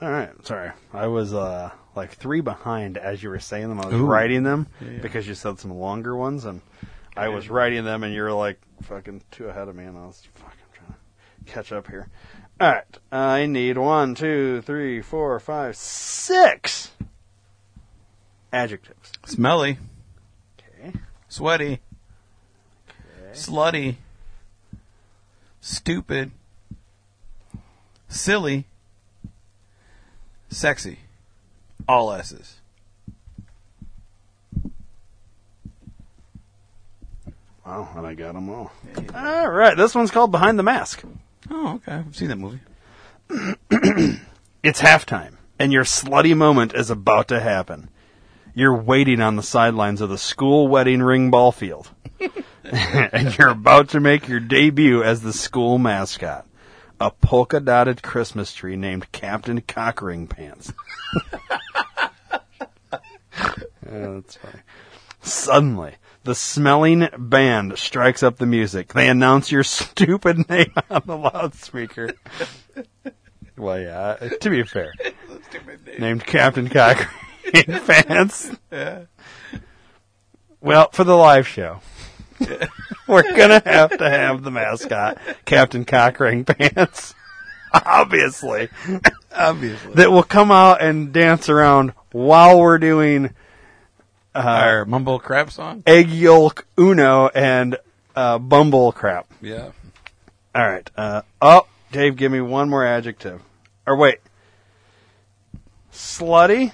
All 0.01 0.11
right, 0.11 0.31
sorry. 0.47 0.71
I 0.95 1.07
was 1.07 1.35
uh, 1.35 1.71
like 1.97 2.13
three 2.13 2.41
behind 2.41 2.97
as 2.99 3.23
you 3.23 3.31
were 3.31 3.41
saying 3.41 3.69
them. 3.69 3.81
I 3.81 3.87
was 3.87 3.95
Ooh. 3.95 4.05
writing 4.07 4.43
them 4.43 4.67
Yeah, 4.81 4.91
yeah. 4.91 4.99
because 5.01 5.27
you 5.27 5.35
said 5.35 5.59
some 5.59 5.73
longer 5.73 6.15
ones, 6.17 6.45
and 6.45 6.61
I 7.17 7.29
was 7.29 7.49
writing 7.49 7.85
them, 7.85 8.05
and 8.05 8.13
you 8.15 8.23
were 8.23 8.33
like 8.33 8.61
fucking 8.83 9.23
two 9.31 9.47
ahead 9.49 9.69
of 9.69 9.75
me, 9.75 9.85
and 9.85 9.97
I 9.97 10.07
was 10.07 10.23
fucking 10.35 10.59
trying 10.75 10.95
to 11.47 11.53
catch 11.53 11.73
up 11.73 11.89
here. 11.89 12.09
All 12.61 12.71
right, 12.73 12.99
I 13.13 13.47
need 13.47 13.77
one, 13.79 14.15
two, 14.15 14.61
three, 14.63 15.01
four, 15.03 15.39
five, 15.41 15.77
six 15.77 16.91
adjectives. 18.53 19.13
Smelly. 19.27 19.79
Okay. 20.81 20.93
Sweaty. 21.29 21.81
Slutty. 23.33 23.97
Stupid. 25.61 26.31
Silly. 28.09 28.65
Sexy. 30.49 31.01
All 31.89 32.13
S's. 32.13 32.57
Wow, 37.65 37.89
and 37.97 38.07
I 38.07 38.15
got 38.15 38.35
them 38.35 38.49
all. 38.49 38.73
All 39.15 39.51
right, 39.51 39.77
this 39.77 39.95
one's 39.95 40.11
called 40.11 40.31
Behind 40.31 40.59
the 40.59 40.63
Mask. 40.63 41.03
Oh, 41.51 41.75
okay. 41.75 41.93
I've 41.93 42.15
seen 42.15 42.29
that 42.29 42.37
movie. 42.37 42.61
It's 44.67 44.83
halftime, 44.83 45.35
and 45.61 45.73
your 45.73 45.85
slutty 45.85 46.37
moment 46.37 46.75
is 46.75 46.91
about 46.91 47.29
to 47.29 47.39
happen. 47.39 47.89
You're 48.53 48.75
waiting 48.75 49.21
on 49.21 49.37
the 49.37 49.43
sidelines 49.45 50.01
of 50.01 50.09
the 50.09 50.19
school 50.19 50.67
wedding 50.67 51.01
ring 51.01 51.31
ball 51.31 51.53
field. 51.53 51.89
and 52.65 53.39
you're 53.39 53.51
about 53.51 53.91
to 53.91 54.01
make 54.01 54.27
your 54.27 54.41
debut 54.41 55.05
as 55.05 55.21
the 55.21 55.33
school 55.33 55.79
mascot. 55.79 56.49
A 56.99 57.11
polka 57.11 57.61
dotted 57.61 58.03
Christmas 58.03 58.55
tree 58.55 58.77
named 58.77 59.13
Captain 59.13 59.61
Cockring 59.61 60.27
Pants. 60.29 60.73
Yeah, 63.89 64.09
that's 64.15 64.37
funny. 64.37 64.61
Suddenly, 65.23 65.95
the 66.25 66.35
smelling 66.35 67.09
band 67.17 67.79
strikes 67.79 68.23
up 68.23 68.37
the 68.37 68.47
music. 68.47 68.93
They 68.93 69.09
announce 69.09 69.53
your 69.53 69.63
stupid 69.65 70.49
name 70.49 70.73
on 70.91 71.03
the 71.07 71.17
loudspeaker. 71.17 72.11
well, 73.57 73.79
yeah, 73.79 74.17
to 74.41 74.51
be 74.51 74.63
fair. 74.65 74.93
Named 75.99 76.25
Captain 76.27 76.69
Cockring 76.69 77.09
Pants. 77.87 78.51
Yeah. 78.73 79.05
Well, 80.61 80.91
for 80.93 81.05
the 81.05 81.17
live 81.17 81.47
show, 81.47 81.81
we're 83.09 83.23
gonna 83.37 83.63
have 83.65 83.97
to 83.99 84.09
have 84.11 84.43
the 84.43 84.51
mascot, 84.51 85.19
Captain 85.45 85.85
Cockring 85.85 86.45
Pants. 86.45 87.15
Obviously. 87.73 88.69
Obviously. 89.37 89.95
That 89.95 90.11
will 90.11 90.23
come 90.23 90.51
out 90.51 90.81
and 90.83 91.13
dance 91.13 91.49
around 91.49 91.93
while 92.13 92.59
we're 92.61 92.79
doing 92.79 93.27
uh, 94.35 94.39
Our 94.39 94.85
mumble 94.85 95.19
crap 95.19 95.51
song? 95.51 95.83
egg 95.87 96.09
yolk 96.11 96.67
uno 96.79 97.29
and 97.29 97.77
uh, 98.15 98.39
bumble 98.39 98.93
crap. 98.93 99.27
Yeah. 99.43 99.73
All 100.55 100.67
right. 100.67 100.91
Uh, 100.97 101.23
oh, 101.43 101.67
Dave, 101.93 102.17
give 102.17 102.33
me 102.33 102.41
one 102.41 102.71
more 102.71 102.85
adjective. 102.87 103.43
Or 103.87 103.97
wait. 103.97 104.21
Slutty, 105.93 106.73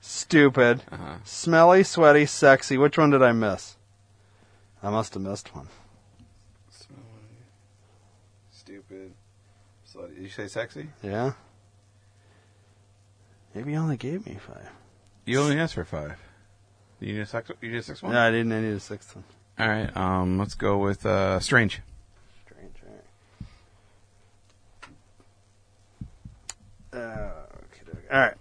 stupid, 0.00 0.82
smelly, 1.24 1.82
sweaty, 1.84 2.26
sexy. 2.26 2.76
Which 2.78 2.96
one 2.98 3.10
did 3.10 3.22
I 3.22 3.32
miss? 3.32 3.76
I 4.82 4.90
must 4.90 5.14
have 5.14 5.22
missed 5.22 5.54
one. 5.54 5.68
Stupid. 8.50 9.12
Slutty. 9.90 10.14
Did 10.16 10.22
you 10.22 10.28
say 10.28 10.46
sexy? 10.46 10.88
Yeah. 11.02 11.32
Maybe 13.54 13.72
you 13.72 13.78
only 13.78 13.96
gave 13.96 14.26
me 14.26 14.36
five. 14.38 14.68
You 15.24 15.40
only 15.40 15.58
asked 15.58 15.74
for 15.74 15.84
five. 15.84 16.18
You 17.00 17.14
need 17.14 17.20
a 17.20 17.26
six, 17.26 17.50
you 17.60 17.70
need 17.70 17.78
a 17.78 17.82
sixth 17.82 18.02
one? 18.02 18.12
No, 18.12 18.20
I 18.20 18.30
didn't. 18.30 18.52
I 18.52 18.60
need 18.60 18.74
a 18.74 18.80
sixth 18.80 19.14
one. 19.14 19.24
All 19.58 19.68
right. 19.68 19.96
Um, 19.96 20.38
let's 20.38 20.54
go 20.54 20.78
with 20.78 21.06
uh, 21.06 21.40
strange. 21.40 21.80
Strange. 22.46 22.74
All 26.92 27.00
right. 27.00 27.16
Uh, 27.16 27.30
okay, 27.64 27.98
all 28.12 28.20
right. 28.20 28.34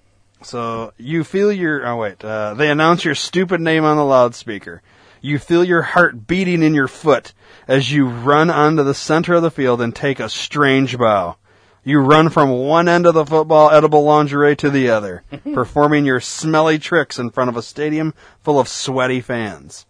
So 0.43 0.93
you 0.97 1.23
feel 1.23 1.51
your. 1.51 1.87
Oh 1.87 1.97
wait. 1.97 2.23
Uh, 2.23 2.53
they 2.53 2.69
announce 2.69 3.05
your 3.05 3.15
stupid 3.15 3.61
name 3.61 3.83
on 3.85 3.97
the 3.97 4.05
loudspeaker. 4.05 4.81
You 5.21 5.39
feel 5.39 5.63
your 5.63 5.81
heart 5.81 6.27
beating 6.27 6.63
in 6.63 6.73
your 6.73 6.87
foot 6.87 7.33
as 7.67 7.91
you 7.91 8.07
run 8.07 8.49
onto 8.49 8.83
the 8.83 8.93
center 8.93 9.33
of 9.33 9.43
the 9.43 9.51
field 9.51 9.81
and 9.81 9.95
take 9.95 10.19
a 10.19 10.29
strange 10.29 10.97
bow. 10.97 11.37
You 11.83 11.99
run 11.99 12.29
from 12.29 12.49
one 12.49 12.89
end 12.89 13.05
of 13.05 13.13
the 13.13 13.25
football 13.25 13.71
edible 13.71 14.03
lingerie 14.03 14.57
to 14.57 14.69
the 14.69 14.89
other, 14.89 15.23
performing 15.53 16.05
your 16.05 16.19
smelly 16.19 16.79
tricks 16.79 17.17
in 17.17 17.29
front 17.29 17.49
of 17.49 17.55
a 17.55 17.61
stadium 17.61 18.13
full 18.41 18.59
of 18.59 18.67
sweaty 18.67 19.21
fans. 19.21 19.85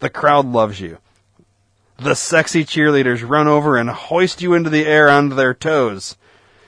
The 0.00 0.10
crowd 0.10 0.46
loves 0.46 0.80
you. 0.80 0.98
The 1.98 2.14
sexy 2.14 2.64
cheerleaders 2.64 3.28
run 3.28 3.48
over 3.48 3.76
and 3.76 3.90
hoist 3.90 4.42
you 4.42 4.54
into 4.54 4.70
the 4.70 4.86
air 4.86 5.08
onto 5.08 5.34
their 5.34 5.54
toes. 5.54 6.16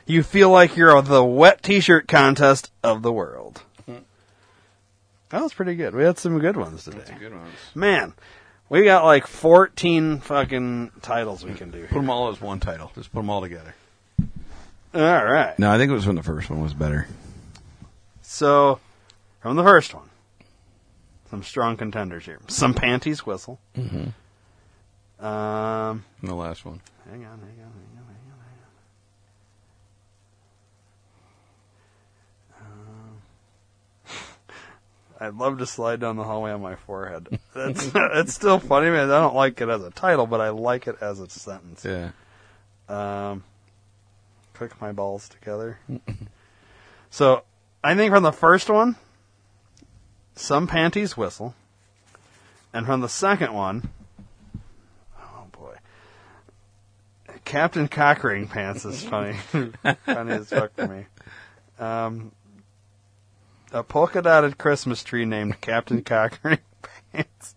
You 0.06 0.22
feel 0.24 0.50
like 0.50 0.76
you're 0.76 1.00
the 1.02 1.24
wet 1.24 1.62
t-shirt 1.62 2.08
contest 2.08 2.72
of 2.82 3.02
the 3.02 3.12
world. 3.12 3.62
That 5.30 5.42
was 5.42 5.52
pretty 5.54 5.74
good. 5.76 5.94
We 5.94 6.02
had 6.04 6.18
some 6.18 6.38
good 6.38 6.56
ones 6.56 6.84
today. 6.84 7.04
Good 7.18 7.32
ones. 7.34 7.54
Man, 7.74 8.14
we 8.68 8.84
got 8.84 9.04
like 9.04 9.26
14 9.26 10.18
fucking 10.18 10.90
titles 11.02 11.44
we 11.44 11.54
can 11.54 11.70
do. 11.70 11.86
Put 11.86 11.94
them 11.94 12.10
all 12.10 12.28
as 12.30 12.40
one 12.40 12.60
title. 12.60 12.90
Just 12.94 13.12
put 13.12 13.20
them 13.20 13.30
all 13.30 13.40
together. 13.40 13.74
All 14.92 15.24
right. 15.24 15.56
No, 15.58 15.70
I 15.70 15.78
think 15.78 15.90
it 15.90 15.94
was 15.94 16.06
when 16.06 16.16
the 16.16 16.22
first 16.22 16.50
one 16.50 16.60
was 16.60 16.74
better. 16.74 17.06
So, 18.22 18.80
from 19.40 19.56
the 19.56 19.62
first 19.62 19.94
one, 19.94 20.08
some 21.30 21.42
strong 21.44 21.76
contenders 21.76 22.24
here. 22.24 22.40
Some 22.48 22.74
panties 22.74 23.24
whistle. 23.24 23.60
Mm-hmm. 23.76 25.24
Um, 25.24 26.04
And 26.20 26.28
the 26.30 26.34
last 26.34 26.64
one. 26.64 26.80
hang 27.08 27.24
on, 27.24 27.38
hang 27.38 27.40
on, 27.40 27.40
hang 27.40 27.98
on, 27.98 28.04
hang 28.06 28.26
on. 32.56 32.60
Um, 32.60 33.16
I'd 35.22 35.34
love 35.34 35.58
to 35.58 35.66
slide 35.66 36.00
down 36.00 36.16
the 36.16 36.24
hallway 36.24 36.50
on 36.50 36.62
my 36.62 36.76
forehead. 36.76 37.38
That's 37.54 37.90
it's 37.94 38.32
still 38.32 38.58
funny, 38.58 38.90
man. 38.90 39.10
I 39.10 39.20
don't 39.20 39.34
like 39.34 39.60
it 39.60 39.68
as 39.68 39.84
a 39.84 39.90
title, 39.90 40.26
but 40.26 40.40
I 40.40 40.48
like 40.48 40.86
it 40.86 40.96
as 41.02 41.20
a 41.20 41.28
sentence. 41.28 41.84
Yeah. 41.84 42.12
Um, 42.88 43.44
click 44.54 44.80
my 44.80 44.92
balls 44.92 45.28
together. 45.28 45.78
so, 47.10 47.44
I 47.84 47.94
think 47.94 48.14
from 48.14 48.22
the 48.22 48.32
first 48.32 48.70
one, 48.70 48.96
some 50.34 50.66
panties 50.66 51.18
whistle, 51.18 51.54
and 52.72 52.86
from 52.86 53.02
the 53.02 53.08
second 53.08 53.52
one, 53.52 53.90
oh 55.18 55.44
boy, 55.52 55.76
Captain 57.44 57.88
Cockring 57.88 58.48
Pants 58.48 58.86
is 58.86 59.04
funny, 59.04 59.34
funny 60.06 60.32
as 60.32 60.48
fuck 60.48 60.74
for 60.74 60.88
me. 60.88 61.04
Um, 61.78 62.32
a 63.72 63.82
polka 63.82 64.22
dotted 64.22 64.58
Christmas 64.58 65.02
tree 65.04 65.24
named 65.24 65.60
Captain 65.60 66.02
Cockring 66.02 66.58
Pants. 67.12 67.54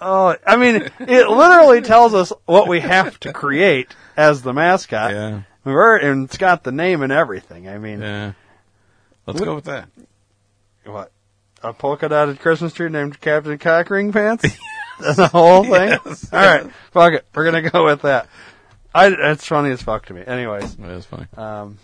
Oh, 0.00 0.36
I 0.46 0.56
mean, 0.56 0.76
it 1.00 1.28
literally 1.28 1.80
tells 1.80 2.12
us 2.14 2.32
what 2.44 2.68
we 2.68 2.80
have 2.80 3.18
to 3.20 3.32
create 3.32 3.94
as 4.16 4.42
the 4.42 4.52
mascot. 4.52 5.12
Yeah. 5.12 5.42
We're, 5.64 5.96
and 5.96 6.24
it's 6.26 6.36
got 6.36 6.62
the 6.62 6.72
name 6.72 7.02
and 7.02 7.10
everything. 7.12 7.68
I 7.68 7.78
mean, 7.78 8.00
Yeah. 8.02 8.32
Let's 9.26 9.40
go 9.40 9.54
with 9.54 9.64
that. 9.64 9.88
what? 10.84 11.10
A 11.62 11.72
polka 11.72 12.10
dotted 12.10 12.40
Christmas 12.40 12.74
tree 12.74 12.90
named 12.90 13.18
Captain 13.22 13.56
Cockring 13.56 14.12
Pants? 14.12 14.42
the 15.00 15.28
whole 15.28 15.62
thing? 15.70 15.98
Yes. 16.04 16.30
All 16.30 16.38
right, 16.38 16.70
fuck 16.92 17.14
it. 17.14 17.24
We're 17.34 17.44
gonna 17.50 17.70
go 17.70 17.86
with 17.86 18.02
that. 18.02 18.28
I, 18.94 19.06
it's 19.08 19.46
funny 19.46 19.70
as 19.70 19.80
fuck 19.82 20.04
to 20.06 20.14
me. 20.14 20.22
Anyways, 20.26 20.74
It 20.74 20.84
is 20.84 21.06
funny. 21.06 21.26
um, 21.38 21.78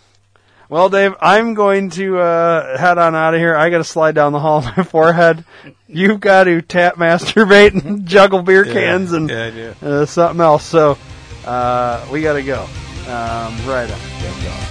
Well, 0.71 0.87
Dave, 0.87 1.15
I'm 1.19 1.53
going 1.53 1.89
to 1.91 2.17
uh, 2.19 2.77
head 2.77 2.97
on 2.97 3.13
out 3.13 3.33
of 3.33 3.41
here. 3.41 3.57
I 3.57 3.69
got 3.69 3.79
to 3.79 3.83
slide 3.83 4.15
down 4.15 4.31
the 4.31 4.39
hall 4.39 4.59
of 4.59 4.77
my 4.77 4.83
forehead. 4.85 5.43
You've 5.85 6.21
got 6.21 6.45
to 6.45 6.61
tap, 6.61 6.95
masturbate, 6.95 7.73
and 7.73 8.05
juggle 8.07 8.41
beer 8.41 8.65
Yeah. 8.65 8.71
cans 8.73 9.11
and 9.11 9.29
Yeah, 9.29 9.73
uh, 9.81 10.05
something 10.05 10.39
else. 10.39 10.63
So 10.63 10.97
uh, 11.45 12.07
we 12.09 12.21
got 12.21 12.33
to 12.35 12.43
go. 12.43 12.61
Um, 12.61 13.67
right 13.67 13.91
on. 13.91 14.70